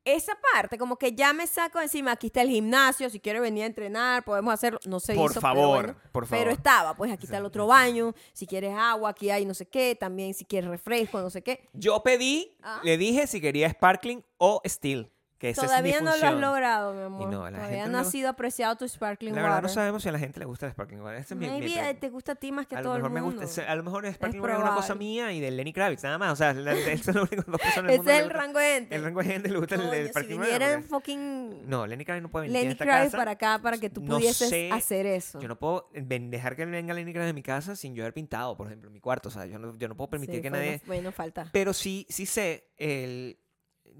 [0.07, 3.62] esa parte, como que ya me saco encima, aquí está el gimnasio, si quieres venir
[3.62, 4.78] a entrenar, podemos hacerlo.
[4.85, 6.11] No se Por hizo, favor, pero bueno.
[6.12, 6.45] por favor.
[6.45, 9.66] Pero estaba, pues aquí está el otro baño, si quieres agua, aquí hay no sé
[9.66, 11.68] qué, también si quieres refresco, no sé qué.
[11.72, 12.80] Yo pedí, Ah.
[12.85, 15.11] le dije si quería sparkling o steel.
[15.39, 16.41] Que esa Todavía es mi no lo has función.
[16.41, 17.28] logrado, mi amor.
[17.30, 19.62] no, la Todavía gente no ha sido apreciado tu sparkling La verdad water.
[19.70, 21.18] no sabemos si a la gente le gusta el Sparkling Water.
[21.20, 22.97] Ese es mi- mi- Maybe eh, te gusta a ti más que a todo lo
[22.99, 23.43] el mejor me mundo.
[23.43, 25.05] gusta, a lo mejor el Sparkling Water es una cosa probable.
[25.07, 26.32] mía y de Lenny Kravitz, nada más.
[26.32, 28.59] O sea, la, las únicas dos personas en el Ese mundo es el gusta- rango
[28.61, 28.95] de gente.
[28.95, 30.53] El rango de gente le gusta el, Coño, el si Sparkling Water.
[30.55, 33.18] viniera en porque- fucking No, Lenny Kravitz no puede venir a Lenny esta Kravitz casa.
[33.18, 35.41] para acá para que tú No pudieses sé, hacer eso.
[35.41, 38.14] Yo no puedo ven- dejar que venga Lenny Kravitz a mi casa sin yo haber
[38.14, 39.28] pintado, por ejemplo, mi cuarto.
[39.28, 40.80] O sea, yo no, yo no puedo permitir Sí, que nadie...
[40.87, 41.51] Bueno, falta.
[41.53, 43.39] Pero sí, sí sé, el...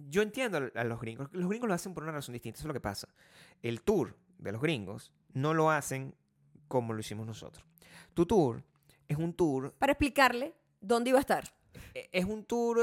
[0.09, 1.29] yo entiendo a los gringos.
[1.33, 3.09] Los gringos lo hacen por una razón distinta, eso es lo que pasa.
[3.63, 6.15] El tour de los gringos no lo hacen
[6.69, 7.65] como lo hicimos nosotros.
[8.15, 8.63] Tu tour
[9.09, 11.45] es un tour, Para explicarle dónde iba a estar.
[11.95, 12.79] e- es un tour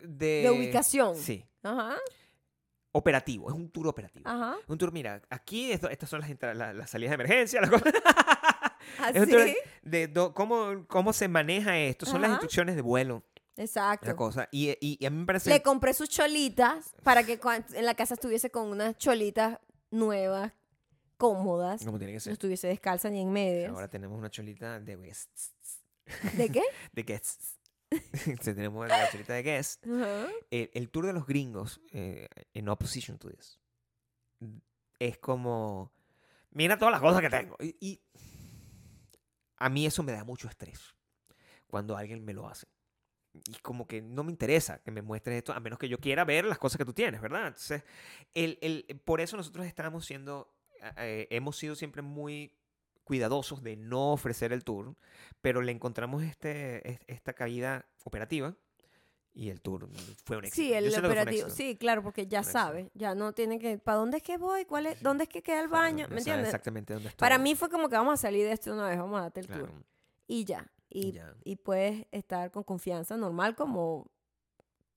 [0.00, 0.42] de...
[0.42, 1.16] De ubicación.
[1.16, 1.96] Sí, Ajá,
[2.92, 4.28] operativo, es un tour operativo.
[4.28, 4.56] ajá.
[4.66, 7.92] Un tour, mira, aquí esto- estas son las, salidas de emergencia, las cosas.
[9.14, 9.30] Es un Así.
[9.32, 9.46] tour
[9.82, 13.22] de cómo, cómo se maneja esto, son las instrucciones de vuelo,
[13.58, 14.06] Exacto.
[14.06, 14.48] la cosa.
[14.52, 15.50] Y, y- y a mí me parece...
[15.50, 17.38] Le compré sus cholitas para que
[17.74, 19.58] en la casa estuviese con unas cholitas
[19.90, 20.52] nuevas,
[21.16, 21.84] cómodas.
[21.84, 22.32] como tiene que No ser.
[22.34, 23.70] estuviese descalza ni en medias.
[23.70, 25.54] Ahora tenemos una cholita de guests.
[26.36, 26.62] ¿De qué?
[26.92, 27.58] De guests.
[28.44, 29.80] Tenemos la cholita de guests.
[30.50, 33.58] El, el tour de los gringos, eh, en opposition to this,
[34.98, 35.90] es como...
[36.50, 37.56] Mira todas las cosas que tengo.
[37.60, 38.02] Y, y
[39.56, 40.94] a mí eso me da mucho estrés
[41.66, 42.66] cuando alguien me lo hace.
[43.34, 46.24] Y como que no me interesa que me muestres esto, a menos que yo quiera
[46.24, 47.48] ver las cosas que tú tienes, ¿verdad?
[47.48, 47.82] Entonces,
[48.34, 50.52] el, el- por eso nosotros estamos siendo,
[50.96, 52.52] eh, hemos sido siempre muy
[53.04, 54.94] cuidadosos de no ofrecer el tour,
[55.40, 58.54] pero le encontramos este, es- esta caída operativa
[59.34, 59.88] y el tour
[60.24, 60.66] fue un éxito.
[60.66, 61.48] Sí, el operativo.
[61.50, 62.90] Sí, claro, porque ya sabe.
[62.94, 63.78] Ya no tiene que.
[63.78, 64.64] ¿Para dónde es que voy?
[64.64, 66.06] ¿Cuál es, ¿Dónde es que queda el baño?
[66.08, 66.46] ¿Me entiendes?
[66.46, 67.18] Exactamente dónde está.
[67.18, 69.40] Para mí fue como que vamos a salir de esto una vez, vamos a darte
[69.40, 69.74] el Claro, tour.
[70.26, 70.66] Y ya.
[70.90, 74.10] Y, puedes estar con confianza normal como,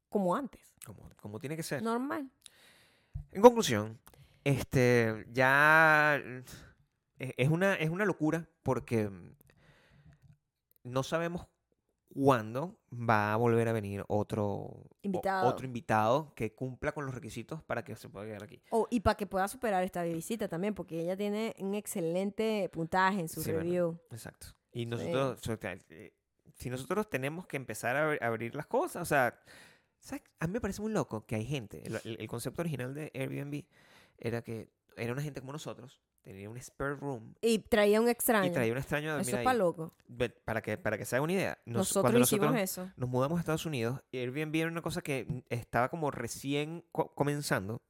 [0.10, 0.76] como antes.
[0.86, 1.82] como, como tiene que ser.
[1.84, 2.30] Normal.
[3.32, 4.00] En conclusión,
[4.44, 6.18] este, ya
[7.20, 9.10] eh, es una, es una locura porque
[10.84, 11.46] no sabemos
[12.14, 15.48] cuándo va a volver a venir otro o- Invitado.
[15.48, 18.62] otro invitado que cumpla con los requisitos para que se pueda quedar aquí.
[18.70, 23.22] O- y para que pueda superar esta visita también, porque ella tiene un excelente puntaje
[23.22, 23.98] en su review.
[24.10, 24.48] Exacto.
[24.74, 26.14] Y nosotros, o sea, eh,
[26.56, 29.40] si nosotros tenemos que empezar a, abri- a abrir las cosas, o sea,
[30.00, 30.24] ¿sabes?
[30.40, 33.64] a mí me parece muy loco que hay gente, el, el- concepto original de Airbnb
[34.18, 38.48] era que era una gente como nosotros, tenía un spare room Y traía un extraño.
[38.48, 39.94] y traía un extraño dormir Eso es para loco.
[40.46, 42.92] Para que, para que se haga una idea, nos- nosotros hicimos nosotros eso.
[42.98, 47.82] nos mudamos a Estados Unidos, Airbnb era una cosa que estaba como recién co- comenzando,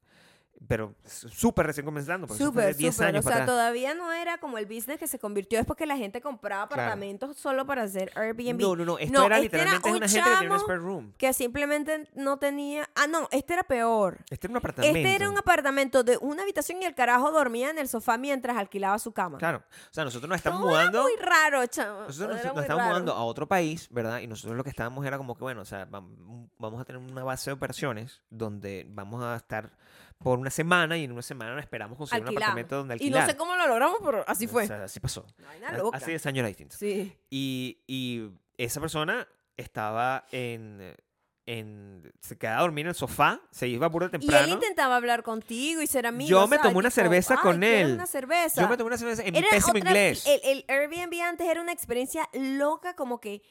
[0.67, 3.17] pero súper recién comenzando, Súper, de 10 súper.
[3.17, 3.45] O sea, atrás.
[3.47, 6.83] todavía no era como el business que se convirtió después que la gente compraba Claro.
[6.83, 8.61] apartamentos solo para hacer Airbnb.
[8.61, 10.59] No, no, no, esto No, era este era literalmente un una gente que tenía un
[10.59, 11.13] spare room.
[11.17, 12.87] Que simplemente no tenía.
[12.95, 14.19] Ah, no, este era peor.
[14.29, 14.97] Este era un apartamento.
[14.97, 18.55] Este era un apartamento de una habitación y el carajo dormía en el sofá mientras
[18.57, 19.39] alquilaba su cama.
[19.39, 19.63] Claro.
[19.67, 21.01] O sea, nosotros nos estamos Todo era mudando.
[21.03, 22.01] muy raro, chamo.
[22.01, 24.19] Nosotros nos, nos estamos mudando a otro país, ¿verdad?
[24.19, 27.01] Y nosotros lo que estábamos era como que, bueno, o sea, vam- vamos a tener
[27.01, 29.71] una base de operaciones donde vamos a estar
[30.23, 32.43] por una semana y en una semana esperamos conseguir un Alquilamos.
[32.49, 33.21] apartamento donde Y alquilar.
[33.23, 34.63] no sé cómo lo logramos, pero así fue.
[34.63, 35.25] O sea, así pasó.
[35.67, 35.97] Ha- loca.
[35.97, 36.75] Hace 10 años era distinto.
[36.77, 37.15] Sí.
[37.29, 40.95] Y, y esa persona estaba en,
[41.45, 42.11] en...
[42.19, 44.45] Se quedaba a dormir en el sofá, se iba Y temprano.
[44.45, 46.29] él intentaba hablar contigo y ser amigo.
[46.29, 47.93] Yo me tomé una cerveza "Ay, con ¿quieres él.
[47.93, 48.61] una cerveza.
[48.61, 50.25] Yo me tomé una cerveza en mi pésimo otra- inglés.
[50.27, 53.41] El, el Airbnb antes era una experiencia loca, como que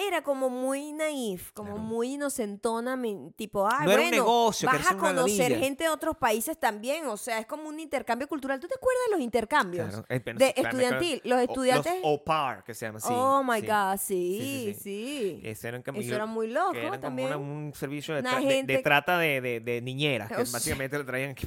[0.00, 1.82] era como muy naif, como Claro.
[1.82, 2.96] muy inocentona,
[3.36, 6.56] tipo, ay, No era un bueno, negocio, vas era a conocer gente de otros países
[6.58, 8.60] también, o sea, es como un intercambio cultural.
[8.60, 9.88] ¿Tú te acuerdas de los intercambios?
[9.88, 11.92] Claro, eh, de claro, estudiantil, los O- estudiantes...
[11.96, 13.12] Los au pair, que se llama así.
[13.12, 13.66] oh, my sí.
[13.66, 15.66] God, Sí, sí, sí, sí.
[15.66, 17.28] Eran como- Eso era muy loco que como también.
[17.28, 21.30] una- un servicio de, tra- de- trata de, de, niñeras, que O básicamente lo traían
[21.32, 21.46] aquí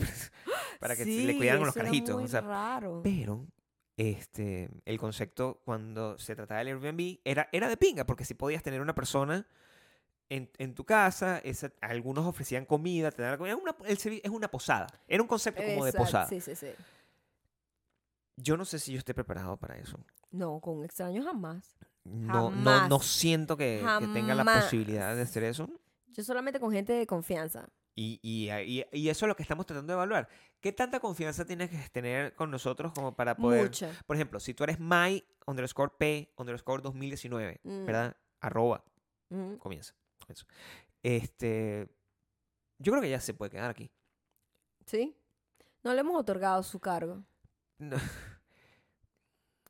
[0.79, 2.15] para que le cuidaran los era carajitos.
[2.15, 3.01] muy o sea, raro.
[3.03, 3.45] pero
[3.97, 8.63] este, el concepto cuando se trataba del Airbnb era, era de pinga, porque si podías
[8.63, 9.45] tener una persona
[10.29, 14.49] en, en tu casa, esa- algunos ofrecían comida, te daban comida, una, el es una
[14.49, 16.27] posada, era un concepto como de posada.
[16.27, 16.71] Sí, sí, sí.
[18.37, 19.99] Yo no sé si yo esté preparado para eso.
[20.31, 21.75] No, con un extraño jamás.
[22.03, 23.05] No, no, no Jamás.
[23.05, 24.63] siento que, que tenga la Jamás.
[24.63, 25.69] posibilidad de hacer eso.
[26.07, 27.69] Yo solamente con gente de confianza.
[27.95, 30.29] Y, y, y- y eso es lo que estamos tratando de evaluar.
[30.61, 33.63] ¿Qué tanta confianza tienes que tener con nosotros como para poder...
[33.63, 33.91] Mucha.
[34.05, 37.85] Por ejemplo, si tú eres my underscore p underscore 2019, Mm.
[37.85, 38.15] ¿verdad?
[38.39, 38.83] Arroba,
[39.29, 39.55] Mm.
[39.55, 39.93] comienza.
[40.27, 40.45] Eso.
[41.03, 41.89] Este,
[42.79, 43.91] yo creo que ya se puede quedar aquí.
[44.85, 45.17] ¿Sí?
[45.83, 47.23] No le hemos otorgado su cargo.
[47.79, 47.97] No,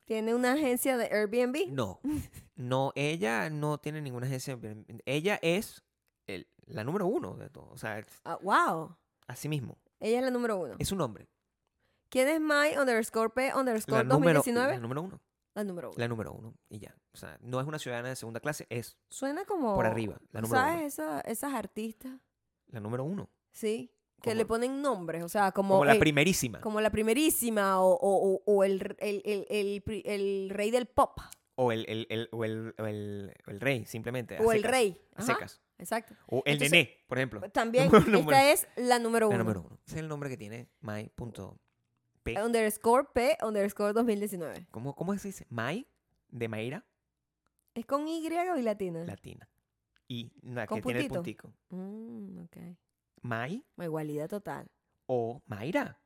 [0.06, 1.70] Tiene una agencia de Airbnb.
[1.70, 2.02] no,
[2.56, 4.60] no, ella no tiene ninguna agencia.
[5.06, 5.84] Ella es
[6.28, 7.70] el- la número uno de todo.
[7.72, 8.96] O sea, Ah, wow.
[9.28, 9.78] Así mismo.
[10.00, 10.76] Ella es la número uno.
[10.80, 11.28] Es un nombre.
[12.10, 14.74] ¿Quién es My underscore P underscore La número, 2019?
[14.74, 15.22] la número uno.
[15.54, 15.98] La número uno.
[16.00, 16.54] La número uno.
[16.70, 16.96] Y ya.
[17.14, 19.76] O sea, no es una ciudadana de segunda clase, es Suena como...
[19.76, 20.18] por arriba.
[20.32, 20.88] La número ¿Sabes uno.
[20.88, 22.14] esa- esas artistas?
[22.68, 23.30] La número uno.
[23.52, 23.92] Sí.
[24.22, 25.24] Que Como- le ponen nombres.
[25.24, 25.76] O sea, como...
[25.76, 26.62] Como, la el- primerísima.
[26.62, 30.86] como la primerísima o, o- o- o el, el, el- el pri- el rey del
[30.86, 31.20] pop.
[31.56, 34.38] O el, el, el- o el, o el, o el rey, simplemente.
[34.38, 35.02] a O el secas, rey.
[35.16, 35.62] A Ajá, secas.
[35.82, 36.16] Exacto.
[36.28, 37.42] O el Entonces, nené, por ejemplo.
[37.52, 39.44] También, Número- esta es la número La uno.
[39.44, 39.80] número uno.
[39.86, 42.42] Ese es el nombre que tiene my.p.
[42.42, 44.68] Underscore P underscore 2019.
[44.72, 45.48] ¿Cómo, ¿Cómo se dice?
[45.50, 45.88] My
[46.30, 46.86] de Mayra
[47.74, 49.04] ¿Es con Y y latina?
[49.06, 49.50] latina.
[50.08, 51.54] Y la ¿Con que tiene el puntico.
[51.70, 52.58] Mm, ok.
[53.24, 54.70] My Igualdad total.
[55.08, 56.00] o Mayra.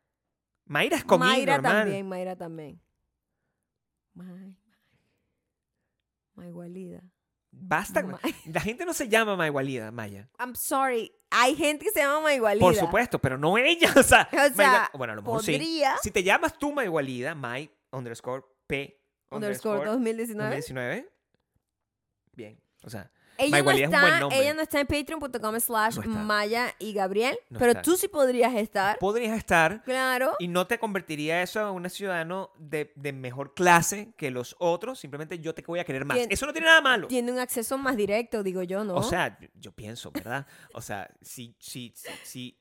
[0.66, 1.84] Mayra es con Mayra normal.
[1.84, 2.82] también, Mayra también.
[4.14, 4.56] May,
[6.36, 6.48] May.
[6.50, 7.02] Igualida.
[7.58, 8.04] Basta.
[8.04, 8.20] Ma-
[8.54, 10.30] La gente no se llama Maygualida, Maya.
[10.40, 11.12] I'm sorry.
[11.32, 12.62] Hay gente que se llama Maygualida.
[12.66, 13.92] Por supuesto, pero no ella.
[13.98, 15.54] O sea, O sea, bueno, a lo mejor sí.
[15.54, 15.96] Podría.
[16.02, 19.02] Si te llamas tú Maygualida, My underscore P
[19.32, 20.56] Underscore 2019.
[20.56, 21.10] 2019.
[22.34, 22.60] Bien.
[22.84, 24.40] O sea, Ella no, Maygualida es un buen está, nombre.
[24.42, 26.20] ella no está en patreon.com slash No.
[26.24, 27.82] Maya y Gabriel, No pero está.
[27.82, 28.98] tú sí podrías estar.
[29.00, 30.36] podrías estar Claro.
[30.40, 35.00] y no te convertiría eso en un ciudadano de, de mejor clase que los otros.
[35.00, 36.18] Simplemente yo te voy a querer más.
[36.18, 37.08] Tien- Eso no tiene nada malo.
[37.08, 38.96] Tiene un acceso más directo, digo yo, ¿no?
[38.96, 40.46] O sea, yo, yo pienso, ¿verdad?
[40.74, 42.58] O sea, si, si, si, si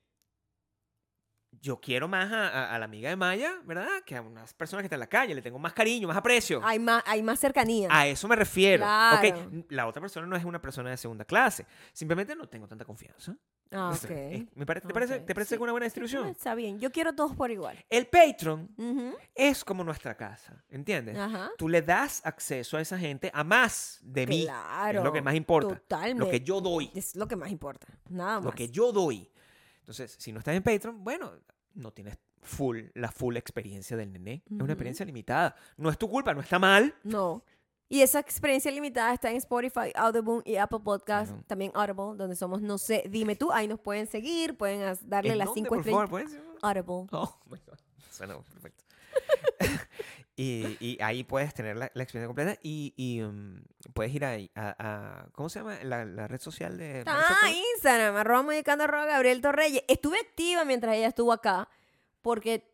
[1.65, 3.89] yo quiero más a, a- a la amiga de Maya, ¿verdad?
[4.05, 6.61] Que a unas personas que están en la calle, le tengo más cariño, más aprecio.
[6.63, 7.89] hay más, hay más cercanía.
[7.91, 8.83] A eso me refiero.
[8.85, 9.41] Claro.
[9.41, 11.65] Ok, la otra persona no es una persona de segunda clase.
[11.95, 13.35] Simplemente no tengo tanta confianza.
[13.73, 14.17] Ah, O sea, ok.
[14.17, 15.63] es- me pare- ¿Te parece, ¿te parece sí.
[15.63, 16.29] una buena Sí, distribución?
[16.29, 16.79] está bien.
[16.79, 17.83] Yo quiero todos por igual.
[17.89, 18.69] El Patreon
[19.35, 21.17] es como nuestra casa, ¿entiendes?
[21.17, 21.51] Ajá.
[21.57, 24.43] Tú le das acceso a esa gente a más de mí.
[24.45, 24.99] Claro.
[24.99, 25.77] Es lo que más importa.
[25.77, 26.23] Totalmente.
[26.25, 26.91] Lo que yo doy.
[26.95, 27.87] Es lo que más importa.
[28.11, 28.45] Nada más.
[28.45, 29.31] Lo que yo doy.
[29.81, 31.33] Entonces, si no estás en Patreon, bueno,
[31.75, 34.43] no tienes full, la full experiencia del nené.
[34.47, 35.55] Es una experiencia limitada.
[35.77, 36.95] No es tu culpa, no está mal.
[37.03, 37.45] No.
[37.89, 42.63] Y esa experiencia limitada está en Spotify, Audible y Apple Podcast, también Audible, donde somos
[42.63, 45.79] No sé, dime tú, ahí nos pueden seguir, pueden darle ¿En las dónde, cinco por
[45.81, 46.11] estrellas.
[46.11, 46.25] favor?
[46.63, 47.09] Audible.
[47.13, 47.79] Oh, my God.
[48.11, 48.85] Suena perfecto.
[50.37, 53.63] y, y ahí puedes tener la, la experiencia completa y, y, um,
[53.93, 55.79] puedes ir ahí a, a- ¿Cómo se llama?
[55.85, 57.05] La, la red social de...
[57.07, 57.51] Marisa Ah.
[57.75, 59.85] Instagram, arroba mexicano, arroba Gabriel Torreyes.
[59.89, 61.69] Estuve activa mientras ella estuvo acá,
[62.23, 62.74] porque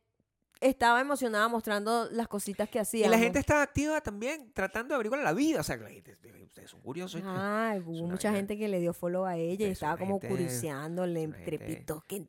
[0.60, 3.08] estaba emocionada mostrando las cositas que Y hacía.
[3.08, 5.60] la gente está activa también tratando de averiguar la vida.
[5.60, 6.12] O sea, la gente,
[6.44, 7.22] ustedes son curiosos.
[7.24, 11.26] Ah, hubo mucha gente que le dio follow a ella y estaba como gente- curioseándole
[11.26, 12.26] una entre gente- pito, que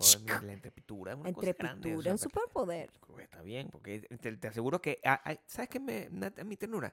[0.00, 0.34] chico.
[0.42, 2.90] La entrepitura es una Entrepitura, un superpoder.
[3.06, 5.00] Pues Está bien, porque te, aseguro que.
[5.04, 6.08] ah, ah, ¿Sabes qué me,
[6.44, 6.92] mi ternura?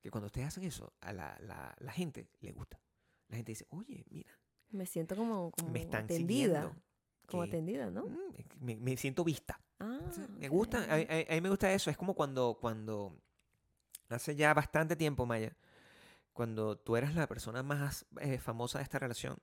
[0.00, 2.80] Que cuando ustedes hacen eso, a la, la, la gente le gusta.
[3.28, 4.32] La gente dice, oye, mira,
[4.70, 6.72] Me siento como, como me están atendida.
[7.26, 8.06] Como atendida, ¿no?
[8.06, 8.34] mm,
[8.64, 9.60] me, me siento vista.
[9.80, 10.96] Ah, Sí, Me gusta, a, a-
[11.30, 11.90] a mí me gusta eso.
[11.90, 13.16] Es como cuando, cuando
[14.08, 15.56] hace ya bastante tiempo, Maya,
[16.32, 19.38] cuando tú eras la persona más eh, famosa de esta relación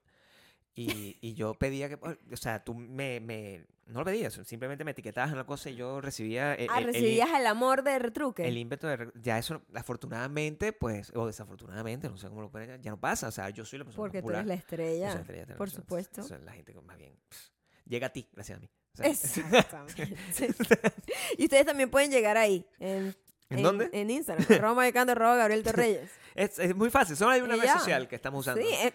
[0.76, 1.96] y, y yo pedía que,
[2.32, 5.76] o sea, tú me, me, no lo pedías, simplemente me etiquetabas en la cosa y
[5.76, 8.48] yo recibía el, Ah, el- el- recibías el amor de retruque.
[8.48, 12.92] el ímpetu de, ya eso, afortunadamente, pues, o desafortunadamente, no sé cómo lo pueden, ya
[12.92, 14.42] no pasa, o sea, yo soy la persona porque tú popular.
[14.42, 15.14] eres la estrella.
[15.16, 16.22] la estrella por supuesto.
[16.22, 17.50] o sea, la gente más bien pff,
[17.86, 18.70] llega a ti, gracias a mí.
[19.00, 20.16] O sea, Exactamente.
[21.38, 22.66] y ustedes también pueden llegar ahí.
[22.80, 23.16] ¿En,
[23.50, 23.90] ¿En dónde?
[23.94, 24.46] En Instagram.
[24.78, 26.10] mexicano, arroba Gabriel Torreyes.
[26.36, 28.62] Es, es muy fácil, solo hay una red social que estamos usando.
[28.62, 28.94] Sí, eh,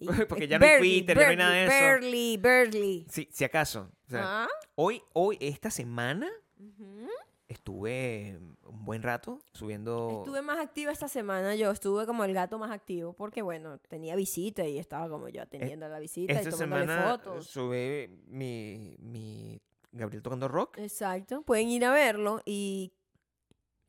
[0.28, 1.72] Porque ya no hay Twitter, no hay nada de eso.
[1.72, 3.06] Barely, barely.
[3.10, 3.90] Sí, si acaso.
[4.06, 6.28] O sea, Ah, hoy, hoy, esta semana,
[6.58, 7.08] ujú.
[7.48, 10.22] Estuve un buen rato subiendo.
[10.24, 14.16] Estuve más activa esta semana, yo estuve como el gato más activo, porque bueno, tenía
[14.16, 17.46] visita y estaba como yo atendiendo a la visita y Esta tomándole semana fotos.
[17.46, 19.60] subí mi, mi
[19.92, 20.78] Gabriel tocando rock.
[20.78, 22.92] Exacto, pueden ir a verlo y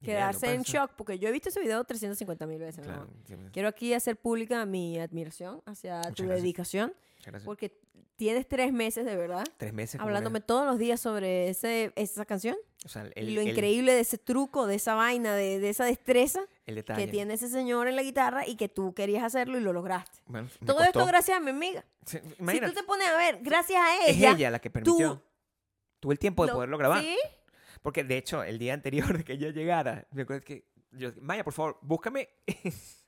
[0.01, 2.85] y quedarse en pasa- shock, porque yo he visto ese video 350 mil veces.
[2.85, 6.43] Claro, sí, Quiero aquí hacer pública mi admiración hacia Muchas tu gracias.
[6.43, 6.93] dedicación,
[7.43, 7.79] porque
[8.15, 9.99] tienes tres meses de verdad Tres meses.
[9.99, 12.55] hablándome todos los días sobre ese, esa canción
[12.85, 15.69] o sea, y el, lo el- increíble de ese truco, de esa vaina, de, de
[15.69, 17.05] esa destreza el detalle.
[17.05, 20.19] que tiene ese señor en la guitarra y que tú querías hacerlo y lo lograste.
[20.27, 21.83] Bueno, Todo esto gracias a mi amiga.
[22.05, 24.31] Sí, Si tú te pones a ver, gracias a es ella.
[24.31, 25.21] ella la que permitió.
[25.99, 27.01] Tuve el tiempo de lo- poderlo grabar.
[27.01, 27.17] ¿Sí?
[27.81, 31.43] Porque de hecho, el día anterior de que ella llegara, me acuerdo que yo, Maya,
[31.43, 32.29] por favor, búscame,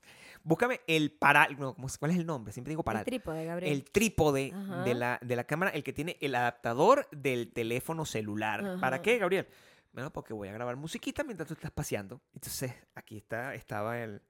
[0.47, 2.53] búscame el paral, no, ¿cómo se- ¿cuál es el nombre?
[2.53, 3.03] Siempre digo El paral.
[3.05, 3.71] trípode, Gabriel.
[3.73, 4.53] El trípode
[4.85, 8.77] de la, de la cámara, el que tiene el adaptador del teléfono celular.
[8.79, 9.01] ¿Para Ajá.
[9.03, 9.47] qué, Gabriel?
[9.91, 12.21] Bueno, porque voy a grabar musiquita mientras tú estás paseando.
[12.33, 14.21] Entonces, aquí está, estaba el,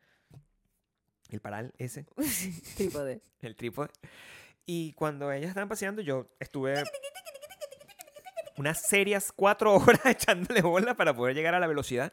[1.30, 2.06] el paral ese,
[2.78, 3.22] trípode.
[3.42, 3.90] el trípode.
[4.66, 6.84] Y cuando ellas estaban paseando, yo estuve
[8.58, 12.12] unas serias cuatro horas echándole bola para poder llegar a la velocidad.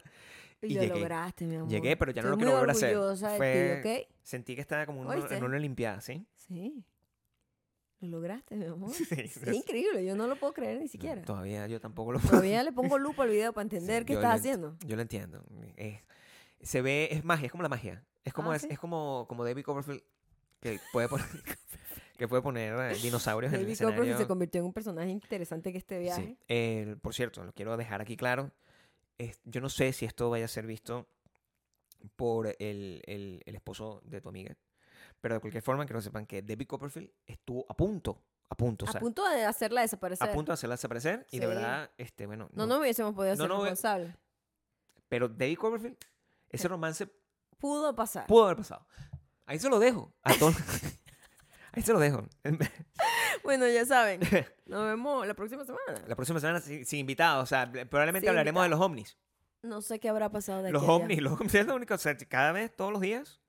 [0.65, 0.99] Y, Y lo llegué.
[0.99, 1.69] lograste, mi amor.
[1.69, 2.97] Llegué, pero ya no lo quiero volver a hacer.
[2.97, 4.15] de Fue- ti.
[4.23, 6.25] Sentí que estaba como en en una limpiada, ¿sí?
[6.37, 6.83] Sí.
[8.01, 8.91] Lo lograste, mi amor.
[8.93, 11.21] Sí, Es increíble, yo no lo puedo creer ni siquiera.
[11.21, 14.39] Todavía yo tampoco lo Todavía le pongo lupa al video para entender Sí, qué estás
[14.39, 14.75] haciendo.
[14.85, 15.43] Yo lo entiendo.
[15.77, 16.01] Es-
[16.61, 18.03] se ve, es magia, es como la magia.
[18.23, 18.67] Es como, Ah, es, ¿sí?
[18.71, 20.01] es como, como David Copperfield
[20.59, 21.25] que puede poner,
[22.17, 24.17] que puede poner eh, dinosaurios en el David Copperfield escenario.
[24.17, 26.37] se convirtió en un personaje interesante que este viaje.
[27.01, 28.51] Por cierto, lo quiero dejar aquí claro.
[29.17, 31.07] Es- yo no sé si esto vaya a ser visto
[32.15, 34.55] por el, el- el esposo de tu amiga.
[35.21, 38.89] Pero de cualquier forma, que sepan que David Copperfield estuvo a punto, a punto, o
[38.89, 40.29] a sea, punto de hacerla desaparecer.
[40.29, 41.25] a punto de hacerla desaparecer.
[41.31, 41.53] Y de Sí.
[41.53, 44.15] verdad, este, bueno, No, no hubiésemos podido No, ser no, eh, responsables.
[45.09, 45.97] Pero David Copperfield,
[46.49, 47.07] ese romance
[47.57, 48.27] Pudo pasar.
[48.27, 48.85] pudo haber pasado.
[49.45, 50.13] Ahí se lo dejo.
[50.23, 50.29] A
[51.73, 52.27] Ahí se lo dejo.
[53.45, 54.19] Bueno, ya saben.
[54.65, 56.03] Nos vemos la próxima semana.
[56.07, 57.43] La próxima semana sin, sin invitados.
[57.43, 59.17] O sea, probablemente Sin hablaremos de los ovnis.
[59.61, 60.93] No sé qué habrá pasado de aquí Los a allá.
[60.95, 61.93] ovnis, los ovnis es lo único.
[61.93, 63.39] O sea, cada vez, todos los días,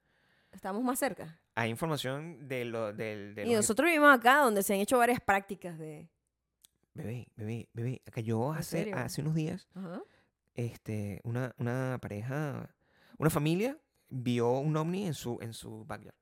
[0.53, 1.39] Estamos más cerca.
[1.55, 3.35] hay información de lo, del...
[3.35, 6.09] de Y los- nosotros vivimos acá donde se han hecho varias prácticas de...
[6.95, 8.03] Bebé, bebé, bebé.
[8.11, 8.97] Que yo ¿En hace, serio?
[8.97, 10.01] hace unos días, Ajá.
[10.55, 12.75] este, una, una pareja,
[13.19, 13.77] una familia
[14.09, 16.15] vio un ovni en su, en su backyard.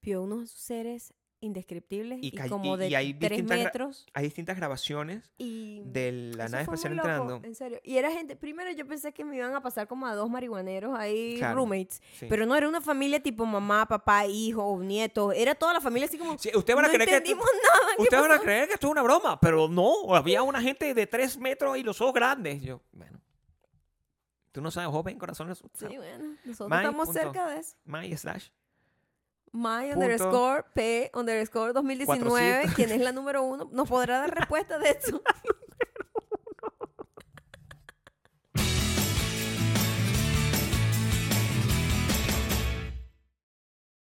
[0.00, 1.12] Vio unos seres
[1.42, 4.06] indescriptibles Y y, como de y hay tres metros.
[4.14, 7.40] Hay distintas grabaciones Y de la nave espacial loco, entrando.
[7.44, 7.80] En serio.
[7.82, 10.98] Y era gente, primero yo pensé que me iban a pasar como a dos marihuaneros
[10.98, 12.00] ahí, Claro, roommates.
[12.18, 12.26] Sí.
[12.28, 15.34] Pero no, era una familia tipo mamá, papá, hijo, nietos.
[15.36, 16.38] Era toda la familia así como...
[16.38, 17.92] Sí, ustedes van a no creer que esto- entendimos nada.
[17.96, 20.94] ¿qué Ustedes van a creer que esto es una broma, pero no, había una gente
[20.94, 22.62] de tres metros y los ojos grandes.
[22.62, 23.20] Yo, bueno,
[24.52, 25.54] tú no sabes, joven, corazón.
[25.54, 27.20] Sí, bueno, nosotros My estamos punto.
[27.20, 27.76] cerca de eso.
[27.84, 28.48] My slash.
[29.52, 32.74] My underscore P underscore 2019, 400.
[32.74, 35.22] quien es la número uno, nos podrá dar respuesta de esto.